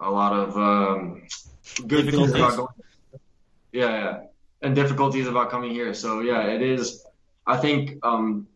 a 0.00 0.10
lot 0.10 0.32
of 0.32 0.56
um, 0.56 1.22
good 1.86 2.10
things 2.10 2.30
about 2.30 2.56
going 2.56 2.83
yeah, 3.74 3.90
yeah, 3.98 4.20
and 4.62 4.74
difficulties 4.74 5.26
about 5.26 5.50
coming 5.50 5.72
here. 5.72 5.92
So 5.94 6.20
yeah, 6.20 6.42
it 6.46 6.62
is. 6.62 7.04
I 7.46 7.56
think 7.56 7.98
um, 8.04 8.46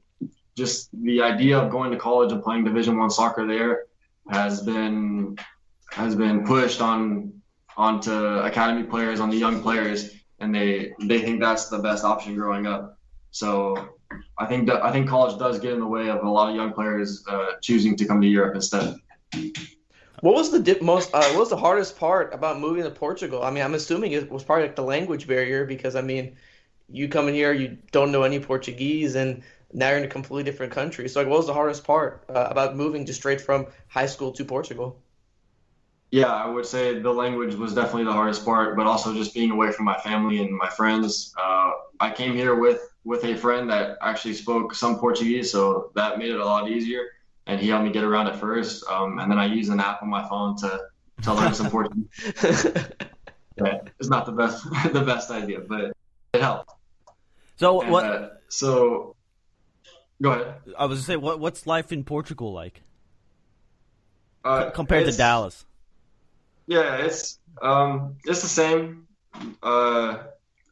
just 0.56 0.88
the 1.02 1.20
idea 1.20 1.58
of 1.58 1.70
going 1.70 1.90
to 1.90 1.98
college 1.98 2.32
and 2.32 2.42
playing 2.42 2.64
Division 2.64 2.96
One 2.98 3.10
soccer 3.10 3.46
there 3.46 3.86
has 4.30 4.62
been 4.62 5.36
has 5.90 6.14
been 6.14 6.46
pushed 6.46 6.80
on 6.80 7.32
onto 7.76 8.12
academy 8.12 8.84
players, 8.84 9.18
on 9.20 9.28
the 9.28 9.36
young 9.36 9.60
players, 9.60 9.98
and 10.38 10.54
they 10.54 10.92
they 11.00 11.20
think 11.20 11.40
that's 11.40 11.68
the 11.68 11.78
best 11.78 12.04
option 12.04 12.34
growing 12.36 12.66
up. 12.66 12.98
So 13.30 13.76
I 14.38 14.46
think 14.46 14.68
that, 14.68 14.84
I 14.84 14.92
think 14.92 15.08
college 15.08 15.38
does 15.38 15.58
get 15.58 15.72
in 15.72 15.80
the 15.80 15.86
way 15.86 16.08
of 16.08 16.24
a 16.24 16.30
lot 16.30 16.48
of 16.48 16.56
young 16.56 16.72
players 16.72 17.24
uh, 17.28 17.52
choosing 17.60 17.96
to 17.96 18.06
come 18.06 18.20
to 18.20 18.26
Europe 18.26 18.54
instead. 18.54 18.94
What 20.20 20.34
was 20.34 20.50
the 20.52 20.60
dip 20.60 20.80
most? 20.80 21.10
Uh, 21.12 21.30
what 21.30 21.40
was 21.40 21.50
the 21.50 21.56
hardest 21.56 21.98
part 21.98 22.32
about 22.32 22.60
moving 22.60 22.84
to 22.84 22.90
Portugal? 22.90 23.42
I 23.42 23.50
mean, 23.50 23.64
I'm 23.64 23.74
assuming 23.74 24.12
it 24.12 24.30
was 24.30 24.44
probably 24.44 24.64
like 24.66 24.76
the 24.76 24.82
language 24.84 25.26
barrier 25.26 25.64
because 25.64 25.96
I 25.96 26.02
mean, 26.02 26.36
you 26.88 27.08
come 27.08 27.28
in 27.28 27.34
here, 27.34 27.52
you 27.52 27.78
don't 27.92 28.12
know 28.12 28.22
any 28.24 28.40
Portuguese, 28.40 29.14
and 29.16 29.42
now 29.72 29.88
you're 29.90 29.98
in 29.98 30.04
a 30.04 30.08
completely 30.08 30.44
different 30.44 30.72
country. 30.72 31.08
So, 31.08 31.20
like, 31.20 31.28
what 31.28 31.38
was 31.38 31.46
the 31.48 31.54
hardest 31.54 31.84
part 31.84 32.24
uh, 32.28 32.48
about 32.50 32.76
moving 32.76 33.06
just 33.06 33.20
straight 33.20 33.40
from 33.40 33.66
high 33.88 34.06
school 34.06 34.32
to 34.32 34.44
Portugal? 34.44 35.02
Yeah, 36.10 36.32
I 36.32 36.46
would 36.48 36.64
say 36.64 36.98
the 37.00 37.10
language 37.12 37.54
was 37.54 37.74
definitely 37.74 38.04
the 38.04 38.12
hardest 38.12 38.44
part, 38.44 38.76
but 38.76 38.86
also 38.86 39.12
just 39.14 39.34
being 39.34 39.50
away 39.50 39.72
from 39.72 39.84
my 39.84 39.98
family 39.98 40.40
and 40.40 40.56
my 40.56 40.68
friends. 40.70 41.34
Uh, 41.38 41.70
I 42.00 42.10
came 42.10 42.32
here 42.34 42.54
with 42.54 42.80
with 43.04 43.24
a 43.24 43.36
friend 43.36 43.68
that 43.70 43.98
actually 44.02 44.34
spoke 44.34 44.74
some 44.74 44.98
Portuguese, 44.98 45.52
so 45.52 45.90
that 45.94 46.18
made 46.18 46.30
it 46.30 46.40
a 46.40 46.44
lot 46.44 46.70
easier 46.70 47.02
and 47.48 47.58
he 47.58 47.68
helped 47.68 47.84
me 47.84 47.90
get 47.90 48.04
around 48.04 48.28
at 48.28 48.36
first. 48.36 48.84
Um, 48.88 49.18
and 49.18 49.30
then 49.30 49.38
I 49.38 49.46
use 49.46 49.70
an 49.70 49.80
app 49.80 50.02
on 50.02 50.08
my 50.08 50.28
phone 50.28 50.56
to 50.58 50.80
to 51.22 51.34
learn 51.34 51.54
some 51.54 51.70
Portuguese. 51.70 52.08
it's 53.56 54.08
not 54.08 54.26
the 54.26 54.32
best 54.32 54.64
the 54.92 55.00
best 55.00 55.30
idea, 55.30 55.60
but 55.60 55.92
it 56.34 56.40
helped. 56.40 56.70
So 57.56 57.80
and, 57.80 57.90
what? 57.90 58.04
Uh, 58.04 58.28
so 58.48 59.16
go 60.22 60.32
ahead. 60.32 60.54
I 60.78 60.84
was 60.84 60.98
gonna 60.98 61.06
say, 61.06 61.16
what 61.16 61.40
what's 61.40 61.66
life 61.66 61.90
in 61.90 62.04
Portugal 62.04 62.52
like 62.52 62.82
uh, 64.44 64.70
compared 64.70 65.06
to 65.06 65.16
Dallas? 65.16 65.64
Yeah, 66.66 66.96
it's 66.98 67.38
um, 67.62 68.16
it's 68.24 68.42
the 68.42 68.48
same. 68.48 69.06
Uh, 69.62 70.18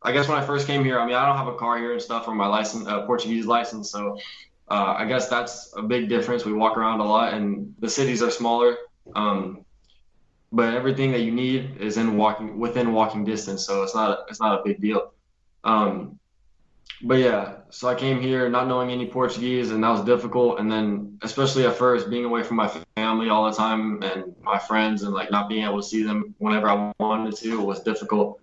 I 0.03 0.13
guess 0.13 0.29
when 0.29 0.39
I 0.39 0.45
first 0.45 0.67
came 0.67 0.85
here, 0.85 1.01
I 1.01 1.07
mean, 1.07 1.17
I 1.17 1.27
don't 1.27 1.37
have 1.37 1.49
a 1.49 1.57
car 1.57 1.79
here 1.79 1.93
and 1.93 2.03
stuff, 2.03 2.29
or 2.29 2.35
my 2.35 2.47
license, 2.47 2.87
uh, 2.87 3.07
Portuguese 3.07 3.47
license, 3.47 3.91
so 3.91 4.19
uh, 4.69 4.95
I 4.99 5.05
guess 5.05 5.29
that's 5.29 5.73
a 5.77 5.83
big 5.83 6.09
difference. 6.09 6.45
We 6.45 6.53
walk 6.53 6.77
around 6.77 7.01
a 7.01 7.05
lot, 7.05 7.35
and 7.35 7.75
the 7.79 7.89
cities 7.89 8.23
are 8.23 8.31
smaller, 8.31 8.77
um, 9.15 9.65
but 10.51 10.75
everything 10.75 11.13
that 11.13 11.21
you 11.21 11.31
need 11.31 11.77
is 11.81 11.97
in 11.97 12.17
walking 12.17 12.59
within 12.59 12.93
walking 12.93 13.25
distance. 13.25 13.65
So 13.65 13.83
it's 13.83 13.95
not 13.95 14.27
it's 14.29 14.41
not 14.41 14.61
a 14.61 14.65
big 14.65 14.81
deal. 14.81 15.13
Um, 15.63 16.19
but 17.03 17.19
yeah, 17.19 17.57
so 17.71 17.89
I 17.89 17.95
came 17.95 18.21
here 18.21 18.49
not 18.49 18.67
knowing 18.67 18.91
any 18.91 19.07
Portuguese, 19.07 19.71
and 19.71 19.85
that 19.85 19.91
was 19.91 20.03
difficult. 20.03 20.59
And 20.59 20.71
then, 20.71 21.19
especially 21.23 21.67
at 21.67 21.77
first, 21.77 22.09
being 22.09 22.25
away 22.25 22.43
from 22.43 22.57
my 22.57 22.69
family 22.97 23.29
all 23.29 23.49
the 23.49 23.57
time 23.57 24.03
and 24.03 24.35
my 24.43 24.59
friends, 24.59 25.03
and 25.03 25.13
like 25.13 25.31
not 25.31 25.49
being 25.49 25.65
able 25.65 25.81
to 25.81 25.87
see 25.87 26.03
them 26.03 26.35
whenever 26.39 26.69
I 26.69 26.93
wanted 26.99 27.37
to 27.37 27.61
was 27.61 27.83
difficult. 27.83 28.41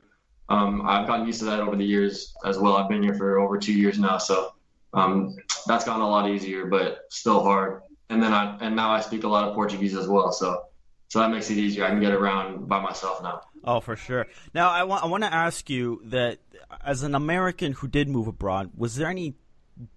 Um, 0.50 0.84
I've 0.86 1.08
gotten 1.08 1.26
used 1.26 1.40
to 1.40 1.46
that 1.46 1.60
over 1.60 1.76
the 1.76 1.86
years 1.86 2.34
as 2.46 2.60
well. 2.60 2.76
I've 2.76 2.90
been 2.90 3.02
here 3.02 3.16
for 3.16 3.40
over 3.40 3.58
two 3.58 3.74
years 3.74 3.98
now, 3.98 4.18
so 4.18 4.54
um, 4.94 5.36
that's 5.68 5.86
gotten 5.86 6.02
a 6.02 6.10
lot 6.10 6.30
easier, 6.30 6.66
but 6.66 7.06
still 7.10 7.44
hard. 7.44 7.82
And 8.10 8.22
then 8.22 8.34
I 8.34 8.58
and 8.62 8.76
now 8.76 8.92
I 8.92 9.02
speak 9.02 9.24
a 9.24 9.28
lot 9.28 9.48
of 9.48 9.56
Portuguese 9.56 9.96
as 9.96 10.08
well, 10.08 10.32
so 10.32 10.64
so 11.08 11.20
that 11.20 11.30
makes 11.30 11.50
it 11.50 11.58
easier. 11.58 11.86
I 11.86 11.90
can 11.90 12.00
get 12.00 12.12
around 12.12 12.68
by 12.68 12.80
myself 12.82 13.22
now. 13.22 13.42
Oh, 13.64 13.80
for 13.80 13.96
sure. 13.96 14.28
Now 14.54 14.70
I 14.70 14.84
want 14.84 15.04
I 15.04 15.08
want 15.08 15.24
to 15.24 15.34
ask 15.34 15.70
you 15.70 16.02
that 16.06 16.40
as 16.84 17.04
an 17.04 17.16
American 17.16 17.74
who 17.74 17.88
did 17.88 18.10
move 18.10 18.28
abroad, 18.28 18.72
was 18.76 18.96
there 18.96 19.08
any 19.08 19.36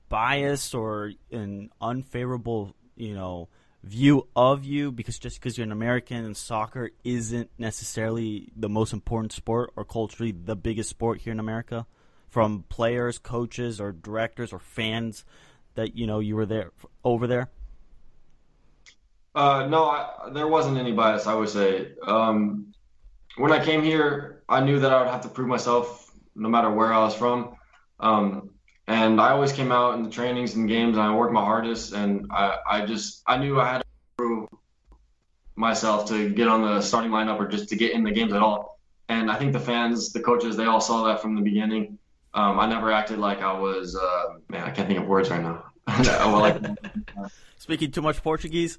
bias 0.09 0.73
or 0.73 1.13
an 1.31 1.71
unfavorable, 1.81 2.75
you 2.97 3.15
know, 3.15 3.49
view 3.83 4.27
of 4.35 4.65
you 4.65 4.93
because 4.93 5.19
just 5.19 5.39
because 5.39 5.57
you're 5.57 5.65
an 5.65 5.73
American 5.73 6.25
and 6.25 6.37
soccer 6.37 6.91
isn't 7.05 7.51
necessarily 7.59 8.53
the 8.57 8.69
most 8.69 8.93
important 8.93 9.33
sport 9.33 9.73
or 9.77 9.85
culturally 9.85 10.33
the 10.33 10.57
biggest 10.57 10.91
sport 10.91 11.21
here 11.21 11.33
in 11.33 11.41
America? 11.41 11.87
From 12.37 12.65
players, 12.69 13.17
coaches, 13.17 13.81
or 13.81 13.93
directors 13.93 14.53
or 14.53 14.59
fans 14.59 15.25
that 15.75 15.97
you 15.97 16.07
know 16.07 16.19
you 16.19 16.37
were 16.37 16.45
there 16.45 16.71
over 17.03 17.27
there? 17.27 17.49
Uh, 19.35 19.67
no, 19.71 19.87
I, 19.87 20.29
there 20.35 20.47
wasn't 20.47 20.77
any 20.77 20.93
bias. 20.93 21.27
I 21.27 21.33
would 21.33 21.49
say 21.49 21.93
um, 22.07 22.75
when 23.39 23.53
I 23.53 23.65
came 23.65 23.83
here, 23.83 24.43
I 24.51 24.61
knew 24.61 24.79
that 24.81 24.93
I 24.93 25.01
would 25.01 25.11
have 25.11 25.23
to 25.23 25.31
prove 25.31 25.49
myself 25.49 26.13
no 26.35 26.51
matter 26.51 26.71
where 26.71 26.93
I 26.93 26.99
was 26.99 27.15
from. 27.15 27.57
Um, 28.01 28.51
and 28.87 29.19
I 29.19 29.31
always 29.31 29.53
came 29.53 29.73
out 29.73 29.95
in 29.95 30.03
the 30.03 30.11
trainings 30.11 30.57
and 30.57 30.69
games, 30.69 30.99
and 30.99 31.07
I 31.07 31.15
worked 31.15 31.33
my 31.33 31.43
hardest, 31.43 31.95
and 31.95 32.27
I, 32.31 32.59
I 32.71 32.85
just 32.85 33.23
I 33.27 33.39
knew 33.39 33.59
I 33.59 33.73
had 33.73 33.79
to 33.79 33.87
prove 34.19 34.49
myself 35.55 36.07
to 36.09 36.29
get 36.29 36.49
on 36.49 36.61
the 36.61 36.83
starting 36.83 37.13
lineup 37.13 37.39
or 37.39 37.49
just 37.49 37.71
to 37.71 37.77
get 37.77 37.93
in 37.93 38.05
the 38.05 38.13
games 38.13 38.35
at 38.35 38.43
all. 38.43 38.79
And 39.09 39.31
I 39.31 39.37
think 39.37 39.55
the 39.55 39.61
fans, 39.73 40.13
the 40.13 40.21
coaches, 40.21 40.55
they 40.55 40.67
all 40.67 40.83
saw 40.83 41.05
that 41.05 41.23
from 41.23 41.35
the 41.35 41.41
beginning. 41.41 41.99
Um, 42.37 42.61
I 42.61 42.67
never 42.67 42.93
acted 42.93 43.19
like 43.19 43.41
I 43.41 43.59
was 43.59 43.97
uh, 43.97 44.35
man. 44.51 44.65
I 44.65 44.71
can't 44.71 44.87
think 44.87 45.01
of 45.01 45.07
words 45.07 45.31
right 45.31 45.43
now. 45.43 45.65
well, 45.87 46.41
like, 46.41 46.63
Speaking 47.59 47.91
too 47.91 48.03
much 48.03 48.23
Portuguese. 48.23 48.77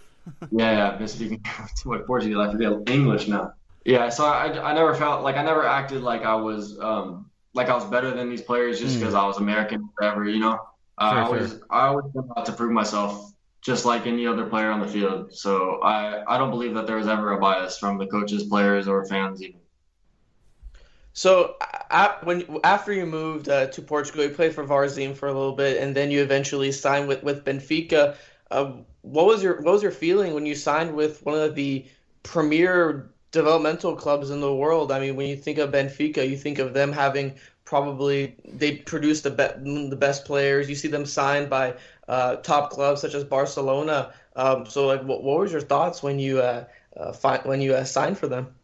yeah, 0.50 0.72
yeah, 0.72 0.90
I've 0.90 0.98
been 0.98 1.08
speaking 1.08 1.42
too 1.82 1.88
much 1.88 2.04
Portuguese. 2.06 2.36
I 2.36 2.52
forget 2.52 2.72
English 2.86 3.26
now. 3.26 3.54
Yeah, 3.86 4.10
so 4.10 4.26
I, 4.26 4.70
I 4.70 4.74
never 4.74 4.94
felt 4.94 5.22
like 5.22 5.36
I 5.36 5.42
never 5.42 5.66
acted 5.66 6.02
like 6.02 6.22
I 6.22 6.34
was 6.34 6.78
um, 6.80 7.30
like 7.54 7.70
I 7.70 7.74
was 7.74 7.86
better 7.86 8.10
than 8.10 8.28
these 8.28 8.42
players 8.42 8.78
just 8.78 8.98
because 8.98 9.14
I 9.14 9.26
was 9.26 9.38
American, 9.38 9.80
or 9.80 9.88
whatever. 9.96 10.28
You 10.28 10.40
know, 10.40 10.60
uh, 10.98 11.00
I 11.00 11.20
always. 11.22 11.58
I 11.70 11.86
always 11.86 12.04
went 12.12 12.28
out 12.36 12.44
to 12.44 12.52
prove 12.52 12.72
myself, 12.72 13.32
just 13.62 13.86
like 13.86 14.06
any 14.06 14.26
other 14.26 14.44
player 14.44 14.70
on 14.70 14.80
the 14.80 14.88
field. 14.88 15.32
So 15.32 15.80
I 15.80 16.22
I 16.28 16.36
don't 16.36 16.50
believe 16.50 16.74
that 16.74 16.86
there 16.86 16.96
was 16.96 17.08
ever 17.08 17.32
a 17.32 17.40
bias 17.40 17.78
from 17.78 17.96
the 17.96 18.06
coaches, 18.06 18.44
players, 18.44 18.86
or 18.86 19.06
fans 19.06 19.42
even. 19.42 19.60
So, 21.18 21.56
when 22.22 22.60
after 22.62 22.92
you 22.92 23.04
moved 23.04 23.48
uh, 23.48 23.66
to 23.66 23.82
Portugal, 23.82 24.22
you 24.22 24.30
played 24.30 24.54
for 24.54 24.64
Varzim 24.64 25.16
for 25.16 25.26
a 25.26 25.32
little 25.32 25.56
bit, 25.56 25.82
and 25.82 25.92
then 25.92 26.12
you 26.12 26.22
eventually 26.22 26.70
signed 26.70 27.08
with 27.08 27.24
with 27.24 27.44
Benfica. 27.44 28.14
Uh, 28.52 28.74
what 29.02 29.26
was 29.26 29.42
your 29.42 29.56
what 29.62 29.72
was 29.72 29.82
your 29.82 29.90
feeling 29.90 30.32
when 30.32 30.46
you 30.46 30.54
signed 30.54 30.94
with 30.94 31.26
one 31.26 31.36
of 31.36 31.56
the 31.56 31.84
premier 32.22 33.10
developmental 33.32 33.96
clubs 33.96 34.30
in 34.30 34.40
the 34.40 34.54
world? 34.54 34.92
I 34.92 35.00
mean, 35.00 35.16
when 35.16 35.26
you 35.26 35.36
think 35.36 35.58
of 35.58 35.72
Benfica, 35.72 36.22
you 36.30 36.36
think 36.36 36.60
of 36.60 36.72
them 36.72 36.92
having 36.92 37.34
probably 37.64 38.36
they 38.44 38.76
produce 38.76 39.20
the 39.22 39.30
be 39.30 39.88
the 39.88 39.96
best 39.96 40.24
players. 40.24 40.68
You 40.68 40.76
see 40.76 40.86
them 40.86 41.04
signed 41.04 41.50
by 41.50 41.74
uh, 42.06 42.36
top 42.36 42.70
clubs 42.70 43.00
such 43.00 43.14
as 43.14 43.24
Barcelona. 43.24 44.12
Um, 44.36 44.66
so, 44.66 44.86
like, 44.86 45.02
what, 45.02 45.24
what 45.24 45.40
was 45.40 45.50
your 45.50 45.62
thoughts 45.62 46.00
when 46.00 46.20
you 46.20 46.40
uh, 46.40 46.66
uh, 46.96 47.12
fi 47.12 47.38
when 47.38 47.60
you 47.60 47.74
uh, 47.74 47.82
signed 47.82 48.18
for 48.18 48.28
them? 48.28 48.54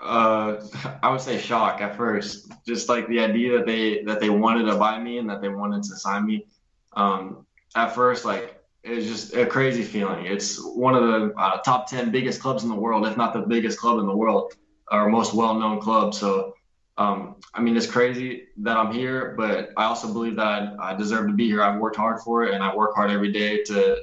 Uh, 0.00 0.56
I 1.02 1.10
would 1.10 1.20
say 1.20 1.38
shock 1.38 1.80
at 1.80 1.96
first, 1.96 2.52
just 2.66 2.88
like 2.88 3.08
the 3.08 3.20
idea 3.20 3.56
that 3.58 3.66
they 3.66 4.02
that 4.04 4.20
they 4.20 4.30
wanted 4.30 4.64
to 4.70 4.76
buy 4.76 4.98
me 4.98 5.18
and 5.18 5.28
that 5.30 5.40
they 5.40 5.48
wanted 5.48 5.82
to 5.84 5.96
sign 5.96 6.26
me. 6.26 6.46
Um, 6.94 7.46
at 7.74 7.94
first, 7.94 8.24
like 8.24 8.62
it 8.82 8.96
was 8.96 9.06
just 9.06 9.34
a 9.34 9.46
crazy 9.46 9.82
feeling. 9.82 10.26
It's 10.26 10.62
one 10.62 10.94
of 10.94 11.02
the 11.02 11.34
uh, 11.38 11.58
top 11.58 11.88
ten 11.88 12.10
biggest 12.10 12.40
clubs 12.40 12.62
in 12.64 12.68
the 12.68 12.76
world, 12.76 13.06
if 13.06 13.16
not 13.16 13.32
the 13.32 13.40
biggest 13.40 13.78
club 13.78 13.98
in 13.98 14.06
the 14.06 14.16
world, 14.16 14.52
or 14.90 15.08
most 15.08 15.34
well-known 15.34 15.80
club. 15.80 16.14
So, 16.14 16.54
um, 16.98 17.36
I 17.54 17.60
mean, 17.60 17.76
it's 17.76 17.86
crazy 17.86 18.48
that 18.58 18.76
I'm 18.76 18.92
here, 18.92 19.34
but 19.36 19.70
I 19.76 19.84
also 19.84 20.12
believe 20.12 20.36
that 20.36 20.46
I, 20.78 20.92
I 20.92 20.94
deserve 20.94 21.28
to 21.28 21.32
be 21.32 21.46
here. 21.46 21.62
I've 21.62 21.80
worked 21.80 21.96
hard 21.96 22.20
for 22.20 22.44
it, 22.44 22.54
and 22.54 22.62
I 22.62 22.74
work 22.74 22.94
hard 22.94 23.10
every 23.10 23.32
day 23.32 23.62
to 23.64 24.02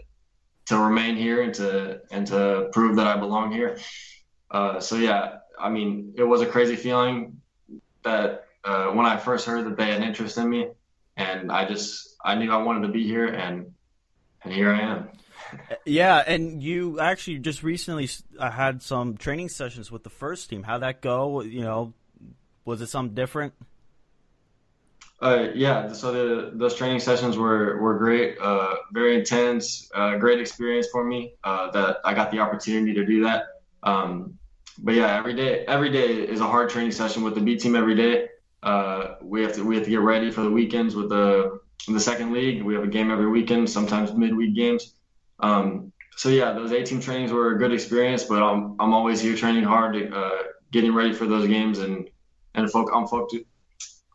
to 0.66 0.78
remain 0.78 1.16
here 1.16 1.42
and 1.42 1.54
to 1.56 2.02
and 2.12 2.26
to 2.28 2.70
prove 2.74 2.96
that 2.96 3.08
I 3.08 3.18
belong 3.18 3.52
here. 3.52 3.78
Uh, 4.50 4.80
so 4.80 4.96
yeah, 4.96 5.38
I 5.62 5.70
mean, 5.70 6.14
it 6.18 6.24
was 6.24 6.42
a 6.42 6.46
crazy 6.46 6.76
feeling 6.76 7.42
that 8.04 8.46
uh, 8.64 8.88
when 8.88 9.06
I 9.06 9.18
first 9.18 9.46
heard 9.46 9.66
that 9.66 9.78
they 9.78 9.92
had 9.92 10.02
interest 10.02 10.38
in 10.38 10.50
me, 10.50 10.70
and 11.18 11.52
I 11.52 11.68
just 11.68 12.16
I 12.24 12.36
knew 12.36 12.52
I 12.52 12.58
wanted 12.58 12.88
to 12.88 12.94
be 12.94 13.06
here, 13.06 13.28
and 13.28 13.74
and 14.44 14.54
here 14.54 14.74
I 14.74 14.82
am. 14.82 15.10
Yeah, 15.86 16.24
and 16.26 16.64
you 16.64 17.02
actually 17.02 17.40
just 17.40 17.62
recently 17.62 18.08
uh, 18.40 18.50
had 18.50 18.82
some 18.82 19.18
training 19.18 19.50
sessions 19.50 19.92
with 19.92 20.04
the 20.04 20.10
first 20.10 20.50
team. 20.50 20.64
How'd 20.64 20.82
that 20.82 21.02
go? 21.02 21.42
You 21.42 21.62
know, 21.62 21.94
was 22.64 22.82
it 22.82 22.88
something 22.88 23.16
different? 23.16 23.54
Uh, 25.22 25.50
yeah, 25.54 25.92
so 25.92 26.12
the 26.12 26.52
those 26.54 26.76
training 26.76 27.00
sessions 27.00 27.38
were 27.38 27.78
were 27.80 27.98
great, 27.98 28.38
uh, 28.40 28.76
very 28.92 29.16
intense, 29.16 29.92
uh, 29.94 30.18
great 30.18 30.40
experience 30.40 30.88
for 30.92 31.04
me. 31.04 31.34
Uh, 31.44 31.70
that 31.72 31.98
I 32.06 32.14
got 32.14 32.32
the 32.32 32.40
opportunity 32.40 32.94
to 32.94 33.06
do 33.06 33.24
that. 33.24 33.44
Um, 33.84 34.40
but 34.82 34.96
yeah, 34.96 35.16
every 35.16 35.36
day 35.36 35.64
every 35.68 35.92
day 35.92 36.28
is 36.28 36.42
a 36.42 36.48
hard 36.48 36.70
training 36.70 36.92
session 36.92 37.24
with 37.24 37.36
the 37.36 37.42
B 37.42 37.56
team 37.58 37.76
every 37.76 37.96
day. 37.96 38.28
Uh, 38.64 39.16
we 39.22 39.42
have 39.44 39.54
to 39.54 39.64
we 39.64 39.76
have 39.76 39.86
to 39.86 39.90
get 39.90 40.02
ready 40.02 40.32
for 40.32 40.42
the 40.42 40.50
weekends 40.50 40.96
with 40.96 41.10
the 41.10 41.60
the 41.88 42.00
second 42.00 42.34
league. 42.34 42.64
We 42.64 42.74
have 42.74 42.84
a 42.84 42.88
game 42.88 43.12
every 43.12 43.30
weekend, 43.30 43.70
sometimes 43.70 44.14
midweek 44.14 44.56
games. 44.56 44.96
Um, 45.40 45.92
so 46.18 46.30
yeah, 46.30 46.52
those 46.54 46.72
18 46.72 47.02
trainings 47.02 47.32
were 47.32 47.56
a 47.56 47.58
good 47.58 47.72
experience, 47.72 48.24
but 48.24 48.42
I'm 48.44 48.76
I'm 48.80 48.94
always 48.94 49.22
here 49.22 49.36
training 49.36 49.64
hard, 49.64 50.14
uh, 50.14 50.44
getting 50.72 50.94
ready 50.94 51.14
for 51.14 51.26
those 51.26 51.48
games, 51.48 51.80
and 51.80 52.10
and 52.54 52.72
folk, 52.72 52.90
I'm 52.94 53.08
focused. 53.08 53.46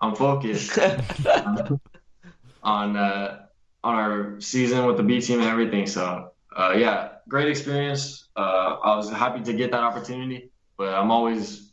I'm 0.00 0.14
focused 0.14 0.78
on 2.62 2.96
uh, 2.96 3.46
on 3.82 3.94
our 3.94 4.40
season 4.40 4.84
with 4.86 4.96
the 4.96 5.02
B 5.02 5.20
team 5.20 5.40
and 5.40 5.48
everything. 5.48 5.86
So 5.86 6.32
uh, 6.54 6.74
yeah, 6.76 7.08
great 7.28 7.48
experience. 7.48 8.28
Uh, 8.36 8.76
I 8.82 8.96
was 8.96 9.10
happy 9.10 9.42
to 9.44 9.52
get 9.52 9.70
that 9.72 9.82
opportunity, 9.82 10.50
but 10.76 10.94
I'm 10.94 11.10
always 11.10 11.72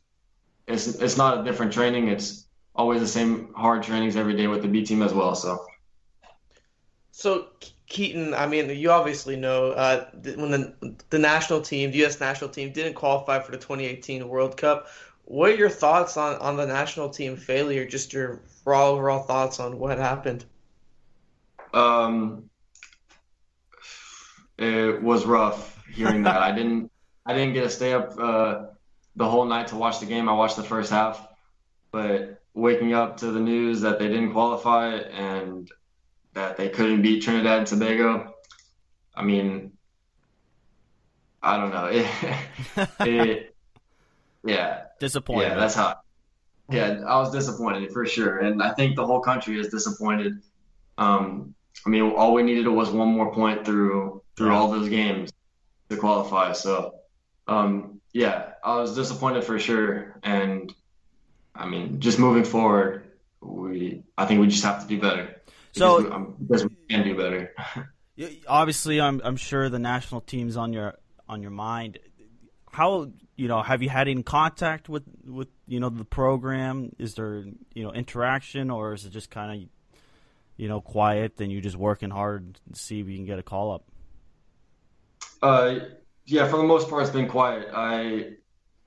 it's 0.67 0.87
it's 0.87 1.17
not 1.17 1.39
a 1.39 1.43
different 1.43 1.73
training. 1.73 2.07
It's 2.09 2.47
always 2.75 3.01
the 3.01 3.07
same 3.07 3.53
hard 3.53 3.83
trainings 3.83 4.15
every 4.15 4.35
day 4.35 4.47
with 4.47 4.61
the 4.61 4.67
B 4.67 4.83
team 4.85 5.01
as 5.01 5.13
well. 5.13 5.35
So 5.35 5.65
So 7.11 7.47
Keaton, 7.87 8.33
I 8.33 8.47
mean, 8.47 8.69
you 8.69 8.91
obviously 8.91 9.35
know 9.35 9.71
uh, 9.71 10.09
when 10.13 10.51
the 10.51 10.95
the 11.09 11.19
national 11.19 11.61
team, 11.61 11.91
the 11.91 11.99
U.S. 11.99 12.19
national 12.19 12.49
team, 12.49 12.71
didn't 12.73 12.95
qualify 12.95 13.39
for 13.39 13.51
the 13.51 13.57
2018 13.57 14.27
World 14.27 14.57
Cup. 14.57 14.87
What 15.25 15.51
are 15.51 15.55
your 15.55 15.69
thoughts 15.69 16.17
on 16.17 16.37
on 16.39 16.57
the 16.57 16.65
national 16.65 17.09
team 17.09 17.37
failure? 17.37 17.85
Just 17.85 18.13
your 18.13 18.41
raw 18.65 18.89
overall 18.89 19.23
thoughts 19.23 19.59
on 19.59 19.79
what 19.79 19.97
happened. 19.97 20.45
um, 21.73 22.49
it 24.57 25.01
was 25.01 25.25
rough 25.25 25.81
hearing 25.87 26.23
that. 26.23 26.37
I 26.41 26.51
didn't 26.51 26.91
I 27.25 27.33
didn't 27.33 27.53
get 27.53 27.63
to 27.63 27.69
stay 27.69 27.93
up 27.93 28.13
uh, 28.19 28.65
the 29.15 29.29
whole 29.29 29.45
night 29.45 29.67
to 29.67 29.75
watch 29.75 29.99
the 29.99 30.05
game. 30.05 30.27
I 30.29 30.33
watched 30.33 30.57
the 30.57 30.63
first 30.63 30.91
half, 30.91 31.25
but 31.91 32.41
waking 32.53 32.93
up 32.93 33.17
to 33.17 33.31
the 33.31 33.39
news 33.39 33.81
that 33.81 33.99
they 33.99 34.07
didn't 34.07 34.31
qualify 34.31 34.95
and 34.95 35.69
that 36.33 36.57
they 36.57 36.69
couldn't 36.69 37.01
beat 37.01 37.21
Trinidad 37.23 37.59
and 37.59 37.67
Tobago, 37.67 38.33
I 39.15 39.23
mean, 39.23 39.73
I 41.41 41.57
don't 41.57 41.71
know. 41.71 42.05
It, 43.01 43.07
it 43.07 43.55
yeah, 44.43 44.83
Disappointed. 44.99 45.49
yeah, 45.49 45.55
that's 45.55 45.75
how. 45.75 45.99
Yeah, 46.69 47.01
I 47.05 47.17
was 47.19 47.31
disappointed 47.31 47.91
for 47.91 48.05
sure, 48.05 48.39
and 48.39 48.63
I 48.63 48.73
think 48.73 48.95
the 48.95 49.05
whole 49.05 49.19
country 49.19 49.59
is 49.59 49.67
disappointed. 49.67 50.41
Um, 50.97 51.53
I 51.85 51.89
mean, 51.89 52.03
all 52.03 52.33
we 52.33 52.43
needed 52.43 52.67
was 52.67 52.89
one 52.89 53.09
more 53.09 53.33
point 53.33 53.65
through 53.65 54.21
through 54.35 54.53
all 54.53 54.71
those 54.71 54.89
games 54.89 55.31
to 55.89 55.97
qualify. 55.97 56.53
So, 56.53 56.95
um, 57.47 58.01
yeah, 58.13 58.51
I 58.63 58.75
was 58.75 58.95
disappointed 58.95 59.43
for 59.43 59.59
sure, 59.59 60.19
and 60.23 60.73
I 61.55 61.67
mean, 61.67 61.99
just 61.99 62.19
moving 62.19 62.43
forward, 62.43 63.05
we 63.41 64.03
I 64.17 64.25
think 64.25 64.39
we 64.39 64.47
just 64.47 64.63
have 64.63 64.81
to 64.83 64.87
do 64.87 65.01
better. 65.01 65.41
So- 65.73 65.97
because 65.97 66.09
we, 66.09 66.15
um, 66.15 66.35
because 66.39 66.63
we 66.65 66.75
can 66.89 67.03
do 67.03 67.17
better. 67.17 67.53
Obviously, 68.47 69.01
I'm 69.01 69.21
I'm 69.23 69.37
sure 69.37 69.69
the 69.69 69.79
national 69.79 70.21
team's 70.21 70.55
on 70.55 70.71
your 70.71 70.95
on 71.27 71.41
your 71.41 71.51
mind. 71.51 71.97
How 72.71 73.11
you 73.35 73.47
know 73.47 73.63
have 73.63 73.81
you 73.81 73.89
had 73.89 74.07
any 74.07 74.21
contact 74.21 74.87
with 74.87 75.03
with 75.25 75.47
you 75.67 75.79
know 75.79 75.89
the 75.89 76.05
program? 76.05 76.91
Is 76.99 77.15
there 77.15 77.43
you 77.73 77.83
know 77.83 77.91
interaction 77.91 78.69
or 78.69 78.93
is 78.93 79.05
it 79.05 79.09
just 79.09 79.31
kind 79.31 79.63
of 79.63 79.69
you 80.57 80.67
know 80.67 80.79
quiet 80.79 81.41
and 81.41 81.51
you 81.51 81.59
just 81.59 81.75
working 81.75 82.11
hard 82.11 82.59
to 82.71 82.79
see 82.79 82.99
if 82.99 83.07
you 83.07 83.15
can 83.15 83.25
get 83.25 83.39
a 83.39 83.43
call 83.43 83.71
up? 83.73 83.83
Uh, 85.41 85.79
yeah, 86.25 86.47
for 86.47 86.57
the 86.57 86.63
most 86.63 86.89
part, 86.89 87.03
it's 87.03 87.11
been 87.11 87.27
quiet. 87.27 87.69
I 87.73 88.33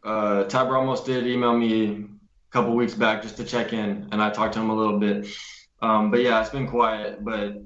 uh, 0.04 0.48
Ramos 0.52 1.02
did 1.02 1.26
email 1.26 1.56
me 1.56 1.90
a 1.90 2.04
couple 2.50 2.74
weeks 2.74 2.94
back 2.94 3.22
just 3.22 3.36
to 3.36 3.44
check 3.44 3.72
in, 3.72 4.08
and 4.12 4.22
I 4.22 4.30
talked 4.30 4.54
to 4.54 4.60
him 4.60 4.70
a 4.70 4.74
little 4.74 4.98
bit. 4.98 5.26
Um, 5.82 6.10
but 6.10 6.20
yeah, 6.20 6.40
it's 6.40 6.50
been 6.50 6.66
quiet. 6.66 7.24
But 7.24 7.62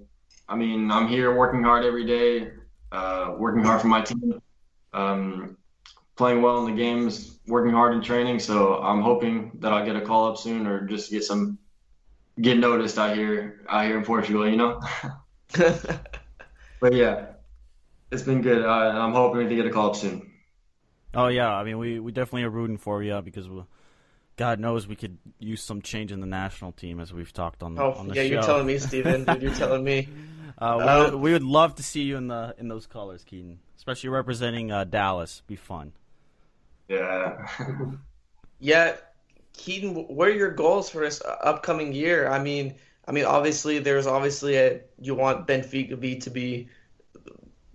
I 0.48 0.56
mean, 0.56 0.90
I'm 0.90 1.06
here 1.06 1.36
working 1.36 1.62
hard 1.62 1.84
every 1.84 2.04
day, 2.04 2.50
uh, 2.90 3.34
working 3.38 3.62
hard 3.62 3.80
for 3.80 3.88
my 3.88 4.00
team, 4.00 4.40
um, 4.92 5.56
playing 6.16 6.42
well 6.42 6.64
in 6.64 6.74
the 6.74 6.76
games, 6.76 7.38
working 7.46 7.72
hard 7.72 7.94
in 7.94 8.02
training. 8.02 8.40
So 8.40 8.76
I'm 8.82 9.02
hoping 9.02 9.52
that 9.60 9.72
I'll 9.72 9.84
get 9.84 9.96
a 9.96 10.00
call 10.00 10.28
up 10.30 10.36
soon, 10.36 10.66
or 10.66 10.86
just 10.86 11.10
get 11.10 11.24
some 11.24 11.58
get 12.40 12.58
noticed 12.58 12.98
out 12.98 13.16
here 13.16 13.64
out 13.68 13.84
here 13.84 13.98
in 13.98 14.04
Portugal. 14.04 14.48
You 14.48 14.56
know. 14.56 14.80
But 16.80 16.94
yeah, 16.94 17.26
it's 18.10 18.22
been 18.22 18.42
good. 18.42 18.64
Uh, 18.64 18.68
I'm 18.68 19.12
hoping 19.12 19.48
to 19.48 19.54
get 19.54 19.66
a 19.66 19.70
call 19.70 19.90
up 19.90 19.96
soon. 19.96 20.30
Oh 21.14 21.26
yeah, 21.28 21.52
I 21.52 21.64
mean 21.64 21.78
we, 21.78 21.98
we 21.98 22.12
definitely 22.12 22.44
are 22.44 22.50
rooting 22.50 22.76
for 22.78 23.02
you 23.02 23.20
because 23.22 23.48
we, 23.48 23.62
God 24.36 24.60
knows 24.60 24.86
we 24.88 24.96
could 24.96 25.18
use 25.38 25.62
some 25.62 25.82
change 25.82 26.12
in 26.12 26.20
the 26.20 26.26
national 26.26 26.72
team 26.72 27.00
as 27.00 27.12
we've 27.12 27.32
talked 27.32 27.62
on 27.62 27.76
the 27.76 27.82
Oh, 27.82 27.92
on 27.94 28.08
the 28.08 28.14
yeah, 28.14 28.22
show. 28.22 28.28
you're 28.34 28.38
telling 28.38 28.66
me, 28.66 28.78
Steven. 28.78 29.24
Dude, 29.24 29.42
you're 29.42 29.52
telling 29.54 29.82
me. 29.84 30.08
Uh, 30.58 30.80
we, 30.82 30.94
Uh, 30.94 30.98
would, 30.98 31.14
we 31.14 31.32
would 31.32 31.42
love 31.42 31.74
to 31.76 31.82
see 31.82 32.02
you 32.02 32.16
in 32.18 32.28
the 32.28 32.54
in 32.58 32.68
those 32.68 32.86
colors, 32.86 33.24
Keaton, 33.24 33.60
especially 33.76 34.10
representing 34.10 34.70
uh, 34.70 34.84
Dallas. 34.84 35.42
Be 35.46 35.56
fun. 35.56 35.92
Yeah. 36.88 37.46
Yeah, 38.58 38.96
Keaton, 39.54 39.94
what 39.94 40.28
are 40.28 40.32
your 40.34 40.52
goals 40.52 40.90
for 40.90 41.00
this 41.02 41.22
upcoming 41.24 41.92
year? 41.94 42.28
I 42.28 42.38
mean, 42.40 42.76
I 43.06 43.12
mean, 43.12 43.24
obviously, 43.24 43.78
there's 43.80 44.06
obviously 44.06 44.56
a 44.56 44.82
you 45.00 45.14
want 45.14 45.46
Benfica 45.46 45.98
B 45.98 46.18
to 46.20 46.30
be 46.30 46.68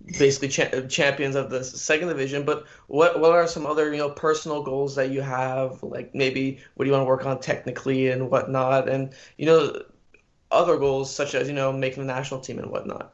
basically 0.06 0.48
cha- 0.48 0.82
champions 0.88 1.34
of 1.34 1.50
the 1.50 1.64
second 1.64 2.08
division. 2.08 2.44
But 2.44 2.66
what 2.86 3.20
what 3.20 3.32
are 3.32 3.46
some 3.46 3.66
other 3.66 3.92
you 3.92 3.98
know 3.98 4.10
personal 4.10 4.62
goals 4.62 4.94
that 4.96 5.10
you 5.10 5.20
have? 5.20 5.82
Like 5.82 6.14
maybe 6.14 6.58
what 6.74 6.84
do 6.84 6.90
you 6.90 6.92
want 6.92 7.02
to 7.02 7.08
work 7.08 7.26
on 7.26 7.40
technically 7.40 8.08
and 8.08 8.30
whatnot, 8.30 8.88
and 8.88 9.12
you 9.36 9.46
know 9.46 9.82
other 10.50 10.76
goals 10.76 11.14
such 11.14 11.34
as 11.34 11.48
you 11.48 11.54
know 11.54 11.72
making 11.72 12.06
the 12.06 12.12
national 12.12 12.40
team 12.40 12.58
and 12.58 12.70
whatnot. 12.70 13.12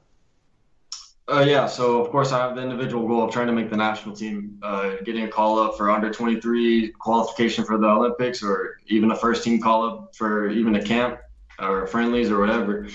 Uh, 1.29 1.45
yeah, 1.47 1.67
so 1.67 2.05
of 2.05 2.11
course 2.11 2.33
I 2.33 2.39
have 2.39 2.57
the 2.57 2.63
individual 2.63 3.07
goal 3.07 3.23
of 3.23 3.33
trying 3.33 3.47
to 3.47 3.53
make 3.53 3.71
the 3.71 3.77
national 3.77 4.15
team, 4.15 4.59
uh, 4.63 4.97
getting 5.05 5.23
a 5.23 5.29
call 5.29 5.59
up 5.61 5.77
for 5.77 5.89
under 5.91 6.11
23 6.11 6.89
qualification 6.99 7.65
for 7.65 7.79
the 7.79 7.87
Olympics, 7.87 8.43
or 8.43 8.81
even 8.89 9.11
a 9.13 9.17
first 9.17 9.45
team 9.45 9.61
call 9.61 9.87
up 9.87 10.17
for 10.17 10.51
even 10.51 10.75
a 10.75 10.85
camp 10.85 11.21
or 11.61 11.87
friendlies 11.87 12.31
or 12.31 12.41
whatever. 12.41 12.89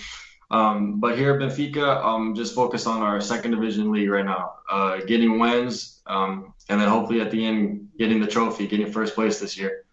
Um, 0.49 0.99
but 0.99 1.17
here 1.17 1.33
at 1.33 1.41
Benfica, 1.41 2.03
I'm 2.03 2.33
just 2.33 2.55
focused 2.55 2.87
on 2.87 3.01
our 3.01 3.19
second 3.19 3.51
division 3.51 3.91
league 3.91 4.09
right 4.09 4.25
now, 4.25 4.55
uh, 4.69 4.97
getting 5.01 5.39
wins, 5.39 6.01
um, 6.07 6.53
and 6.69 6.79
then 6.79 6.87
hopefully 6.87 7.19
at 7.19 7.31
the 7.31 7.45
end 7.45 7.89
getting 7.99 8.21
the 8.21 8.27
trophy, 8.27 8.65
getting 8.67 8.91
first 8.91 9.13
place 9.13 9.39
this 9.39 9.57
year. 9.57 9.83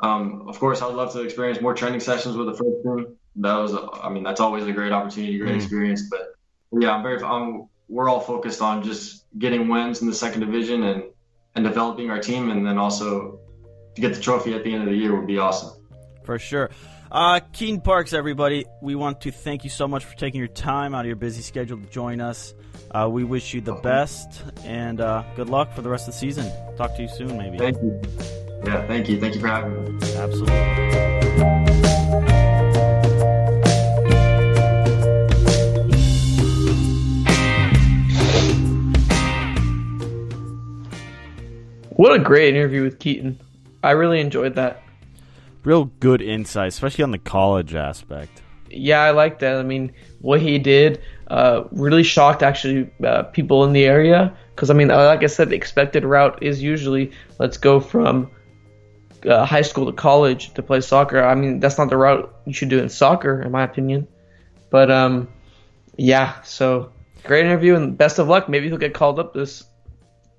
Um, 0.00 0.46
of 0.48 0.58
course, 0.58 0.82
I'd 0.82 0.94
love 0.94 1.12
to 1.12 1.22
experience 1.22 1.60
more 1.60 1.74
training 1.74 2.00
sessions 2.00 2.36
with 2.36 2.46
the 2.48 2.54
first 2.54 2.82
team. 2.82 3.16
That 3.36 3.54
was, 3.54 3.74
I 4.02 4.10
mean, 4.10 4.24
that's 4.24 4.40
always 4.40 4.66
a 4.66 4.72
great 4.72 4.92
opportunity, 4.92 5.38
great 5.38 5.52
mm. 5.52 5.56
experience. 5.56 6.02
But 6.10 6.34
yeah, 6.72 6.90
I'm 6.90 7.02
very, 7.02 7.22
I'm, 7.22 7.68
we're 7.88 8.08
all 8.08 8.20
focused 8.20 8.60
on 8.60 8.82
just 8.82 9.24
getting 9.38 9.68
wins 9.68 10.02
in 10.02 10.08
the 10.08 10.14
second 10.14 10.40
division 10.40 10.82
and 10.82 11.04
and 11.54 11.64
developing 11.64 12.10
our 12.10 12.18
team, 12.18 12.50
and 12.50 12.66
then 12.66 12.78
also 12.78 13.38
to 13.94 14.00
get 14.00 14.14
the 14.14 14.20
trophy 14.20 14.54
at 14.54 14.64
the 14.64 14.72
end 14.72 14.82
of 14.82 14.88
the 14.88 14.96
year 14.96 15.14
would 15.14 15.26
be 15.26 15.38
awesome. 15.38 15.70
For 16.24 16.38
sure. 16.38 16.70
Uh, 17.12 17.40
Keaton 17.52 17.82
Parks, 17.82 18.14
everybody, 18.14 18.64
we 18.80 18.94
want 18.94 19.20
to 19.20 19.30
thank 19.30 19.64
you 19.64 19.70
so 19.70 19.86
much 19.86 20.02
for 20.02 20.16
taking 20.16 20.38
your 20.38 20.48
time 20.48 20.94
out 20.94 21.00
of 21.00 21.06
your 21.06 21.16
busy 21.16 21.42
schedule 21.42 21.76
to 21.76 21.86
join 21.90 22.22
us. 22.22 22.54
Uh, 22.90 23.06
we 23.06 23.22
wish 23.22 23.52
you 23.52 23.60
the 23.60 23.74
best 23.74 24.42
and 24.64 24.98
uh, 24.98 25.22
good 25.36 25.50
luck 25.50 25.74
for 25.74 25.82
the 25.82 25.90
rest 25.90 26.08
of 26.08 26.14
the 26.14 26.18
season. 26.18 26.50
Talk 26.78 26.96
to 26.96 27.02
you 27.02 27.08
soon, 27.08 27.36
maybe. 27.36 27.58
Thank 27.58 27.76
you. 27.82 28.00
Yeah, 28.64 28.86
thank 28.86 29.10
you. 29.10 29.20
Thank 29.20 29.34
you 29.34 29.42
for 29.42 29.46
having 29.46 29.98
me. 29.98 30.14
Absolutely. 30.16 30.56
What 41.90 42.18
a 42.18 42.18
great 42.20 42.56
interview 42.56 42.82
with 42.82 42.98
Keaton. 42.98 43.38
I 43.84 43.90
really 43.90 44.18
enjoyed 44.18 44.54
that 44.54 44.82
real 45.64 45.84
good 45.84 46.22
insight, 46.22 46.68
especially 46.68 47.04
on 47.04 47.10
the 47.10 47.18
college 47.18 47.74
aspect. 47.74 48.42
Yeah, 48.70 49.00
I 49.00 49.10
like 49.10 49.40
that. 49.40 49.56
I 49.56 49.62
mean, 49.62 49.92
what 50.20 50.40
he 50.40 50.58
did 50.58 51.02
uh, 51.28 51.64
really 51.70 52.02
shocked 52.02 52.42
actually 52.42 52.90
uh, 53.04 53.24
people 53.24 53.64
in 53.64 53.72
the 53.72 53.84
area 53.84 54.36
because 54.54 54.70
I 54.70 54.74
mean, 54.74 54.90
uh, 54.90 55.04
like 55.04 55.22
I 55.22 55.26
said, 55.26 55.50
the 55.50 55.56
expected 55.56 56.04
route 56.04 56.42
is 56.42 56.62
usually 56.62 57.12
let's 57.38 57.56
go 57.56 57.80
from 57.80 58.30
uh, 59.26 59.44
high 59.44 59.62
school 59.62 59.86
to 59.86 59.92
college 59.92 60.54
to 60.54 60.62
play 60.62 60.80
soccer. 60.80 61.22
I 61.22 61.34
mean, 61.34 61.60
that's 61.60 61.78
not 61.78 61.90
the 61.90 61.96
route 61.96 62.34
you 62.46 62.52
should 62.52 62.68
do 62.68 62.78
in 62.78 62.88
soccer, 62.88 63.42
in 63.42 63.50
my 63.50 63.62
opinion. 63.64 64.08
But 64.70 64.90
um, 64.90 65.28
yeah, 65.96 66.40
so 66.42 66.92
great 67.24 67.44
interview 67.44 67.76
and 67.76 67.96
best 67.96 68.18
of 68.18 68.28
luck. 68.28 68.48
Maybe 68.48 68.68
he'll 68.68 68.78
get 68.78 68.94
called 68.94 69.18
up 69.18 69.34
this 69.34 69.64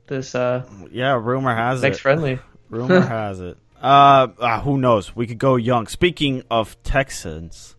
this 0.08 0.36
uh 0.36 0.66
yeah 0.92 1.14
rumor 1.14 1.56
has 1.56 1.82
next 1.82 1.98
it. 1.98 2.02
friendly. 2.02 2.40
Rumor 2.70 3.00
has 3.20 3.40
it. 3.40 3.58
Uh, 3.84 4.30
uh, 4.40 4.62
who 4.62 4.78
knows? 4.78 5.14
We 5.14 5.28
could 5.28 5.38
go 5.38 5.58
young. 5.58 5.88
Speaking 5.88 6.44
of 6.50 6.82
Texans 6.84 7.76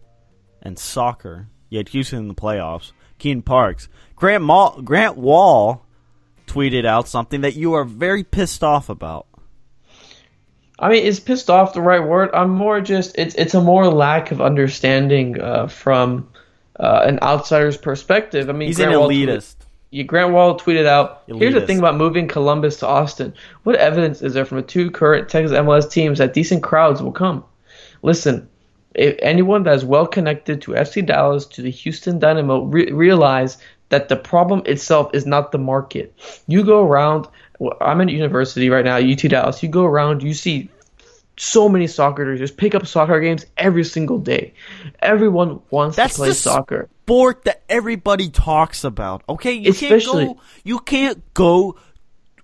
and 0.61 0.79
soccer, 0.79 1.49
you 1.71 1.79
had 1.79 1.89
Houston 1.89 2.19
in 2.19 2.29
the 2.29 2.35
playoffs. 2.35 2.93
Keaton 3.19 3.41
Parks, 3.41 3.89
Grant 4.15 4.45
Mall, 4.45 4.83
Grant 4.83 5.17
Wahl 5.17 5.87
tweeted 6.47 6.85
out 6.85 7.09
something 7.09 7.41
that 7.41 7.55
you 7.55 7.73
are 7.73 7.85
very 7.85 8.23
pissed 8.23 8.63
off 8.63 8.91
about. 8.91 9.27
I 10.79 10.91
mean, 10.91 11.05
is 11.05 11.21
pissed 11.21 11.49
off 11.49 11.73
the 11.73 11.81
right 11.81 12.05
word? 12.05 12.31
I'm 12.35 12.51
more 12.51 12.83
just 12.83 13.17
it's 13.17 13.35
it's 13.37 13.55
a 13.55 13.63
more 13.63 13.89
lack 13.89 14.31
of 14.31 14.43
understanding 14.43 15.41
uh, 15.41 15.69
from 15.69 16.29
uh, 16.79 17.05
an 17.07 17.21
outsider's 17.23 17.79
perspective. 17.79 18.51
I 18.51 18.53
mean, 18.53 18.69
he's 18.69 18.77
Grant 18.77 18.93
an 18.93 19.01
elitist 19.01 19.55
Grant 20.03 20.33
Wahl 20.33 20.59
tweeted 20.59 20.87
out, 20.87 21.27
Elitist. 21.29 21.39
"Here's 21.39 21.55
the 21.55 21.61
thing 21.61 21.79
about 21.79 21.97
moving 21.97 22.27
Columbus 22.27 22.79
to 22.79 22.87
Austin. 22.87 23.33
What 23.63 23.77
evidence 23.77 24.23
is 24.23 24.35
there 24.35 24.45
from 24.45 24.59
the 24.59 24.65
two 24.65 24.91
current 24.91 25.29
Texas 25.29 25.57
MLS 25.57 25.89
teams 25.89 26.19
that 26.19 26.35
decent 26.35 26.63
crowds 26.63 27.01
will 27.01 27.13
come? 27.13 27.45
Listen, 28.03 28.49
if 28.95 29.17
anyone 29.21 29.63
that 29.65 29.75
is 29.75 29.85
well 29.85 30.07
connected 30.07 30.63
to 30.63 30.73
FC 30.73 31.05
Dallas, 31.05 31.47
to 31.47 31.63
the 31.63 31.71
Houston 31.71 32.19
Dynamo, 32.19 32.63
re- 32.65 32.91
realize 32.91 33.59
that 33.91 34.09
the 34.09 34.17
problem 34.17 34.63
itself 34.67 35.11
is 35.13 35.27
not 35.27 35.53
the 35.53 35.59
market. 35.59 36.13
You 36.49 36.65
go 36.65 36.85
around. 36.85 37.29
Well, 37.61 37.77
I'm 37.81 38.01
in 38.01 38.09
university 38.09 38.71
right 38.71 38.85
now, 38.85 38.97
UT 38.97 39.29
Dallas. 39.29 39.63
You 39.63 39.69
go 39.69 39.85
around, 39.85 40.23
you 40.23 40.35
see 40.35 40.69
so 41.37 41.69
many 41.69 41.87
soccer 41.87 42.37
just 42.37 42.57
pick 42.57 42.75
up 42.75 42.87
soccer 42.87 43.21
games 43.21 43.47
every 43.57 43.85
single 43.85 44.19
day. 44.19 44.55
Everyone 45.01 45.61
wants 45.71 45.97
That's 45.97 46.15
to 46.15 46.21
play 46.21 46.33
soccer. 46.33 46.89
Sport 47.05 47.45
that 47.45 47.63
everybody 47.69 48.31
talks 48.31 48.85
about. 48.85 49.23
Okay, 49.29 49.53
you 49.53 49.71
Especially, 49.71 50.27
can't 50.27 50.37
go. 50.37 50.43
You 50.65 50.79
can't 50.79 51.35
go 51.35 51.77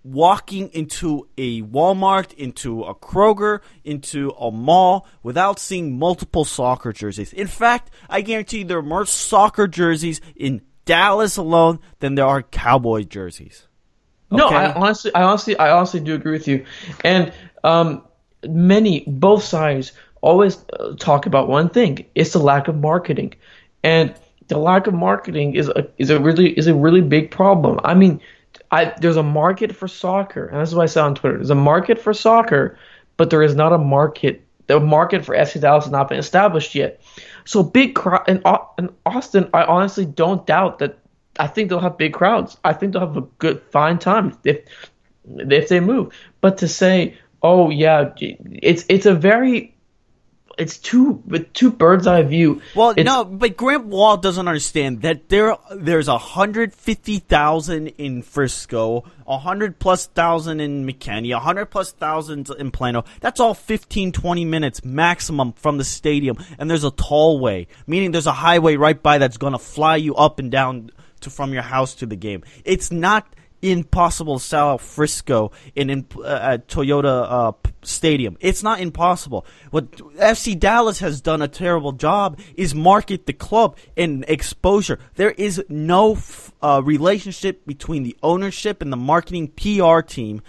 walking 0.03 0.69
into 0.69 1.29
a 1.37 1.63
Walmart, 1.63 2.33
into 2.35 2.83
a 2.83 2.95
Kroger, 2.95 3.61
into 3.85 4.31
a 4.31 4.51
mall 4.51 5.07
without 5.23 5.59
seeing 5.59 5.99
multiple 5.99 6.45
soccer 6.45 6.93
jerseys. 6.93 7.33
In 7.33 7.47
fact, 7.47 7.91
I 8.09 8.23
guarantee 8.23 8.63
there 8.63 8.79
are 8.79 8.83
more 8.83 9.07
soccer 9.07 9.69
jerseys 9.69 10.21
in 10.37 10.63
Dallas 10.85 11.37
alone 11.37 11.79
than 12.01 12.15
there 12.15 12.27
are 12.27 12.43
Cowboy 12.43 13.05
jerseys. 13.05 13.67
Okay? 14.33 14.39
No, 14.39 14.49
I 14.49 14.73
honestly, 14.73 15.15
I 15.15 15.23
honestly, 15.23 15.57
I 15.59 15.71
honestly 15.71 16.01
do 16.01 16.15
agree 16.15 16.33
with 16.33 16.49
you. 16.49 16.65
And 17.05 17.33
um, 17.65 18.05
many 18.49 19.05
both 19.07 19.43
sides 19.43 19.93
always 20.21 20.59
uh, 20.79 20.95
talk 20.99 21.27
about 21.27 21.49
one 21.49 21.69
thing. 21.69 22.07
It's 22.15 22.33
the 22.33 22.39
lack 22.39 22.69
of 22.69 22.77
marketing. 22.77 23.35
And 23.83 24.15
the 24.49 24.59
lack 24.59 24.87
of 24.87 24.95
marketing 24.95 25.55
is 25.55 25.69
a 25.69 25.89
is 25.99 26.11
a 26.11 26.21
really 26.21 26.51
is 26.51 26.67
a 26.67 26.75
really 26.75 27.01
big 27.01 27.31
problem. 27.31 27.81
I 27.85 27.95
mean 27.95 28.21
I, 28.73 28.93
there's 29.01 29.17
a 29.17 29.23
market 29.23 29.75
for 29.75 29.89
soccer 29.89 30.47
and 30.47 30.61
that's 30.61 30.73
what 30.75 30.83
i 30.83 30.87
said 30.87 31.03
on 31.03 31.15
twitter. 31.15 31.37
There's 31.37 31.51
a 31.51 31.55
market 31.55 31.99
for 31.99 32.13
soccer 32.13 32.79
but 33.17 33.31
there 33.31 33.43
is 33.43 33.55
not 33.55 33.73
a 33.73 33.79
market 33.79 34.45
the 34.67 34.79
market 34.79 35.25
for 35.25 35.35
FC 35.35 35.61
Dallas 35.61 35.85
has 35.85 35.91
not 35.91 36.09
been 36.09 36.19
established 36.19 36.75
yet. 36.75 37.01
So 37.45 37.63
big 37.63 37.95
crowd 37.95 38.29
in, 38.29 38.43
in 38.79 38.91
austin 39.07 39.49
i 39.55 39.63
honestly 39.65 40.05
don't 40.05 40.45
doubt 40.47 40.81
that 40.81 40.99
i 41.39 41.47
think 41.47 41.69
they'll 41.69 41.81
have 41.81 41.97
big 41.97 42.13
crowds. 42.13 42.57
I 42.65 42.73
think 42.73 42.93
they'll 42.93 43.07
have 43.07 43.17
a 43.17 43.29
good 43.39 43.63
fine 43.71 43.99
time 43.99 44.37
if 44.45 44.65
if 45.25 45.69
they 45.69 45.81
move. 45.81 46.13
But 46.41 46.59
to 46.59 46.69
say 46.69 47.19
Oh 47.43 47.71
yeah, 47.71 48.13
it's 48.19 48.85
it's 48.89 49.07
a 49.07 49.15
very 49.15 49.75
it's 50.61 50.77
two 50.77 51.23
with 51.27 51.53
two 51.55 51.71
bird's 51.71 52.07
eye 52.07 52.23
view. 52.23 52.61
Well, 52.75 52.91
it's, 52.91 53.05
no, 53.05 53.25
but 53.25 53.57
Grant 53.57 53.87
Wahl 53.87 54.19
doesn't 54.19 54.47
understand 54.47 55.03
that 55.03 55.31
there 55.31 55.57
there's 55.75 56.07
a 56.09 56.19
hundred 56.19 56.75
fifty 56.75 57.19
thousand 57.19 57.89
in 57.89 58.23
Frisco, 58.23 59.05
a 59.27 59.39
hundred 59.39 59.79
plus 59.79 60.07
thousand 60.07 60.61
in 60.61 60.87
McKinney, 60.87 61.35
a 61.35 61.41
hundred 61.41 61.67
plus 61.67 61.93
thousand 61.93 62.51
in 62.59 62.71
Plano. 62.71 63.05
That's 63.21 63.41
all 63.41 63.55
15, 63.55 64.13
20 64.13 64.45
minutes 64.45 64.85
maximum 64.85 65.55
from 65.55 65.79
the 65.79 65.85
stadium, 65.85 66.37
and 66.59 66.71
there's 66.71 66.85
a 66.85 66.91
tollway, 66.91 67.67
meaning 67.87 68.11
there's 68.13 68.27
a 68.27 68.33
highway 68.33 68.77
right 68.77 69.03
by 69.03 69.17
that's 69.17 69.39
going 69.39 69.55
to 69.55 69.59
fly 69.59 69.97
you 69.97 70.15
up 70.15 70.39
and 70.39 70.51
down 70.51 70.91
to 71.21 71.31
from 71.31 71.55
your 71.55 71.63
house 71.63 71.95
to 71.97 72.07
the 72.07 72.17
game. 72.17 72.45
It's 72.65 72.91
not 72.91 73.27
impossible 73.63 74.39
to 74.39 74.45
sell 74.45 74.79
Frisco 74.79 75.53
in, 75.75 75.91
in 75.91 76.07
uh, 76.25 76.59
Toyota 76.67 77.27
uh, 77.29 77.53
Stadium. 77.83 78.37
It's 78.41 78.63
not 78.63 78.81
impossible. 78.81 79.47
What 79.71 79.91
FC 79.93 80.59
Dallas 80.59 81.01
has 81.01 81.21
done 81.21 81.43
a 81.43 81.49
terrible 81.49 81.93
job 81.93 82.39
is 82.55 82.75
market 82.75 83.27
the 83.27 83.33
club 83.33 83.77
and 83.97 84.25
exposure. 84.29 84.99
There 85.15 85.31
is 85.33 85.63
no 85.69 86.19
uh, 86.63 86.83
relationship 86.85 87.67
between 87.67 88.03
the 88.03 88.17
ownership 88.23 88.83
and 88.83 88.93
the 88.93 88.97
marketing 88.97 89.49
PR 89.49 90.01
team 90.01 90.43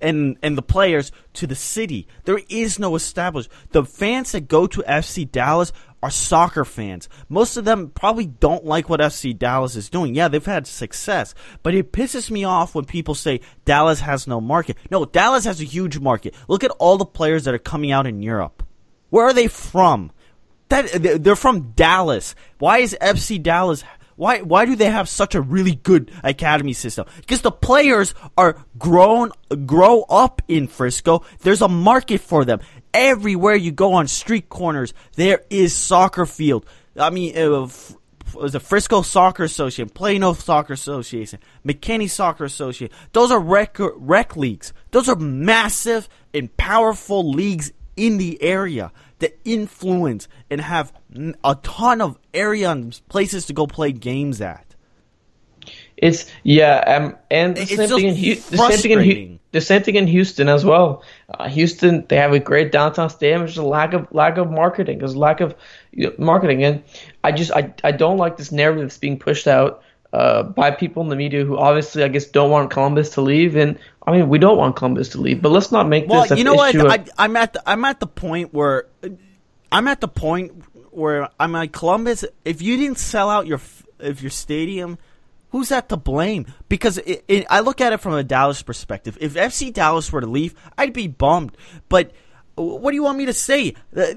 and 0.00 0.36
and 0.42 0.58
the 0.58 0.62
players 0.62 1.12
to 1.34 1.46
the 1.46 1.54
city. 1.54 2.06
There 2.24 2.40
is 2.48 2.78
no 2.78 2.96
established. 2.96 3.50
The 3.70 3.84
fans 3.84 4.32
that 4.32 4.48
go 4.48 4.66
to 4.66 4.82
FC 4.82 5.30
Dallas 5.30 5.72
are 6.04 6.10
soccer 6.10 6.66
fans. 6.66 7.08
Most 7.30 7.56
of 7.56 7.64
them 7.64 7.88
probably 7.88 8.26
don't 8.26 8.66
like 8.66 8.90
what 8.90 9.00
FC 9.00 9.36
Dallas 9.36 9.74
is 9.74 9.88
doing. 9.88 10.14
Yeah, 10.14 10.28
they've 10.28 10.44
had 10.44 10.66
success, 10.66 11.34
but 11.62 11.74
it 11.74 11.92
pisses 11.92 12.30
me 12.30 12.44
off 12.44 12.74
when 12.74 12.84
people 12.84 13.14
say 13.14 13.40
Dallas 13.64 14.00
has 14.00 14.26
no 14.26 14.38
market. 14.38 14.76
No, 14.90 15.06
Dallas 15.06 15.46
has 15.46 15.62
a 15.62 15.64
huge 15.64 15.98
market. 15.98 16.34
Look 16.46 16.62
at 16.62 16.72
all 16.72 16.98
the 16.98 17.06
players 17.06 17.44
that 17.44 17.54
are 17.54 17.58
coming 17.58 17.90
out 17.90 18.06
in 18.06 18.20
Europe. 18.20 18.62
Where 19.08 19.24
are 19.24 19.32
they 19.32 19.46
from? 19.46 20.12
That 20.68 21.22
they're 21.24 21.36
from 21.36 21.72
Dallas. 21.72 22.34
Why 22.58 22.78
is 22.78 22.94
FC 23.00 23.42
Dallas 23.42 23.82
why 24.16 24.42
why 24.42 24.64
do 24.64 24.76
they 24.76 24.90
have 24.90 25.08
such 25.08 25.34
a 25.34 25.40
really 25.40 25.74
good 25.74 26.10
academy 26.22 26.72
system? 26.72 27.06
Because 27.16 27.40
the 27.40 27.50
players 27.50 28.14
are 28.36 28.64
grown 28.78 29.30
grow 29.66 30.02
up 30.02 30.42
in 30.48 30.68
Frisco. 30.68 31.24
There's 31.40 31.62
a 31.62 31.68
market 31.68 32.20
for 32.20 32.44
them. 32.44 32.60
Everywhere 32.94 33.56
you 33.56 33.72
go 33.72 33.94
on 33.94 34.08
street 34.08 34.48
corners, 34.48 34.94
there 35.16 35.42
is 35.50 35.74
soccer 35.74 36.26
field. 36.26 36.64
I 36.96 37.10
mean, 37.10 37.36
uh, 37.36 37.64
f- 37.64 37.96
was 38.34 38.52
the 38.52 38.60
Frisco 38.60 39.02
Soccer 39.02 39.44
Association, 39.44 39.88
Plano 39.88 40.32
Soccer 40.32 40.72
Association, 40.72 41.40
McKinney 41.66 42.08
Soccer 42.08 42.44
Association. 42.44 42.96
Those 43.12 43.30
are 43.30 43.40
rec 43.40 43.76
rec 43.78 44.36
leagues. 44.36 44.72
Those 44.92 45.08
are 45.08 45.16
massive 45.16 46.08
and 46.32 46.56
powerful 46.56 47.30
leagues 47.30 47.72
in 47.96 48.18
the 48.18 48.42
area 48.42 48.92
that 49.18 49.38
influence 49.44 50.28
and 50.50 50.60
have 50.60 50.92
a 51.44 51.54
ton 51.62 52.00
of 52.00 52.18
area 52.32 52.70
and 52.70 53.00
places 53.08 53.46
to 53.46 53.52
go 53.52 53.66
play 53.66 53.92
games 53.92 54.40
at. 54.40 54.74
It's 55.96 56.26
yeah, 56.42 56.78
um, 56.86 57.16
and 57.30 57.56
the 57.56 57.62
It's 57.62 57.76
same 57.76 57.88
thing 57.88 58.06
in 58.08 58.14
the 58.50 58.58
same 58.58 58.82
thing 58.82 59.00
in. 59.00 59.40
The 59.54 59.60
same 59.60 59.82
thing 59.82 59.94
in 59.94 60.08
Houston 60.08 60.48
as 60.48 60.64
well. 60.64 61.04
Uh, 61.32 61.48
Houston, 61.48 62.04
they 62.08 62.16
have 62.16 62.32
a 62.32 62.40
great 62.40 62.72
downtown 62.72 63.08
stadium. 63.08 63.40
There's 63.40 63.52
just 63.54 63.64
a 63.64 63.68
lack 63.68 63.92
of 63.94 64.12
lack 64.12 64.36
of 64.36 64.50
marketing. 64.50 64.98
There's 64.98 65.14
a 65.14 65.18
lack 65.18 65.40
of 65.40 65.54
you 65.92 66.08
know, 66.08 66.14
marketing, 66.18 66.64
and 66.64 66.82
I 67.22 67.30
just 67.30 67.52
I, 67.52 67.72
I 67.84 67.92
don't 67.92 68.18
like 68.18 68.36
this 68.36 68.50
narrative 68.50 68.82
that's 68.82 68.98
being 68.98 69.18
pushed 69.18 69.46
out 69.46 69.82
uh, 70.12 70.42
by 70.42 70.72
people 70.72 71.04
in 71.04 71.08
the 71.08 71.16
media 71.16 71.44
who 71.44 71.56
obviously 71.56 72.02
I 72.02 72.08
guess 72.08 72.26
don't 72.26 72.50
want 72.50 72.70
Columbus 72.72 73.10
to 73.10 73.20
leave. 73.20 73.54
And 73.54 73.78
I 74.04 74.10
mean, 74.12 74.28
we 74.28 74.38
don't 74.38 74.58
want 74.58 74.74
Columbus 74.74 75.10
to 75.10 75.20
leave, 75.20 75.40
but 75.40 75.50
let's 75.50 75.70
not 75.70 75.88
make 75.88 76.08
Well, 76.08 76.26
this. 76.26 76.36
you 76.36 76.44
know 76.44 76.54
what? 76.54 76.74
of- 76.74 76.86
I, 76.86 77.04
I'm 77.16 77.36
at 77.36 77.52
the 77.52 77.62
I'm 77.64 77.84
at 77.84 78.00
the 78.00 78.08
point 78.08 78.52
where 78.52 78.86
I'm 79.70 79.86
at 79.86 80.00
the 80.00 80.08
point 80.08 80.64
where 80.90 81.28
I'm 81.38 81.52
like 81.52 81.70
Columbus. 81.72 82.24
If 82.44 82.60
you 82.60 82.76
didn't 82.76 82.98
sell 82.98 83.30
out 83.30 83.46
your 83.46 83.60
if 84.00 84.20
your 84.20 84.30
stadium, 84.30 84.98
who's 85.54 85.68
that 85.68 85.88
to 85.88 85.96
blame? 85.96 86.46
Because 86.68 86.98
it, 86.98 87.24
it, 87.28 87.46
I 87.48 87.60
look 87.60 87.80
at 87.80 87.92
it 87.92 87.98
from 87.98 88.14
a 88.14 88.24
Dallas 88.24 88.60
perspective. 88.60 89.16
If 89.20 89.34
FC 89.34 89.72
Dallas 89.72 90.10
were 90.10 90.20
to 90.20 90.26
leave, 90.26 90.52
I'd 90.76 90.92
be 90.92 91.06
bummed. 91.06 91.56
But 91.88 92.10
what 92.56 92.90
do 92.90 92.96
you 92.96 93.04
want 93.04 93.18
me 93.18 93.26
to 93.26 93.32
say? 93.32 93.76
Uh, 93.96 94.14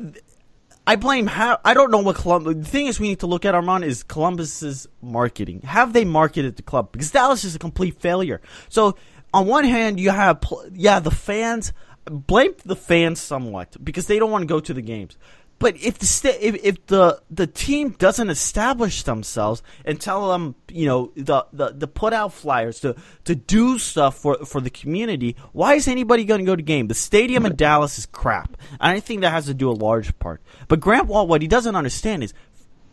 I 0.88 0.96
blame 0.96 1.28
how 1.28 1.60
I 1.64 1.76
don't 1.76 1.92
know 1.92 2.00
what 2.00 2.16
Columbus. 2.16 2.56
The 2.56 2.64
thing 2.64 2.88
is, 2.88 3.00
we 3.00 3.10
need 3.10 3.20
to 3.20 3.28
look 3.28 3.46
at 3.46 3.54
Armand 3.54 3.84
is 3.84 4.02
Columbus's 4.02 4.88
marketing. 5.00 5.62
Have 5.62 5.94
they 5.94 6.06
marketed 6.06 6.56
the 6.56 6.64
club? 6.64 6.92
Because 6.92 7.12
Dallas 7.12 7.44
is 7.44 7.54
a 7.54 7.60
complete 7.60 8.02
failure. 8.02 8.42
So 8.70 8.98
on 9.32 9.46
one 9.46 9.64
hand, 9.64 10.00
you 10.00 10.10
have 10.10 10.44
yeah 10.74 11.00
the 11.00 11.12
fans. 11.12 11.72
Blame 12.06 12.56
the 12.66 12.76
fans 12.76 13.22
somewhat 13.22 13.78
because 13.84 14.08
they 14.08 14.18
don't 14.18 14.32
want 14.32 14.42
to 14.42 14.48
go 14.48 14.60
to 14.60 14.74
the 14.74 14.82
games. 14.82 15.18
But 15.60 15.76
if 15.78 15.98
the 15.98 16.48
if, 16.48 16.56
if 16.64 16.86
the 16.86 17.22
the 17.32 17.48
team 17.48 17.90
doesn't 17.90 18.30
establish 18.30 19.04
themselves 19.04 19.64
and 19.86 20.00
tell 20.00 20.30
them 20.30 20.56
you 20.70 20.86
know 20.86 21.12
the 21.16 21.46
the, 21.52 21.70
the 21.72 21.88
put 21.88 22.14
out 22.14 22.34
flyers 22.34 22.80
to 22.82 22.96
to 23.26 23.36
do 23.36 23.80
stuff 23.80 24.18
for 24.18 24.46
for 24.46 24.62
the 24.62 24.70
community, 24.70 25.36
why 25.54 25.74
is 25.74 25.88
anybody 25.88 26.26
going 26.26 26.40
to 26.40 26.46
go 26.46 26.56
to 26.56 26.62
game? 26.62 26.88
The 26.88 26.94
stadium 26.94 27.46
in 27.46 27.56
Dallas 27.56 27.98
is 27.98 28.06
crap, 28.06 28.56
and 28.80 28.96
I 28.96 29.00
think 29.00 29.22
that 29.22 29.32
has 29.32 29.48
to 29.48 29.54
do 29.56 29.70
a 29.70 29.74
large 29.74 30.18
part. 30.20 30.42
But 30.68 30.80
Grant 30.80 31.08
Wahl, 31.08 31.26
what 31.28 31.42
he 31.42 31.48
doesn't 31.48 31.76
understand 31.76 32.24
is 32.24 32.34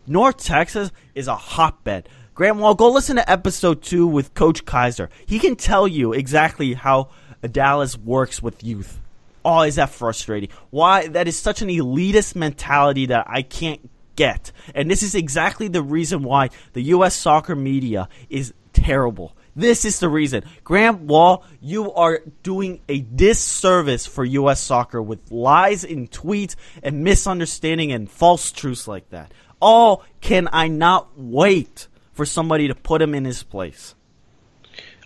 North 0.06 0.38
Texas 0.38 0.90
is 1.14 1.28
a 1.28 1.36
hotbed. 1.36 2.08
Grant 2.34 2.56
Wahl, 2.56 2.74
go 2.74 2.90
listen 2.90 3.16
to 3.16 3.30
episode 3.30 3.82
two 3.82 4.06
with 4.06 4.32
Coach 4.34 4.64
Kaiser. 4.64 5.10
He 5.26 5.38
can 5.38 5.54
tell 5.54 5.86
you 5.86 6.14
exactly 6.14 6.72
how 6.72 7.10
Dallas 7.42 7.96
works 7.96 8.42
with 8.42 8.64
youth. 8.64 9.00
Oh, 9.44 9.62
is 9.62 9.76
that 9.76 9.90
frustrating? 9.90 10.48
Why? 10.70 11.08
That 11.08 11.28
is 11.28 11.38
such 11.38 11.62
an 11.62 11.68
elitist 11.68 12.34
mentality 12.34 13.06
that 13.06 13.26
I 13.28 13.42
can't 13.42 13.90
get. 14.16 14.52
And 14.74 14.90
this 14.90 15.02
is 15.02 15.14
exactly 15.14 15.68
the 15.68 15.82
reason 15.82 16.22
why 16.22 16.50
the 16.72 16.82
U.S. 16.82 17.14
soccer 17.14 17.54
media 17.54 18.08
is 18.30 18.54
terrible. 18.72 19.36
This 19.56 19.84
is 19.84 20.00
the 20.00 20.08
reason. 20.08 20.44
Grant 20.64 21.00
Wahl, 21.00 21.44
you 21.60 21.92
are 21.92 22.22
doing 22.42 22.80
a 22.88 23.00
disservice 23.00 24.04
for 24.04 24.24
U.S. 24.24 24.60
soccer 24.60 25.00
with 25.00 25.30
lies 25.30 25.84
in 25.84 26.08
tweets 26.08 26.56
and 26.82 27.04
misunderstanding 27.04 27.92
and 27.92 28.10
false 28.10 28.50
truths 28.50 28.88
like 28.88 29.10
that. 29.10 29.32
Oh, 29.62 30.02
can 30.20 30.48
I 30.52 30.68
not 30.68 31.16
wait 31.16 31.86
for 32.12 32.26
somebody 32.26 32.68
to 32.68 32.74
put 32.74 33.00
him 33.00 33.14
in 33.14 33.24
his 33.24 33.42
place? 33.42 33.94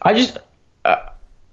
I 0.01 0.15
just 0.15 0.39
uh, 0.85 1.11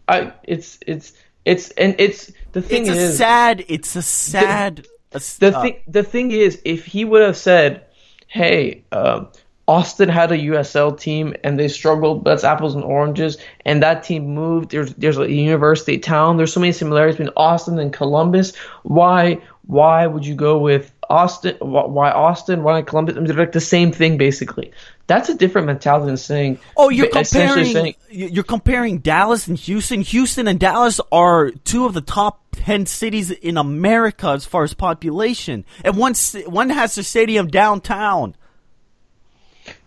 I 0.08 0.34
it's 0.44 0.80
it's 0.86 1.14
it's 1.46 1.70
and 1.72 1.96
it's 2.00 2.32
the 2.54 2.62
thing 2.62 2.82
It's 2.88 2.90
a 2.90 2.98
is 2.98 3.18
sad. 3.18 3.66
It's 3.68 3.96
a 3.96 4.02
sad. 4.02 4.86
s- 5.14 5.38
the 5.38 5.56
uh, 5.56 5.62
thing 5.62 5.80
the 5.88 6.04
thing 6.04 6.32
is 6.32 6.62
if 6.66 6.86
he 6.86 7.06
would 7.06 7.22
have 7.22 7.38
said 7.38 7.86
hey 8.28 8.84
um, 8.92 9.28
austin 9.68 10.10
had 10.10 10.32
a 10.32 10.38
usl 10.38 10.98
team 11.00 11.34
and 11.44 11.58
they 11.60 11.68
struggled 11.68 12.24
that's 12.26 12.44
apples 12.44 12.76
and 12.76 12.84
oranges 12.84 13.38
and 13.66 13.82
that 13.82 14.04
team 14.04 14.34
moved 14.34 14.72
there's 14.72 14.94
there's 14.96 15.18
a 15.18 15.32
university 15.32 15.98
town 15.98 16.38
there's 16.38 16.54
so 16.54 16.60
many 16.60 16.72
similarities 16.72 17.16
between 17.18 17.34
austin 17.38 17.80
and 17.80 17.94
columbus 17.94 18.56
why 18.84 19.40
why 19.68 20.06
would 20.06 20.26
you 20.26 20.36
go 20.36 20.58
with 20.58 20.92
austin 21.10 21.56
why 21.60 22.12
austin 22.12 22.64
why 22.64 22.82
columbus 22.82 23.16
I 23.16 23.20
mean, 23.20 23.28
they're 23.28 23.38
like 23.38 23.52
the 23.52 23.60
same 23.62 23.92
thing 23.92 24.18
basically 24.18 24.72
that's 25.08 25.30
a 25.30 25.36
different 25.36 25.68
mentality 25.68 26.08
than 26.08 26.18
saying 26.18 26.60
Oh, 26.76 26.90
you're 26.90 27.08
comparing. 27.10 27.66
saying- 27.66 27.96
You're 28.10 28.44
comparing 28.44 28.98
Dallas 29.00 29.48
and 29.48 29.56
Houston. 29.56 30.02
Houston 30.02 30.48
and 30.48 30.60
Dallas 30.60 31.00
are 31.12 31.52
two 31.52 31.86
of 31.86 31.94
the 31.94 32.02
top 32.02 32.40
ten 32.54 32.88
cities 32.88 33.30
in 33.30 33.58
America 33.58 34.30
as 34.30 34.46
far 34.46 34.64
as 34.64 34.74
population, 34.74 35.64
and 35.84 35.96
one 35.98 36.16
one 36.48 36.72
has 36.72 36.96
the 36.96 37.04
stadium 37.04 37.48
downtown. 37.50 38.36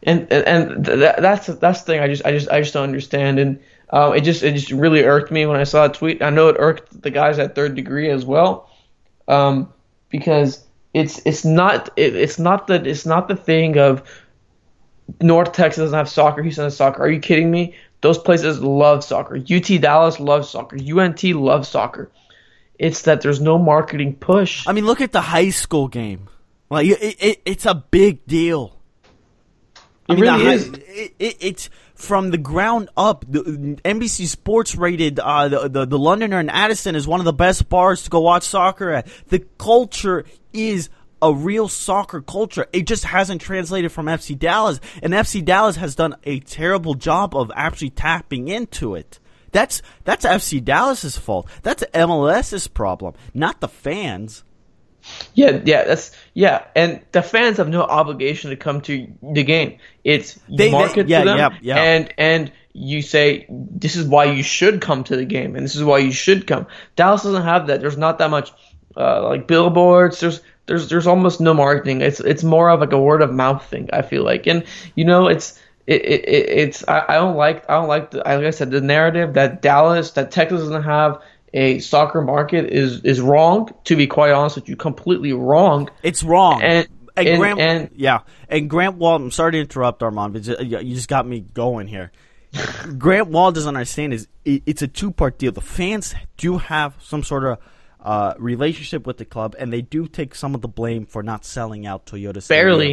and 0.05 0.29
and, 0.31 0.45
and 0.47 0.85
th- 0.87 0.99
that, 1.01 1.21
that's 1.21 1.47
that's 1.47 1.81
the 1.81 1.87
thing 1.87 2.01
I 2.01 2.07
just 2.09 2.25
I 2.25 2.31
just 2.33 2.49
I 2.51 2.61
just 2.61 2.73
don't 2.75 2.85
understand 2.85 3.39
and 3.41 3.59
um, 3.91 4.15
it 4.15 4.21
just 4.21 4.43
it 4.45 4.53
just 4.53 4.71
really 4.71 5.03
irked 5.03 5.33
me 5.33 5.47
when 5.47 5.59
I 5.59 5.65
saw 5.65 5.87
a 5.87 5.89
tweet. 5.89 6.23
I 6.23 6.31
know 6.31 6.49
it 6.49 6.57
irked 6.59 7.03
the 7.03 7.11
guys 7.11 7.39
at 7.41 7.55
third 7.57 7.75
degree 7.75 8.09
as 8.11 8.25
well, 8.25 8.71
um, 9.27 9.73
because 10.11 10.63
it's 10.99 11.21
it's 11.25 11.45
not 11.45 11.91
it, 11.97 12.15
it's 12.17 12.39
not 12.39 12.67
the 12.67 12.75
it's 12.89 13.07
not 13.07 13.29
the 13.29 13.37
thing 13.37 13.79
of 13.79 14.03
North 15.21 15.53
Texas 15.53 15.83
doesn't 15.83 15.97
have 15.97 16.09
soccer, 16.09 16.43
Houston 16.43 16.65
has 16.65 16.77
soccer. 16.77 17.03
Are 17.03 17.11
you 17.11 17.21
kidding 17.21 17.51
me? 17.51 17.75
Those 18.01 18.19
places 18.19 18.61
love 18.61 19.03
soccer. 19.03 19.37
UT 19.37 19.81
Dallas 19.81 20.21
loves 20.21 20.49
soccer. 20.51 20.77
UNT 20.77 21.23
loves 21.25 21.69
soccer. 21.69 22.11
It's 22.79 23.03
that 23.03 23.23
there's 23.23 23.41
no 23.41 23.59
marketing 23.59 24.15
push. 24.17 24.67
I 24.69 24.73
mean, 24.73 24.85
look 24.87 25.01
at 25.01 25.11
the 25.13 25.21
high 25.21 25.51
school 25.51 25.89
game. 25.89 26.29
Like 26.71 26.87
it, 26.87 27.17
it, 27.21 27.43
it's 27.45 27.67
a 27.67 27.75
big 27.75 28.25
deal. 28.27 28.77
I 30.09 30.13
It 30.13 30.15
mean, 30.17 30.21
really 30.21 30.39
the 30.39 30.45
hi- 30.45 30.55
is. 30.55 30.69
It, 30.69 31.15
it, 31.19 31.37
it's 31.41 31.71
from 31.95 32.31
the 32.31 32.39
ground 32.39 32.89
up. 32.97 33.25
The, 33.29 33.41
NBC 33.85 34.27
Sports 34.27 34.77
rated 34.77 35.19
uh, 35.19 35.49
the, 35.49 35.69
the 35.69 35.87
the 35.87 35.99
Londoner 35.99 36.39
in 36.39 36.51
Addison 36.51 36.95
as 36.95 37.09
one 37.09 37.21
of 37.21 37.25
the 37.25 37.33
best 37.33 37.69
bars 37.69 38.05
to 38.05 38.11
go 38.11 38.21
watch 38.21 38.45
soccer 38.45 38.91
at. 38.91 39.09
The 39.29 39.41
culture 39.59 40.25
is 40.59 40.89
a 41.21 41.33
real 41.33 41.69
soccer 41.69 42.21
culture. 42.21 42.67
It 42.73 42.87
just 42.87 43.05
hasn't 43.05 43.41
translated 43.41 43.91
from 43.93 44.07
FC 44.07 44.39
Dallas, 44.39 44.81
and 45.03 45.13
FC 45.13 45.45
Dallas 45.45 45.77
has 45.77 45.95
done 45.95 46.17
a 46.25 46.41
terrible 46.41 46.95
job 46.95 47.35
of 47.37 47.51
actually 47.55 47.91
tapping 47.91 48.49
into 48.49 48.95
it. 48.95 49.19
That's 49.51 49.83
that's 50.05 50.25
FC 50.27 50.63
Dallas's 50.63 51.17
fault. 51.17 51.49
That's 51.63 51.83
MLS's 51.95 52.69
problem, 52.69 53.15
not 53.35 53.61
the 53.61 53.69
fans. 53.69 54.45
Yeah, 55.35 55.61
yeah, 55.65 55.85
that's 55.85 56.15
yeah, 56.35 56.65
and 56.77 57.01
the 57.13 57.23
fans 57.23 57.57
have 57.57 57.69
no 57.69 57.83
obligation 57.83 58.51
to 58.51 58.57
come 58.57 58.81
to 58.83 59.09
the 59.23 59.43
game. 59.43 59.79
It's 60.05 60.39
you 60.49 60.59
They- 60.59 60.65
they- 60.67 60.71
market 60.73 61.09
yeah, 61.09 61.21
to 61.21 61.25
them, 61.25 61.39
yeah, 61.39 61.49
yeah. 61.63 61.77
and 61.83 62.15
and 62.19 62.53
you 62.75 63.01
say 63.01 63.47
this 63.49 63.97
is 63.97 64.07
why 64.07 64.25
you 64.27 64.43
should 64.43 64.81
come 64.83 65.03
to 65.05 65.17
the 65.17 65.25
game, 65.25 65.57
and 65.57 65.65
this 65.65 65.75
is 65.77 65.83
why 65.83 65.99
you 65.99 66.13
should 66.13 66.47
come. 66.47 66.67
Dallas 66.95 67.23
doesn't 67.23 67.43
have 67.43 67.69
that. 67.69 67.81
There's 67.81 67.97
not 67.97 68.19
that 68.19 68.31
much 68.31 68.53
uh, 68.97 69.23
like 69.29 69.47
billboards. 69.47 70.21
There's 70.21 70.41
there's 70.67 70.89
there's 70.89 71.07
almost 71.07 71.41
no 71.41 71.55
marketing. 71.55 72.01
It's 72.01 72.21
it's 72.21 72.45
more 72.45 72.71
of 72.71 72.81
like 72.81 72.93
a 72.93 73.01
word 73.01 73.23
of 73.23 73.33
mouth 73.33 73.65
thing. 73.67 73.89
I 73.93 74.03
feel 74.03 74.25
like, 74.25 74.47
and 74.47 74.65
you 74.95 75.05
know, 75.05 75.29
it's. 75.29 75.59
It, 75.87 76.05
it, 76.05 76.29
it- 76.29 76.49
it's 76.51 76.85
I, 76.87 77.03
I 77.09 77.15
don't 77.15 77.37
like 77.39 77.65
I 77.71 77.73
don't 77.77 77.89
like 77.89 78.11
the, 78.11 78.19
like 78.19 78.27
I 78.45 78.51
said 78.51 78.71
the 78.71 78.83
narrative 78.83 79.33
that 79.35 79.63
Dallas 79.63 80.11
that 80.11 80.31
Texas 80.31 80.61
doesn't 80.61 80.83
have 80.83 81.23
a 81.55 81.79
soccer 81.79 82.21
market 82.21 82.67
is 82.67 83.03
is 83.05 83.23
wrong 83.23 83.71
to 83.85 83.97
be 83.97 84.07
quite 84.07 84.33
honest 84.33 84.57
with 84.57 84.69
you 84.69 84.77
completely 84.77 85.33
wrong 85.33 85.89
It's 86.03 86.23
wrong. 86.23 86.61
And- 86.61 86.87
and- 87.17 87.39
Grant, 87.39 87.59
and- 87.61 87.91
yeah, 87.97 88.21
and 88.51 88.69
Grant 88.69 88.97
Wahl. 88.97 89.17
I'm 89.17 89.31
sorry 89.31 89.53
to 89.53 89.61
interrupt, 89.61 90.03
Armand, 90.03 90.35
but 90.35 90.45
you 90.63 90.79
you 90.79 90.95
just 90.95 91.09
got 91.09 91.27
me 91.27 91.41
going 91.41 91.87
here. 91.87 92.13
Grant 92.99 93.29
Wahl 93.29 93.51
doesn't 93.53 93.75
understand 93.75 94.13
is 94.13 94.29
it, 94.45 94.63
it's 94.67 94.83
a 94.83 94.89
two 94.89 95.11
part 95.11 95.39
deal. 95.39 95.53
The 95.53 95.63
fans 95.63 96.15
do 96.37 96.59
have 96.59 96.97
some 97.01 97.23
sort 97.25 97.45
of 97.45 97.59
uh, 98.09 98.35
relationship 98.39 99.07
with 99.07 99.19
the 99.19 99.25
club, 99.25 99.55
and 99.59 99.71
they 99.73 99.83
do 99.83 100.09
take 100.09 100.35
some 100.35 100.55
of 100.55 100.63
the 100.63 100.69
blame 100.69 101.05
for 101.05 101.23
not 101.23 101.45
selling 101.45 101.87
out 101.87 102.07
Toyota. 102.07 102.43
Stadium 102.43 102.49
Barely. 102.67 102.93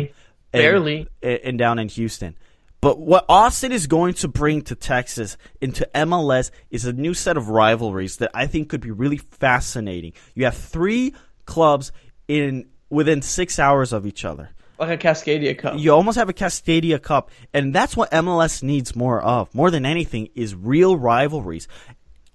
and- 0.54 0.62
Barely. 0.62 1.08
and, 1.24 1.40
and 1.44 1.58
down 1.58 1.80
in 1.80 1.88
Houston. 1.90 2.36
But 2.82 3.00
what 3.00 3.26
Austin 3.30 3.72
is 3.72 3.88
going 3.88 4.14
to 4.16 4.28
bring 4.28 4.62
to 4.64 4.76
Texas 4.76 5.38
into 5.62 5.90
MLS 5.96 6.52
is 6.70 6.86
a 6.86 6.94
new 6.94 7.14
set 7.14 7.38
of 7.38 7.50
rivalries 7.50 8.18
that 8.18 8.30
I 8.34 8.46
think 8.46 8.70
could 8.70 8.82
be 8.82 8.92
really 8.92 9.18
fascinating. 9.18 10.14
You 10.36 10.46
have 10.46 10.56
three 10.56 11.14
clubs 11.46 11.92
in 12.28 12.68
within 12.90 13.22
six 13.22 13.58
hours 13.58 13.92
of 13.94 14.06
each 14.06 14.24
other. 14.26 14.50
like 14.78 14.90
a 14.90 14.98
Cascadia 15.08 15.58
Cup. 15.58 15.80
You 15.80 15.94
almost 15.94 16.18
have 16.18 16.30
a 16.30 16.34
Cascadia 16.34 17.02
Cup, 17.02 17.32
and 17.54 17.74
that's 17.74 17.96
what 17.98 18.12
MLS 18.12 18.62
needs 18.62 18.96
more 18.96 19.22
of. 19.22 19.54
More 19.56 19.72
than 19.72 19.86
anything, 19.86 20.28
is 20.36 20.54
real 20.54 20.96
rivalries. 20.98 21.68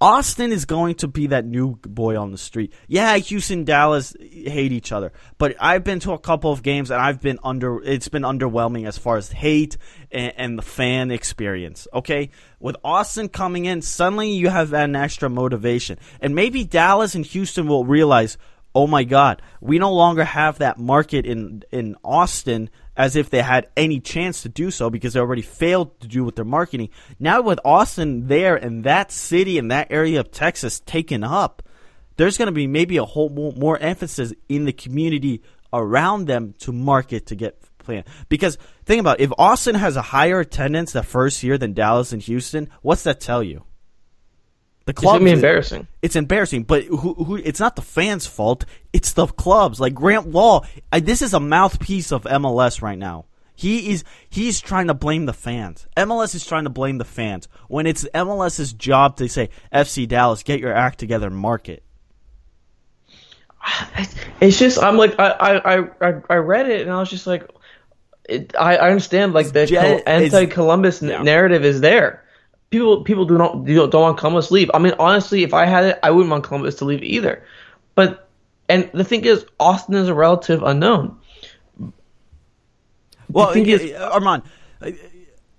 Austin 0.01 0.51
is 0.51 0.65
going 0.65 0.95
to 0.95 1.09
be 1.09 1.27
that 1.27 1.45
new 1.45 1.77
boy 1.77 2.19
on 2.19 2.31
the 2.31 2.39
street. 2.39 2.73
Yeah, 2.89 3.17
Houston, 3.19 3.65
Dallas 3.65 4.17
hate 4.19 4.73
each 4.73 4.93
other, 4.93 5.13
but 5.37 5.55
I've 5.61 5.85
been 5.85 6.01
to 6.01 6.13
a 6.13 6.19
couple 6.19 6.51
of 6.51 6.63
games 6.63 6.91
and 6.91 6.99
I've 6.99 7.21
been 7.21 7.39
under. 7.45 7.83
It's 7.83 8.09
been 8.09 8.23
underwhelming 8.23 8.89
as 8.89 8.97
far 8.97 9.19
as 9.19 9.31
hate 9.31 9.77
and, 10.11 10.33
and 10.37 10.59
the 10.59 10.63
fan 10.63 11.11
experience. 11.11 11.87
Okay, 11.93 12.31
with 12.59 12.77
Austin 12.83 13.29
coming 13.29 13.67
in, 13.67 13.83
suddenly 13.83 14.33
you 14.33 14.49
have 14.49 14.73
an 14.73 14.97
extra 14.97 15.29
motivation, 15.29 15.99
and 16.23 16.35
maybe 16.35 16.65
Dallas 16.65 17.15
and 17.15 17.27
Houston 17.27 17.69
will 17.69 17.85
realize, 17.85 18.39
oh 18.75 18.87
my 18.87 19.05
God, 19.05 19.43
we 19.61 19.79
no 19.79 19.93
longer 19.93 20.25
have 20.25 20.59
that 20.59 20.79
market 20.79 21.27
in 21.27 21.63
in 21.71 21.95
Austin 22.03 22.71
as 23.01 23.17
if 23.17 23.31
they 23.31 23.41
had 23.41 23.67
any 23.79 23.99
chance 23.99 24.43
to 24.43 24.49
do 24.51 24.71
so 24.71 24.91
because 24.91 25.15
they 25.15 25.21
already 25.21 25.41
failed 25.41 25.99
to 26.01 26.07
do 26.07 26.23
with 26.23 26.37
their 26.37 26.45
marketing. 26.45 26.91
Now 27.19 27.41
with 27.41 27.59
Austin 27.65 28.27
there 28.27 28.57
and 28.57 28.85
that 28.85 29.11
city 29.11 29.57
and 29.57 29.71
that 29.71 29.87
area 29.91 30.21
of 30.21 30.31
Texas 30.31 30.81
taken 30.81 31.25
up, 31.25 31.63
there's 32.19 32.37
going 32.37 32.49
to 32.49 32.53
be 32.53 32.67
maybe 32.67 32.99
a 32.99 33.07
whole 33.07 33.31
more, 33.31 33.79
emphasis 33.79 34.35
in 34.51 34.67
the 34.67 34.75
community 34.75 35.43
around 35.73 36.27
them 36.27 36.53
to 36.59 36.73
market 36.73 37.25
to 37.29 37.35
get 37.35 37.63
plan. 37.79 38.05
Because 38.29 38.59
think 38.85 39.01
about 39.01 39.19
it, 39.19 39.25
if 39.25 39.33
Austin 39.39 39.77
has 39.77 39.97
a 39.97 40.03
higher 40.03 40.41
attendance 40.41 40.93
the 40.93 41.03
first 41.03 41.43
year 41.43 41.57
than 41.57 41.73
Dallas 41.73 42.13
and 42.13 42.21
Houston, 42.21 42.69
what's 42.83 43.05
that 43.05 43.19
tell 43.19 43.43
you? 43.43 43.65
The 44.91 44.95
club 44.95 45.23
it's 45.23 45.25
be 45.25 45.31
embarrassing. 45.31 45.87
It's 46.03 46.17
embarrassing, 46.17 46.65
but 46.65 46.83
who, 46.83 47.15
who? 47.15 47.37
It's 47.37 47.61
not 47.61 47.77
the 47.77 47.83
fans' 47.83 48.27
fault. 48.27 48.65
It's 48.93 49.13
the 49.13 49.29
clubs. 49.29 49.79
Like 49.79 49.95
Grant 49.95 50.27
Wahl, 50.27 50.67
I, 50.91 50.99
this 50.99 51.23
is 51.23 51.33
a 51.33 51.39
mouthpiece 51.39 52.11
of 52.11 52.25
MLS 52.25 52.83
right 52.83 52.99
now. 52.99 53.27
He 53.55 53.93
is 53.93 54.03
he's 54.29 54.61
trying 54.61 54.89
to 54.89 54.95
blame 54.95 55.27
the 55.27 55.33
fans. 55.33 55.87
MLS 55.97 56.35
is 56.35 56.45
trying 56.45 56.65
to 56.65 56.71
blame 56.71 56.99
the 56.99 57.05
fans 57.05 57.47
when 57.69 57.87
it's 57.87 58.03
MLS's 58.13 58.73
job 58.73 59.19
to 59.19 59.29
say 59.29 59.51
FC 59.73 60.09
Dallas, 60.09 60.43
get 60.43 60.59
your 60.59 60.75
act 60.75 60.99
together, 60.99 61.31
market. 61.31 61.85
It's 64.41 64.59
just 64.59 64.83
I'm 64.83 64.97
like 64.97 65.21
I 65.21 65.31
I 65.31 65.79
I, 66.01 66.21
I 66.29 66.35
read 66.35 66.69
it 66.69 66.81
and 66.81 66.91
I 66.91 66.99
was 66.99 67.11
just 67.11 67.29
like, 67.29 67.49
it, 68.29 68.57
I 68.59 68.75
I 68.75 68.89
understand 68.89 69.35
like 69.35 69.53
the 69.53 70.03
anti-Columbus 70.05 71.01
yeah. 71.01 71.23
narrative 71.23 71.65
is 71.65 71.81
there 71.81 72.25
people 72.71 73.03
people 73.05 73.25
do 73.25 73.37
not 73.37 73.65
do, 73.65 73.75
don't 73.89 74.03
want 74.03 74.19
Columbus 74.19 74.49
to 74.49 74.55
leave. 74.55 74.71
I 74.73 74.79
mean, 74.79 74.95
honestly, 74.99 75.43
if 75.43 75.53
I 75.53 75.67
had 75.67 75.85
it, 75.85 75.99
I 76.03 76.11
wouldn't 76.11 76.31
want 76.31 76.45
Columbus 76.45 76.77
to 76.77 76.85
leave 76.85 77.03
either. 77.03 77.45
But 77.95 78.29
and 78.69 78.91
the 78.95 79.05
thing 79.05 79.25
is, 79.25 79.45
Austin 79.59 79.95
is 79.95 80.09
a 80.09 80.15
relative 80.15 80.63
unknown. 80.63 81.19
Well, 83.29 83.49
the 83.49 83.55
thing 83.55 83.67
is, 83.67 83.93
Armand, 83.95 84.43
I, 84.81 84.97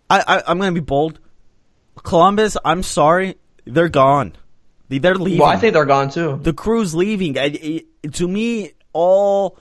I 0.10 0.44
I'm 0.48 0.58
going 0.58 0.74
to 0.74 0.82
be 0.82 0.84
bold. 0.84 1.20
Columbus, 2.04 2.58
I'm 2.66 2.84
sorry, 2.84 3.36
they're 3.66 3.90
gone. 3.90 4.34
They're 4.90 5.16
leaving. 5.16 5.40
Well, 5.40 5.50
I 5.50 5.58
think 5.58 5.74
they're 5.74 5.86
gone 5.86 6.10
too. 6.10 6.40
The 6.42 6.52
crew's 6.54 6.94
leaving. 6.94 7.38
I, 7.38 7.84
to 8.12 8.28
me, 8.28 8.74
all 8.92 9.58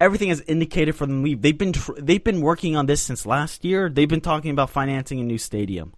everything 0.00 0.28
is 0.28 0.40
indicated 0.46 0.94
for 0.94 1.06
them 1.06 1.24
leave. 1.24 1.42
They've 1.42 1.56
been 1.56 1.72
tr- 1.72 1.98
they've 1.98 2.22
been 2.22 2.40
working 2.40 2.76
on 2.76 2.86
this 2.86 3.02
since 3.02 3.26
last 3.26 3.64
year. 3.64 3.88
They've 3.88 4.08
been 4.08 4.20
talking 4.20 4.52
about 4.52 4.70
financing 4.70 5.18
a 5.18 5.24
new 5.24 5.38
stadium. 5.38 5.94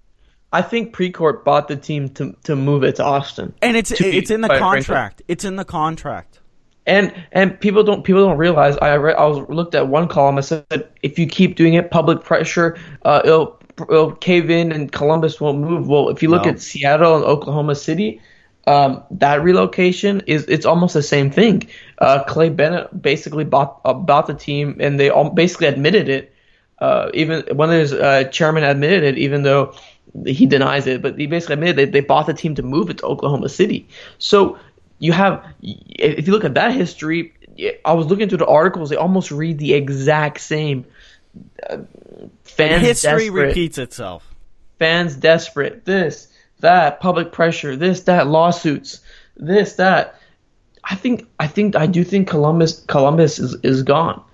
I 0.52 0.62
think 0.62 0.94
Precourt 0.94 1.44
bought 1.44 1.68
the 1.68 1.76
team 1.76 2.08
to 2.10 2.36
to 2.44 2.56
move 2.56 2.82
it 2.82 2.96
to 2.96 3.04
Austin, 3.04 3.54
and 3.62 3.76
it's 3.76 3.92
it's 3.92 4.30
in 4.30 4.40
the 4.40 4.48
contract. 4.48 5.22
It's 5.28 5.44
in 5.44 5.56
the 5.56 5.64
contract. 5.64 6.40
And 6.86 7.14
and 7.30 7.60
people 7.60 7.84
don't 7.84 8.02
people 8.02 8.26
don't 8.26 8.38
realize. 8.38 8.76
I 8.78 8.96
read, 8.96 9.16
I 9.16 9.26
was 9.26 9.48
looked 9.48 9.74
at 9.74 9.86
one 9.86 10.08
column. 10.08 10.38
I 10.38 10.40
said 10.40 10.88
if 11.02 11.18
you 11.18 11.26
keep 11.26 11.54
doing 11.54 11.74
it, 11.74 11.90
public 11.90 12.24
pressure, 12.24 12.78
uh, 13.04 13.20
it'll, 13.24 13.60
it'll 13.78 14.12
cave 14.16 14.50
in, 14.50 14.72
and 14.72 14.90
Columbus 14.90 15.40
won't 15.40 15.58
move. 15.58 15.86
Well, 15.86 16.08
if 16.08 16.22
you 16.22 16.30
look 16.30 16.46
no. 16.46 16.50
at 16.50 16.60
Seattle 16.60 17.16
and 17.16 17.24
Oklahoma 17.24 17.76
City, 17.76 18.20
um, 18.66 19.04
that 19.12 19.42
relocation 19.42 20.22
is 20.26 20.46
it's 20.46 20.66
almost 20.66 20.94
the 20.94 21.02
same 21.02 21.30
thing. 21.30 21.68
Uh, 21.98 22.24
Clay 22.24 22.48
Bennett 22.48 23.00
basically 23.00 23.44
bought 23.44 23.80
uh, 23.84 23.92
bought 23.92 24.26
the 24.26 24.34
team, 24.34 24.78
and 24.80 24.98
they 24.98 25.10
all 25.10 25.30
basically 25.30 25.68
admitted 25.68 26.08
it. 26.08 26.34
Uh, 26.78 27.10
even 27.12 27.44
one 27.52 27.70
of 27.70 27.78
his 27.78 27.92
uh, 27.92 28.24
chairman 28.24 28.64
admitted 28.64 29.04
it, 29.04 29.18
even 29.18 29.42
though 29.42 29.74
he 30.26 30.46
denies 30.46 30.86
it, 30.86 31.02
but 31.02 31.18
he 31.18 31.26
basically 31.26 31.54
admitted 31.54 31.76
they, 31.76 31.84
they 31.84 32.00
bought 32.00 32.26
the 32.26 32.34
team 32.34 32.54
to 32.56 32.62
move 32.62 32.90
it 32.90 32.98
to 32.98 33.06
Oklahoma 33.06 33.48
City. 33.48 33.88
So 34.18 34.58
you 34.98 35.12
have, 35.12 35.44
if 35.62 36.26
you 36.26 36.32
look 36.32 36.44
at 36.44 36.54
that 36.54 36.72
history, 36.72 37.34
I 37.84 37.92
was 37.92 38.06
looking 38.06 38.28
through 38.28 38.38
the 38.38 38.46
articles; 38.46 38.90
they 38.90 38.96
almost 38.96 39.30
read 39.30 39.58
the 39.58 39.74
exact 39.74 40.40
same. 40.40 40.86
Uh, 41.68 41.78
fans 42.44 42.82
history 42.82 43.26
desperate, 43.26 43.46
repeats 43.46 43.78
itself. 43.78 44.34
Fans 44.78 45.14
desperate. 45.16 45.84
This, 45.84 46.28
that, 46.60 47.00
public 47.00 47.32
pressure. 47.32 47.76
This, 47.76 48.02
that, 48.02 48.26
lawsuits. 48.26 49.00
This, 49.36 49.74
that. 49.74 50.16
I 50.82 50.94
think, 50.94 51.28
I 51.38 51.46
think, 51.46 51.76
I 51.76 51.86
do 51.86 52.02
think 52.02 52.28
Columbus, 52.28 52.80
Columbus 52.86 53.38
is 53.38 53.56
is 53.62 53.82
gone. 53.82 54.24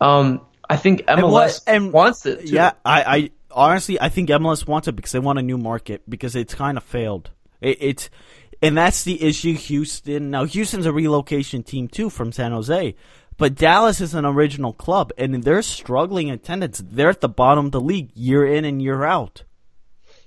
Um, 0.00 0.42
I 0.68 0.76
think 0.76 1.02
MLS 1.06 1.10
and 1.16 1.32
what, 1.32 1.62
and, 1.66 1.92
wants 1.92 2.26
it. 2.26 2.46
Too. 2.46 2.54
Yeah, 2.54 2.72
I, 2.84 3.02
I 3.02 3.30
honestly, 3.54 4.00
I 4.00 4.08
think 4.08 4.28
MLS 4.28 4.66
wants 4.66 4.88
it 4.88 4.96
because 4.96 5.12
they 5.12 5.18
want 5.18 5.38
a 5.38 5.42
new 5.42 5.58
market 5.58 6.08
because 6.08 6.36
it's 6.36 6.54
kind 6.54 6.76
of 6.76 6.84
failed. 6.84 7.30
It, 7.60 7.78
it's 7.80 8.10
and 8.62 8.76
that's 8.76 9.04
the 9.04 9.22
issue. 9.22 9.54
Houston 9.54 10.30
now, 10.30 10.44
Houston's 10.44 10.86
a 10.86 10.92
relocation 10.92 11.62
team 11.62 11.88
too 11.88 12.10
from 12.10 12.32
San 12.32 12.52
Jose, 12.52 12.94
but 13.36 13.54
Dallas 13.54 14.00
is 14.00 14.14
an 14.14 14.24
original 14.24 14.72
club 14.72 15.12
and 15.18 15.42
they're 15.42 15.62
struggling 15.62 16.30
attendance. 16.30 16.82
They're 16.84 17.10
at 17.10 17.20
the 17.20 17.28
bottom 17.28 17.66
of 17.66 17.72
the 17.72 17.80
league 17.80 18.10
year 18.14 18.46
in 18.46 18.64
and 18.64 18.80
year 18.82 19.04
out. 19.04 19.44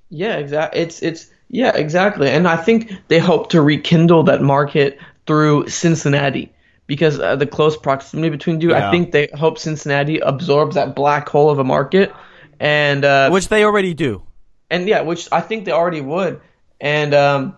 Yeah, 0.09 0.38
exactly. 0.38 0.82
It's 0.82 1.01
it's 1.01 1.28
yeah, 1.49 1.75
exactly. 1.75 2.30
And 2.30 2.47
I 2.47 2.57
think 2.57 2.91
they 3.07 3.19
hope 3.19 3.49
to 3.51 3.61
rekindle 3.61 4.23
that 4.23 4.41
market 4.41 4.99
through 5.25 5.69
Cincinnati 5.69 6.53
because 6.88 7.19
uh, 7.19 7.36
the 7.36 7.45
close 7.45 7.78
proximity 7.78 8.30
between 8.30 8.59
two. 8.59 8.69
Yeah. 8.69 8.88
I 8.88 8.91
think 8.91 9.11
they 9.11 9.28
hope 9.34 9.59
Cincinnati 9.59 10.19
absorbs 10.19 10.75
that 10.75 10.95
black 10.95 11.28
hole 11.28 11.49
of 11.49 11.59
a 11.59 11.63
market 11.63 12.13
and 12.60 13.03
uh, 13.05 13.30
which 13.30 13.47
they 13.47 13.64
already 13.64 13.93
do. 13.93 14.24
And 14.70 14.88
yeah, 14.88 15.01
which 15.01 15.30
I 15.32 15.41
think 15.41 15.66
they 15.66 15.72
already 15.72 16.01
would, 16.01 16.41
and 16.82 17.14
um, 17.14 17.58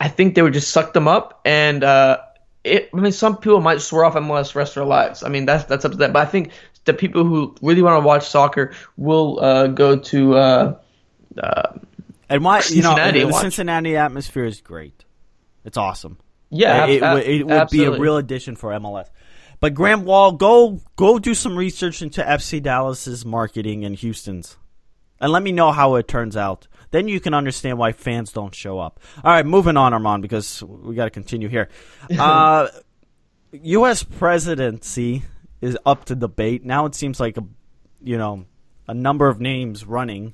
I 0.00 0.08
think 0.08 0.34
they 0.34 0.42
would 0.42 0.54
just 0.54 0.70
suck 0.70 0.92
them 0.92 1.06
up. 1.06 1.40
And 1.44 1.84
uh, 1.84 2.18
it, 2.64 2.90
I 2.92 2.96
mean, 2.96 3.12
some 3.12 3.36
people 3.36 3.60
might 3.60 3.80
swear 3.80 4.04
off 4.04 4.14
MLS 4.14 4.52
the 4.52 4.58
rest 4.58 4.70
of 4.70 4.74
their 4.76 4.84
lives. 4.84 5.22
I 5.22 5.28
mean, 5.28 5.46
that's 5.46 5.64
that's 5.64 5.84
up 5.84 5.92
to 5.92 5.98
them. 5.98 6.12
But 6.12 6.26
I 6.26 6.30
think 6.30 6.52
the 6.84 6.94
people 6.94 7.24
who 7.24 7.54
really 7.60 7.82
want 7.82 8.02
to 8.02 8.06
watch 8.06 8.26
soccer 8.28 8.72
will 8.96 9.38
uh, 9.40 9.66
go 9.68 9.98
to. 9.98 10.34
Uh, 10.36 10.78
uh, 11.40 11.78
and 12.28 12.42
why 12.42 12.62
you 12.70 12.82
know 12.82 12.94
the 12.94 13.32
Cincinnati 13.32 13.96
atmosphere 13.96 14.46
is 14.46 14.60
great. 14.60 15.04
It's 15.64 15.76
awesome. 15.76 16.18
Yeah, 16.50 16.86
it, 16.86 17.02
ab- 17.02 17.18
it, 17.18 17.26
it 17.40 17.46
would 17.46 17.68
be 17.70 17.84
a 17.84 17.90
real 17.98 18.16
addition 18.16 18.56
for 18.56 18.70
MLS. 18.70 19.08
But 19.66 19.74
Graham 19.74 20.04
Wahl, 20.04 20.30
go 20.30 20.80
go 20.94 21.18
do 21.18 21.34
some 21.34 21.58
research 21.58 22.00
into 22.00 22.22
FC 22.22 22.62
Dallas's 22.62 23.24
marketing 23.24 23.84
and 23.84 23.96
Houston's, 23.96 24.56
and 25.18 25.32
let 25.32 25.42
me 25.42 25.50
know 25.50 25.72
how 25.72 25.96
it 25.96 26.06
turns 26.06 26.36
out. 26.36 26.68
Then 26.92 27.08
you 27.08 27.18
can 27.18 27.34
understand 27.34 27.76
why 27.76 27.90
fans 27.90 28.30
don't 28.30 28.54
show 28.54 28.78
up. 28.78 29.00
All 29.24 29.32
right, 29.32 29.44
moving 29.44 29.76
on, 29.76 29.92
Armand, 29.92 30.22
because 30.22 30.62
we 30.62 30.94
got 30.94 31.06
to 31.06 31.10
continue 31.10 31.48
here. 31.48 31.68
Uh, 32.16 32.68
U.S. 33.50 34.04
presidency 34.04 35.24
is 35.60 35.76
up 35.84 36.04
to 36.04 36.14
debate 36.14 36.64
now. 36.64 36.86
It 36.86 36.94
seems 36.94 37.18
like 37.18 37.36
a 37.36 37.42
you 38.00 38.18
know 38.18 38.44
a 38.86 38.94
number 38.94 39.26
of 39.26 39.40
names 39.40 39.84
running. 39.84 40.32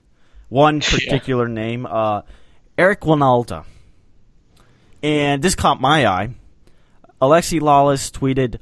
One 0.51 0.81
particular 0.83 1.49
yeah. 1.49 1.55
name, 1.55 1.87
uh, 1.87 2.21
Eric 2.77 3.01
Wynalda, 3.01 3.65
and 5.03 5.41
this 5.41 5.55
caught 5.55 5.81
my 5.81 6.07
eye. 6.07 6.35
Alexi 7.23 7.61
Lalas 7.61 8.11
tweeted. 8.11 8.59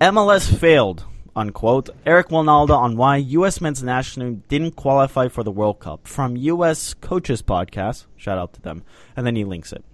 MLS 0.00 0.56
failed, 0.56 1.04
unquote. 1.36 1.90
Eric 2.06 2.28
Wynalda 2.28 2.74
on 2.74 2.96
why 2.96 3.16
U.S. 3.16 3.60
men's 3.60 3.82
national 3.82 4.36
didn't 4.48 4.72
qualify 4.72 5.28
for 5.28 5.44
the 5.44 5.50
World 5.50 5.80
Cup 5.80 6.08
from 6.08 6.36
U.S. 6.36 6.94
Coaches 6.94 7.42
Podcast. 7.42 8.06
Shout 8.16 8.38
out 8.38 8.54
to 8.54 8.62
them. 8.62 8.82
And 9.14 9.26
then 9.26 9.36
he 9.36 9.44
links 9.44 9.74
it. 9.74 9.84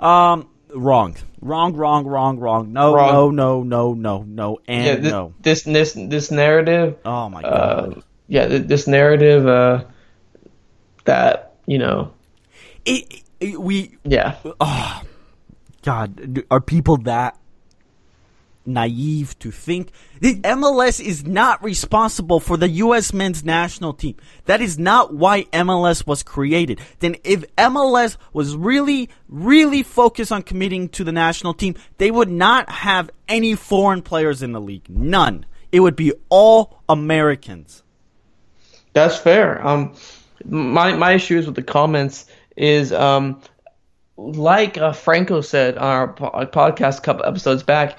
Um, 0.00 0.48
wrong. 0.74 1.14
Wrong, 1.40 1.72
wrong, 1.76 2.04
wrong, 2.04 2.40
wrong. 2.40 2.72
No, 2.72 2.96
wrong. 2.96 3.12
no, 3.12 3.62
no, 3.62 3.62
no, 3.62 3.94
no, 3.94 4.22
no, 4.24 4.58
and 4.66 4.84
yeah, 4.84 4.96
this, 4.96 5.12
no. 5.12 5.34
This, 5.40 5.62
this, 5.62 5.92
this 5.92 6.30
narrative. 6.32 6.96
Oh, 7.04 7.28
my 7.28 7.42
uh, 7.42 7.80
God. 7.80 7.98
Uh, 7.98 8.00
yeah, 8.26 8.46
this 8.46 8.88
narrative 8.88 9.46
uh, 9.46 9.84
that, 11.04 11.54
you 11.66 11.78
know. 11.78 12.12
It, 12.84 13.22
it, 13.38 13.60
we. 13.60 13.98
Yeah. 14.02 14.34
Oh, 14.60 15.02
God. 15.82 16.42
Are 16.50 16.60
people 16.60 16.96
that 16.98 17.38
naive 18.66 19.38
to 19.38 19.50
think 19.50 19.90
the 20.20 20.40
MLS 20.40 21.04
is 21.04 21.24
not 21.24 21.62
responsible 21.62 22.40
for 22.40 22.56
the 22.56 22.68
U.S. 22.68 23.12
men's 23.12 23.44
national 23.44 23.92
team. 23.92 24.16
That 24.46 24.60
is 24.60 24.78
not 24.78 25.14
why 25.14 25.44
MLS 25.44 26.06
was 26.06 26.22
created. 26.22 26.80
Then 27.00 27.16
if 27.24 27.44
MLS 27.56 28.16
was 28.32 28.56
really, 28.56 29.10
really 29.28 29.82
focused 29.82 30.32
on 30.32 30.42
committing 30.42 30.88
to 30.90 31.04
the 31.04 31.12
national 31.12 31.54
team, 31.54 31.74
they 31.98 32.10
would 32.10 32.30
not 32.30 32.68
have 32.70 33.10
any 33.28 33.54
foreign 33.54 34.02
players 34.02 34.42
in 34.42 34.52
the 34.52 34.60
league. 34.60 34.88
None. 34.88 35.46
It 35.72 35.80
would 35.80 35.96
be 35.96 36.12
all 36.28 36.82
Americans. 36.88 37.82
That's 38.92 39.16
fair. 39.16 39.66
Um, 39.66 39.94
my, 40.44 40.94
my 40.94 41.12
issues 41.12 41.46
with 41.46 41.56
the 41.56 41.62
comments 41.62 42.26
is, 42.56 42.92
um, 42.92 43.40
like 44.16 44.78
uh, 44.78 44.92
Franco 44.92 45.40
said 45.40 45.76
on 45.76 45.84
our 45.84 46.12
po- 46.12 46.30
podcast 46.46 46.98
a 46.98 47.02
couple 47.02 47.26
episodes 47.26 47.62
back, 47.62 47.98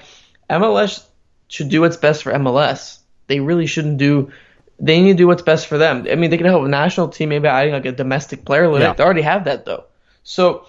MLS 0.50 1.04
should 1.48 1.68
do 1.68 1.80
what's 1.80 1.96
best 1.96 2.22
for 2.22 2.32
MLS. 2.32 2.98
They 3.26 3.40
really 3.40 3.66
shouldn't 3.66 3.98
do. 3.98 4.32
They 4.78 5.00
need 5.00 5.12
to 5.12 5.18
do 5.18 5.26
what's 5.26 5.42
best 5.42 5.66
for 5.66 5.78
them. 5.78 6.06
I 6.10 6.14
mean, 6.16 6.30
they 6.30 6.36
can 6.36 6.46
help 6.46 6.64
a 6.64 6.68
national 6.68 7.08
team, 7.08 7.30
maybe 7.30 7.48
adding 7.48 7.72
like 7.72 7.86
a 7.86 7.92
domestic 7.92 8.44
player 8.44 8.70
Yeah. 8.78 8.92
They 8.92 9.02
already 9.02 9.22
have 9.22 9.44
that 9.44 9.64
though. 9.64 9.84
So, 10.22 10.66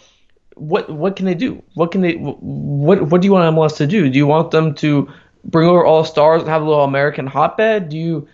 what 0.55 0.89
what 0.89 1.15
can 1.15 1.25
they 1.25 1.35
do? 1.35 1.63
What 1.73 1.91
can 1.91 2.01
they? 2.01 2.13
What 2.13 3.01
what 3.03 3.21
do 3.21 3.25
you 3.25 3.33
want 3.33 3.55
MLS 3.55 3.77
to 3.77 3.87
do? 3.87 4.09
Do 4.09 4.17
you 4.17 4.27
want 4.27 4.51
them 4.51 4.75
to 4.75 5.09
bring 5.43 5.67
over 5.67 5.85
all 5.85 6.03
stars 6.03 6.41
and 6.41 6.49
have 6.49 6.61
a 6.61 6.65
little 6.65 6.83
American 6.83 7.27
hotbed? 7.27 7.89
Do 7.89 7.97
you? 7.97 8.27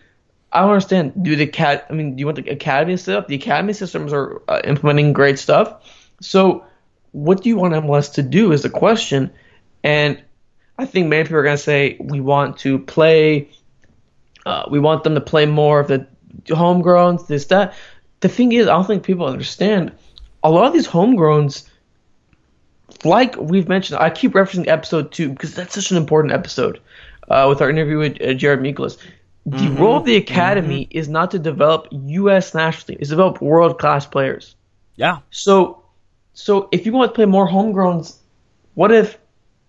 I 0.52 0.62
don't 0.62 0.70
understand. 0.70 1.24
Do 1.24 1.36
the 1.36 1.48
cat? 1.48 1.88
I 1.90 1.94
mean, 1.94 2.16
do 2.16 2.20
you 2.20 2.28
want 2.28 2.44
the 2.44 2.52
academy 2.52 2.98
set 2.98 3.18
up? 3.18 3.28
The 3.28 3.36
academy 3.36 3.74
systems 3.74 4.14
are 4.14 4.42
uh, 4.48 4.62
implementing 4.64 5.14
great 5.14 5.40
stuff. 5.40 5.90
So, 6.22 6.66
what 7.12 7.42
do 7.42 7.50
you 7.50 7.58
want 7.58 7.74
MLS 7.74 8.14
to 8.14 8.24
do? 8.24 8.52
Is 8.52 8.62
the 8.62 8.70
question. 8.70 9.32
And 9.84 10.24
I 10.78 10.86
think 10.86 11.08
many 11.08 11.24
people 11.24 11.38
are 11.38 11.44
going 11.44 11.58
to 11.58 11.62
say 11.62 11.98
we 12.00 12.20
want 12.20 12.58
to 12.60 12.80
play. 12.80 13.50
Uh, 14.46 14.66
we 14.70 14.80
want 14.80 15.04
them 15.04 15.16
to 15.16 15.22
play 15.22 15.46
more 15.46 15.80
of 15.80 15.88
the 15.88 16.08
homegrowns, 16.46 17.28
this 17.28 17.46
that. 17.46 17.74
The 18.22 18.30
thing 18.30 18.54
is, 18.54 18.68
I 18.68 18.72
don't 18.72 18.88
think 18.88 19.04
people 19.04 19.26
understand. 19.26 19.92
A 20.44 20.50
lot 20.50 20.66
of 20.66 20.74
these 20.74 20.88
homegrowns, 20.88 21.68
like 23.04 23.36
we've 23.38 23.68
mentioned, 23.68 24.00
I 24.00 24.10
keep 24.10 24.34
referencing 24.34 24.68
episode 24.68 25.12
two 25.12 25.30
because 25.30 25.54
that's 25.54 25.76
such 25.76 25.92
an 25.92 25.98
important 25.98 26.34
episode 26.34 26.80
uh, 27.30 27.46
with 27.50 27.62
our 27.62 27.70
interview 27.70 28.00
with 28.00 28.22
uh, 28.22 28.34
Jared 28.34 28.60
Mikolas. 28.60 28.98
The 29.46 29.70
role 29.72 29.98
of 29.98 30.06
the 30.06 30.16
academy 30.16 30.88
is 30.90 31.10
not 31.10 31.32
to 31.32 31.40
develop 31.40 31.88
U.S. 31.92 32.54
national 32.54 32.88
team; 32.88 32.98
it's 33.00 33.10
to 33.10 33.16
develop 33.16 33.42
world 33.42 33.78
class 33.78 34.06
players. 34.06 34.56
Yeah. 34.96 35.20
So, 35.32 35.84
so 36.34 36.70
if 36.72 36.86
you 36.86 36.94
want 36.94 37.12
to 37.12 37.16
play 37.16 37.26
more 37.26 37.48
homegrowns, 37.48 38.18
what 38.76 38.94
if 38.94 39.18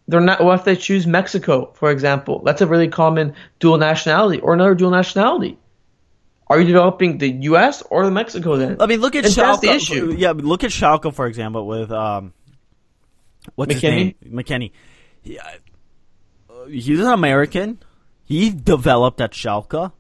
they're 0.09 0.21
not? 0.21 0.43
What 0.45 0.59
if 0.61 0.65
they 0.65 0.77
choose 0.77 1.07
Mexico, 1.07 1.73
for 1.75 1.91
example? 1.91 2.43
That's 2.45 2.61
a 2.61 2.67
really 2.67 2.89
common 2.89 3.35
dual 3.59 3.79
nationality, 3.79 4.41
or 4.41 4.55
another 4.55 4.75
dual 4.75 4.91
nationality. 4.91 5.59
Are 6.47 6.61
you 6.61 6.67
developing 6.67 7.17
the 7.19 7.31
U.S. 7.53 7.83
or 7.91 8.05
the 8.05 8.11
Mexico 8.11 8.57
then? 8.57 8.77
I 8.81 8.87
mean, 8.87 9.01
look 9.01 9.15
at 9.17 9.25
And 9.25 9.33
that's 9.35 9.59
Schalke. 9.59 9.61
the 9.63 9.71
issue. 9.73 10.15
Yeah, 10.17 10.33
look 10.37 10.63
at 10.63 10.71
Schalke 10.71 11.15
for 11.15 11.27
example 11.27 11.67
with 11.67 11.91
um, 11.91 12.35
what's 13.55 13.73
his 13.73 13.83
name? 13.83 14.15
McKennie? 14.27 14.45
McKennie. 14.45 14.71
Yeah, 15.23 15.41
uh, 16.51 16.67
he's 16.67 17.01
an 17.01 17.07
American. 17.07 17.79
He 18.25 18.51
developed 18.51 19.21
at 19.23 19.33
Schalke 19.33 19.91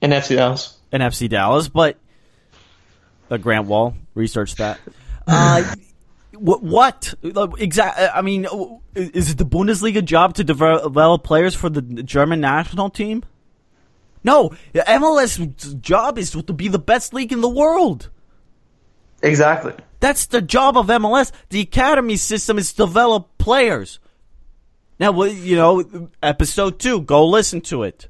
In 0.00 0.10
FC 0.12 0.36
Dallas. 0.36 0.78
and 0.92 1.02
FC 1.02 1.28
Dallas, 1.28 1.68
but 1.68 1.98
uh, 3.30 3.36
Grant 3.36 3.66
Wahl 3.66 3.94
researched 4.14 4.56
that. 4.58 4.78
Uh, 5.26 5.62
what? 6.38 6.62
What? 6.62 7.14
Exactly. 7.58 8.04
Uh, 8.04 8.10
I 8.14 8.22
mean, 8.22 8.46
is 8.94 9.30
it 9.30 9.38
the 9.38 9.46
Bundesliga 9.46 10.04
job 10.04 10.34
to 10.34 10.44
develop 10.44 11.24
players 11.24 11.54
for 11.54 11.68
the 11.68 11.82
German 11.82 12.40
national 12.40 12.90
team? 12.90 13.24
No, 14.24 14.50
MLS 14.74 15.80
job 15.80 16.18
is 16.18 16.30
to 16.32 16.52
be 16.52 16.68
the 16.68 16.78
best 16.78 17.14
league 17.14 17.32
in 17.32 17.40
the 17.40 17.48
world. 17.48 18.10
Exactly. 19.22 19.72
That's 20.00 20.26
the 20.26 20.42
job 20.42 20.76
of 20.76 20.86
MLS. 20.86 21.32
The 21.50 21.60
academy 21.60 22.16
system 22.16 22.58
is 22.58 22.72
to 22.72 22.86
develop 22.86 23.38
players. 23.38 23.98
Now, 25.00 25.22
you 25.24 25.56
know, 25.56 26.10
episode 26.22 26.78
two, 26.78 27.02
go 27.02 27.26
listen 27.26 27.60
to 27.62 27.84
it. 27.84 28.08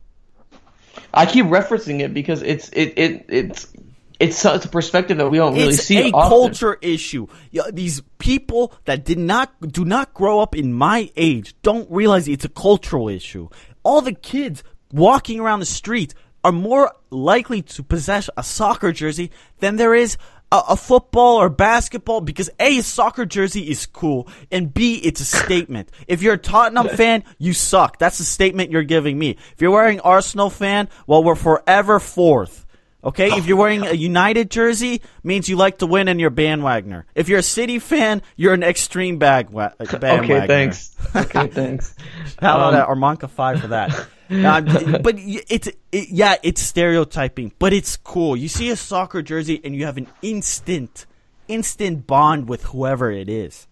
I 1.13 1.27
keep 1.27 1.47
referencing 1.47 2.01
it 2.01 2.13
because 2.13 2.43
it's 2.43 2.69
it, 2.71 2.95
it 2.97 3.27
it's 3.29 3.73
it's 4.21 4.45
it's 4.45 4.65
a 4.65 4.69
perspective 4.69 5.19
that 5.19 5.31
we 5.31 5.39
don't 5.39 5.55
really 5.55 5.75
it's 5.75 5.85
see. 5.85 5.99
It's 5.99 6.13
a 6.13 6.17
often. 6.17 6.31
culture 6.31 6.79
issue. 6.81 7.27
These 7.73 8.03
people 8.19 8.73
that 8.85 9.05
did 9.05 9.19
not 9.19 9.53
do 9.61 9.85
not 9.85 10.15
grow 10.15 10.41
up 10.41 10.57
in 10.57 10.73
my 10.73 11.11
age 11.17 11.55
don't 11.63 11.91
realize 11.91 12.27
it's 12.29 12.45
a 12.45 12.49
cultural 12.49 13.09
issue. 13.09 13.49
All 13.83 14.01
the 14.01 14.13
kids 14.13 14.65
walking 14.93 15.41
around 15.41 15.61
the 15.61 15.67
street 15.67 16.15
are 16.43 16.53
more 16.53 16.93
likely 17.11 17.63
to 17.63 17.83
possess 17.83 18.31
a 18.37 18.43
soccer 18.43 18.93
jersey 18.93 19.31
than 19.61 19.77
there 19.77 19.95
is 19.95 20.17
a, 20.51 20.63
a 20.71 20.77
football 20.77 21.37
or 21.37 21.49
basketball 21.49 22.21
because 22.21 22.51
A, 22.59 22.79
a 22.79 22.83
soccer 22.83 23.27
jersey 23.27 23.71
is 23.71 23.87
cool, 23.87 24.29
and 24.51 24.73
B, 24.73 24.97
it's 24.97 25.21
a 25.21 25.25
statement. 25.45 25.91
If 26.07 26.23
you're 26.23 26.35
a 26.35 26.39
Tottenham 26.39 26.89
fan, 26.89 27.25
you 27.39 27.53
suck. 27.53 27.99
That's 27.99 28.19
the 28.19 28.25
statement 28.25 28.71
you're 28.71 28.83
giving 28.83 29.19
me. 29.19 29.37
If 29.53 29.61
you're 29.61 29.71
wearing 29.71 30.01
Arsenal 30.01 30.51
fan, 30.51 30.89
well, 31.07 31.23
we're 31.23 31.35
forever 31.35 32.01
fourth. 32.01 32.67
Okay, 33.05 33.29
if 33.29 33.47
you're 33.47 33.57
wearing 33.57 33.87
a 33.87 33.93
United 33.93 34.51
jersey, 34.51 35.03
means 35.23 35.49
you 35.49 35.55
like 35.55 35.79
to 35.79 35.87
win 35.87 36.09
and 36.09 36.21
you're 36.21 36.33
bandwagoner. 36.33 37.05
If 37.15 37.29
you're 37.29 37.39
a 37.39 37.45
City 37.45 37.79
fan, 37.79 38.23
you're 38.35 38.55
an 38.55 38.65
extreme 38.65 39.19
bag 39.19 39.51
wa- 39.51 39.71
bandwagoner. 39.79 40.25
Okay, 40.39 40.47
thanks. 40.49 40.97
Okay, 41.17 41.47
thanks. 41.47 41.95
How 42.41 42.57
about 42.57 42.75
Um, 42.75 42.75
that? 42.75 42.89
Armanca 42.89 43.31
five 43.31 43.61
for 43.61 43.69
that. 43.69 43.95
Um, 44.31 45.01
but 45.03 45.15
it's 45.17 45.69
it, 45.93 46.09
yeah, 46.11 46.35
it's 46.43 46.61
stereotyping, 46.61 47.53
but 47.61 47.73
it's 47.73 47.97
cool. 47.97 48.37
You 48.37 48.49
see 48.49 48.69
a 48.71 48.77
soccer 48.77 49.23
jersey 49.23 49.61
and 49.63 49.77
you 49.77 49.85
have 49.87 49.97
an 49.97 50.09
instant, 50.21 51.07
instant 51.47 52.07
bond 52.07 52.49
with 52.49 52.65
whoever 52.65 53.13
it 53.13 53.29
is. 53.29 53.69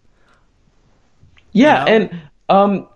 Yeah, 1.52 1.80
You 1.80 1.98
know? 1.98 2.08
and 2.10 2.20
um, 2.48 2.88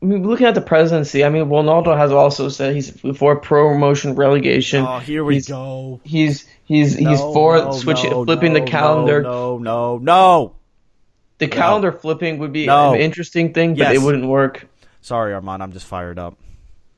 I 0.00 0.04
mean, 0.04 0.24
looking 0.26 0.46
at 0.46 0.54
the 0.54 0.60
presidency, 0.60 1.24
I 1.24 1.28
mean, 1.28 1.46
Wynalda 1.46 1.96
has 1.96 2.12
also 2.12 2.48
said 2.48 2.74
he's 2.74 2.90
for 3.16 3.36
promotion 3.36 4.14
relegation. 4.14 4.84
Oh, 4.86 4.98
here 5.00 5.24
we 5.24 5.34
he's, 5.34 5.48
go. 5.48 6.00
He's 6.04 6.46
he's 6.64 6.94
he's 6.94 7.20
for 7.20 7.58
no, 7.58 7.72
switching, 7.72 8.10
no, 8.10 8.24
flipping 8.24 8.52
no, 8.52 8.60
the 8.60 8.66
calendar. 8.66 9.22
No, 9.22 9.58
no, 9.58 9.98
no, 9.98 9.98
no. 9.98 10.54
The 11.38 11.48
calendar 11.48 11.90
flipping 11.92 12.38
would 12.38 12.52
be 12.52 12.66
No. 12.66 12.94
an 12.94 13.00
interesting 13.00 13.52
thing, 13.52 13.70
but 13.70 13.78
Yes. 13.78 13.96
it 13.96 14.02
wouldn't 14.02 14.26
work. 14.26 14.68
Sorry, 15.00 15.32
Armand. 15.32 15.62
I'm 15.62 15.72
just 15.72 15.86
fired 15.86 16.18
up. 16.18 16.36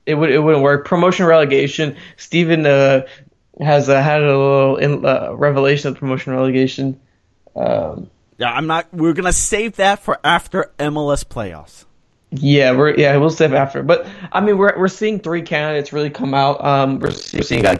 It 0.04 0.14
would 0.14 0.30
it 0.30 0.38
wouldn't 0.38 0.62
work. 0.62 0.86
Promotion 0.86 1.24
relegation. 1.26 1.96
Steven 2.18 2.66
uh, 2.66 3.02
has 3.60 3.88
uh, 3.88 4.00
had 4.00 4.22
a 4.22 4.26
little 4.26 4.76
in, 4.76 5.06
uh, 5.06 5.32
revelation 5.34 5.88
of 5.88 5.98
promotion 5.98 6.34
relegation. 6.34 7.00
Um, 7.56 8.10
Yeah, 8.38 8.52
I'm 8.52 8.66
not. 8.66 8.92
We're 8.92 9.12
gonna 9.14 9.32
save 9.32 9.76
that 9.76 10.00
for 10.00 10.18
after 10.24 10.70
MLS 10.78 11.24
playoffs. 11.24 11.84
Yeah, 12.32 12.72
we're 12.72 12.94
yeah 12.96 13.16
we'll 13.16 13.30
save 13.30 13.52
after, 13.54 13.82
but 13.82 14.06
I 14.30 14.40
mean 14.40 14.56
we're 14.56 14.78
we're 14.78 14.88
seeing 14.88 15.18
three 15.18 15.42
candidates 15.42 15.92
really 15.92 16.10
come 16.10 16.32
out. 16.34 16.64
Um, 16.64 17.00
we're, 17.00 17.10
seeing 17.10 17.66
uh, 17.66 17.76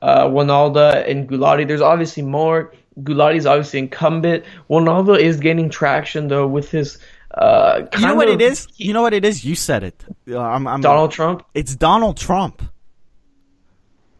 uh, 0.00 0.26
Wynalda 0.26 1.08
and 1.08 1.28
Gulati. 1.28 1.66
There's 1.66 1.82
obviously 1.82 2.22
more. 2.22 2.72
Gulati's 3.00 3.46
obviously 3.46 3.80
incumbent. 3.80 4.44
Wynalda 4.70 5.18
is 5.18 5.38
gaining 5.38 5.68
traction 5.70 6.28
though 6.28 6.46
with 6.46 6.70
his. 6.70 6.98
Uh, 7.30 7.86
You 7.96 8.06
know 8.08 8.14
what 8.14 8.28
of- 8.28 8.40
it 8.40 8.42
is? 8.42 8.66
You 8.76 8.92
know 8.92 9.02
what 9.02 9.14
it 9.14 9.24
is? 9.24 9.44
You 9.44 9.54
said 9.54 9.84
it. 9.84 10.04
Uh, 10.28 10.38
I'm, 10.40 10.66
I'm, 10.66 10.80
Donald 10.80 11.12
Trump. 11.12 11.44
It's 11.54 11.76
Donald 11.76 12.16
Trump. 12.16 12.62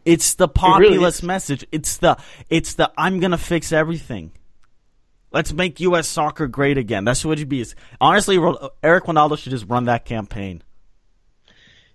It's 0.05 0.35
the 0.35 0.47
really 0.47 0.87
populist 0.87 1.19
is. 1.19 1.23
message. 1.23 1.65
It's 1.71 1.97
the 1.97 2.17
it's 2.49 2.75
the 2.75 2.91
I'm 2.97 3.19
gonna 3.19 3.37
fix 3.37 3.71
everything. 3.71 4.31
Let's 5.31 5.53
make 5.53 5.79
U.S. 5.79 6.07
soccer 6.07 6.47
great 6.47 6.77
again. 6.77 7.05
That's 7.05 7.23
what 7.23 7.37
it 7.39 7.43
would 7.43 7.49
be. 7.49 7.65
Honestly, 8.01 8.35
Eric 8.83 9.05
Wynalda 9.05 9.37
should 9.37 9.51
just 9.51 9.65
run 9.67 9.85
that 9.85 10.03
campaign. 10.05 10.61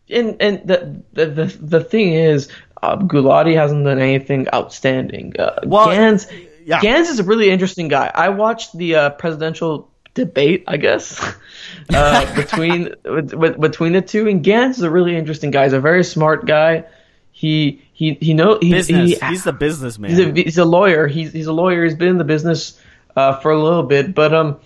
And 0.09 0.37
and 0.41 0.67
the 0.67 1.03
the 1.13 1.27
the, 1.27 1.45
the 1.61 1.81
thing 1.85 2.13
is, 2.13 2.49
uh, 2.83 2.97
Gulati 2.97 3.55
hasn't 3.55 3.85
done 3.85 3.99
anything 3.99 4.47
outstanding. 4.55 5.35
Uh, 5.39 5.61
Well, 5.65 5.87
Gans, 5.91 6.29
yeah. 6.65 6.81
Gans 6.81 7.09
is 7.09 7.19
a 7.19 7.25
really 7.25 7.51
interesting 7.51 7.89
guy. 7.89 8.11
I 8.15 8.29
watched 8.29 8.77
the 8.77 8.95
uh, 8.95 9.11
presidential 9.11 9.91
debate, 10.15 10.63
I 10.69 10.77
guess, 10.77 11.21
uh, 11.93 12.35
between 12.37 12.95
with, 13.05 13.35
with, 13.35 13.61
between 13.61 13.93
the 13.95 14.01
two, 14.01 14.29
and 14.29 14.45
Gans 14.45 14.77
is 14.79 14.83
a 14.85 14.91
really 14.91 15.17
interesting 15.17 15.51
guy. 15.51 15.65
He's 15.65 15.73
a 15.73 15.81
very 15.81 16.05
smart 16.05 16.47
guy. 16.47 16.85
He 17.33 17.83
he 17.93 18.15
he 18.21 18.33
know 18.33 18.59
he, 18.63 18.71
he- 18.87 19.15
He's 19.17 19.43
the 19.45 19.53
businessman. 19.53 20.11
he's 20.11 20.21
a 20.21 20.33
he's 20.33 20.59
a 20.59 20.65
lawyer. 20.65 21.07
He's 21.09 21.33
he's 21.33 21.49
a 21.49 21.53
lawyer. 21.53 21.85
He's 21.85 21.95
been 21.97 22.09
in 22.11 22.19
the 22.19 22.25
business 22.25 22.81
uh, 23.17 23.41
for 23.41 23.51
a 23.51 23.61
little 23.63 23.83
bit, 23.83 24.15
but 24.15 24.33
um, 24.35 24.61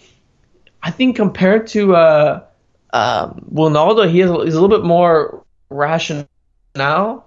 I 0.82 0.90
think 0.90 1.16
compared 1.16 1.68
to 1.68 1.94
uh, 1.94 2.44
um, 2.92 3.46
Wynalda, 3.52 4.10
he 4.10 4.20
is 4.20 4.30
he's 4.30 4.54
a 4.54 4.60
little 4.60 4.68
bit 4.68 4.84
more 4.84 5.44
rational. 5.68 6.26
Now. 6.74 7.24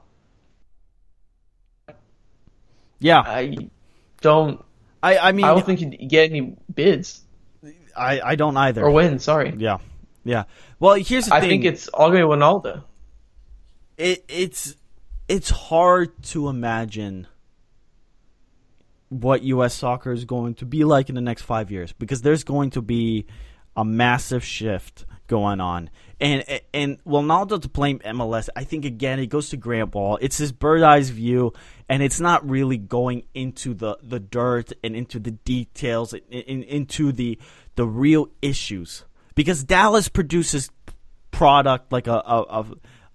Yeah, 2.99 3.19
I 3.19 3.69
don't. 4.21 4.63
I 5.01 5.17
I 5.17 5.32
mean 5.34 5.45
I 5.45 5.49
don't 5.49 5.65
think 5.65 5.80
he'd 5.80 6.09
get 6.09 6.30
any 6.30 6.55
bids 6.74 7.21
I, 7.95 8.21
I 8.21 8.36
don't 8.36 8.55
either. 8.57 8.84
or 8.84 8.91
win. 8.91 9.19
Sorry, 9.19 9.53
Yeah, 9.57 9.78
yeah. 10.24 10.45
Well, 10.80 10.95
here's 10.95 11.26
the 11.28 11.36
I 11.36 11.39
thing. 11.41 11.47
I 11.47 11.51
think 11.51 11.65
it's 11.65 11.88
all 11.89 12.09
going 12.09 12.21
to 12.21 12.28
be 12.28 12.34
Wynalda. 12.34 12.84
it 13.97 14.24
it's 14.28 14.76
it's 15.28 15.49
hard 15.49 16.21
to 16.24 16.47
imagine 16.47 17.28
what 19.22 19.43
U.S. 19.43 19.74
soccer 19.74 20.11
is 20.11 20.26
going 20.26 20.55
to 20.55 20.66
be 20.66 20.84
like 20.84 21.09
in 21.09 21.16
the 21.16 21.22
next 21.22 21.43
five 21.43 21.72
years 21.72 21.93
because 21.93 22.22
there's 22.22 22.43
going 22.43 22.72
to 22.72 22.82
be 22.82 23.26
a 23.76 23.84
massive 23.84 24.43
shift 24.43 25.05
going 25.28 25.59
on. 25.59 25.89
And 26.20 26.43
and 26.74 27.03
Wynalda 27.03 27.61
to 27.61 27.70
blame 27.70 27.99
MLS, 27.99 28.49
I 28.55 28.64
think 28.64 28.86
again 28.86 29.20
it 29.20 29.28
goes 29.28 29.49
to 29.49 29.57
Grant 29.57 29.93
Wahl. 29.93 30.18
It's 30.22 30.38
his 30.38 30.51
bird 30.51 30.84
eyes 30.84 31.09
view, 31.09 31.53
and 31.89 32.03
it's 32.03 32.20
not 32.20 32.47
really 32.47 32.78
going 32.78 33.24
into 33.34 33.74
the, 33.74 33.97
the 34.01 34.20
dirt 34.20 34.72
and 34.84 34.95
into 34.95 35.20
the 35.20 35.32
details 35.32 36.14
and, 36.14 36.24
and 36.32 36.64
into 36.64 37.11
the 37.11 37.39
the 37.76 37.88
real 37.88 38.30
issues 38.41 39.05
because 39.36 39.64
Dallas 39.64 40.07
produces 40.07 40.70
product 41.32 41.91
like 41.91 42.07
a 42.07 42.22
a, 42.26 42.41
a, 42.41 42.66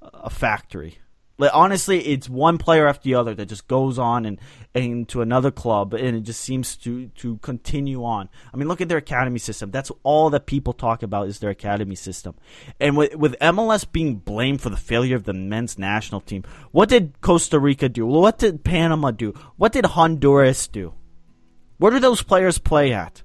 a 0.03 0.31
factory. 0.31 0.99
Like, 1.41 1.53
honestly, 1.55 2.05
it's 2.05 2.29
one 2.29 2.59
player 2.59 2.89
after 2.89 3.05
the 3.05 3.15
other 3.15 3.33
that 3.33 3.47
just 3.47 3.69
goes 3.69 3.97
on 3.97 4.27
and, 4.27 4.41
and 4.75 5.09
to 5.11 5.23
another 5.23 5.53
club, 5.53 5.95
and 5.95 6.17
it 6.17 6.23
just 6.23 6.41
seems 6.41 6.77
to, 6.79 7.09
to 7.09 7.37
continue 7.39 8.05
on. 8.05 8.29
I 8.53 8.57
mean, 8.57 8.67
look 8.67 8.81
at 8.81 8.89
their 8.89 8.99
academy 8.99 9.39
system. 9.39 9.71
That's 9.71 9.93
all 10.03 10.31
that 10.31 10.47
people 10.47 10.73
talk 10.73 11.05
about 11.05 11.29
is 11.29 11.39
their 11.39 11.51
academy 11.51 11.95
system. 11.95 12.35
And 12.81 12.97
with, 12.97 13.15
with 13.15 13.39
MLS 13.41 13.91
being 13.91 14.17
blamed 14.17 14.61
for 14.61 14.69
the 14.69 14.77
failure 14.77 15.15
of 15.15 15.25
the 15.25 15.33
men's 15.33 15.79
national 15.79 16.23
team, 16.23 16.43
what 16.73 16.89
did 16.89 17.21
Costa 17.21 17.61
Rica 17.61 17.89
do? 17.89 18.05
What 18.05 18.39
did 18.39 18.65
Panama 18.65 19.13
do? 19.13 19.33
What 19.57 19.73
did 19.73 19.87
Honduras 19.87 20.67
do? 20.67 20.93
Where 21.77 21.93
do 21.93 22.01
those 22.01 22.21
players 22.21 22.59
play 22.59 22.93
at? 22.93 23.23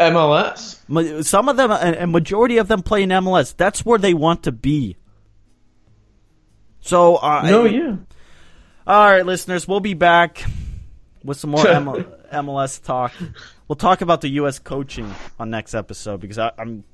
MLS. 0.00 1.24
Some 1.24 1.50
of 1.50 1.58
them, 1.58 1.70
a 1.70 2.06
majority 2.06 2.56
of 2.56 2.68
them 2.68 2.82
play 2.82 3.02
in 3.02 3.10
MLS. 3.10 3.54
That's 3.54 3.84
where 3.84 3.98
they 3.98 4.14
want 4.14 4.44
to 4.44 4.52
be. 4.52 4.96
So, 6.84 7.16
uh, 7.16 7.42
no, 7.48 7.64
yeah. 7.64 7.96
All 8.86 9.06
right, 9.06 9.24
listeners, 9.24 9.66
we'll 9.66 9.80
be 9.80 9.94
back 9.94 10.44
with 11.24 11.38
some 11.38 11.50
more 11.50 11.64
MLS 12.32 12.82
talk. 12.82 13.14
We'll 13.66 13.76
talk 13.76 14.02
about 14.02 14.20
the 14.20 14.28
U.S. 14.28 14.58
coaching 14.58 15.12
on 15.38 15.48
next 15.48 15.74
episode 15.74 16.20
because 16.20 16.38
I, 16.38 16.48
am 16.58 16.84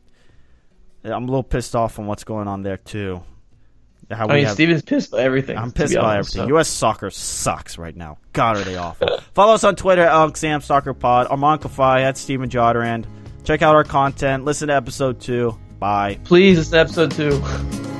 I'm, 1.02 1.12
I'm 1.12 1.24
a 1.24 1.26
little 1.26 1.42
pissed 1.42 1.74
off 1.74 1.98
on 1.98 2.06
what's 2.06 2.22
going 2.22 2.46
on 2.46 2.62
there 2.62 2.76
too. 2.76 3.20
How 4.08 4.28
I 4.28 4.34
mean, 4.34 4.44
have, 4.44 4.54
Steven's 4.54 4.82
pissed 4.82 5.10
by 5.10 5.22
everything. 5.22 5.58
I'm 5.58 5.72
pissed 5.72 5.94
by 5.94 6.16
honest, 6.16 6.36
everything. 6.36 6.48
So. 6.50 6.54
U.S. 6.54 6.68
soccer 6.68 7.10
sucks 7.10 7.76
right 7.76 7.94
now. 7.94 8.18
God, 8.32 8.58
are 8.58 8.64
they 8.64 8.76
awful? 8.76 9.18
Follow 9.34 9.54
us 9.54 9.64
on 9.64 9.74
Twitter 9.74 10.02
at 10.02 10.36
Sam 10.36 10.60
Soccer 10.60 10.94
Pod. 10.94 11.26
Armand 11.28 11.62
Kafai 11.62 12.02
at 12.02 12.16
Steven 12.16 12.48
Jodrand. 12.48 13.06
Check 13.42 13.62
out 13.62 13.74
our 13.74 13.84
content. 13.84 14.44
Listen 14.44 14.68
to 14.68 14.74
episode 14.74 15.20
two. 15.20 15.58
Bye. 15.80 16.20
Please, 16.22 16.58
it's 16.58 16.72
episode 16.72 17.10
two. 17.10 17.42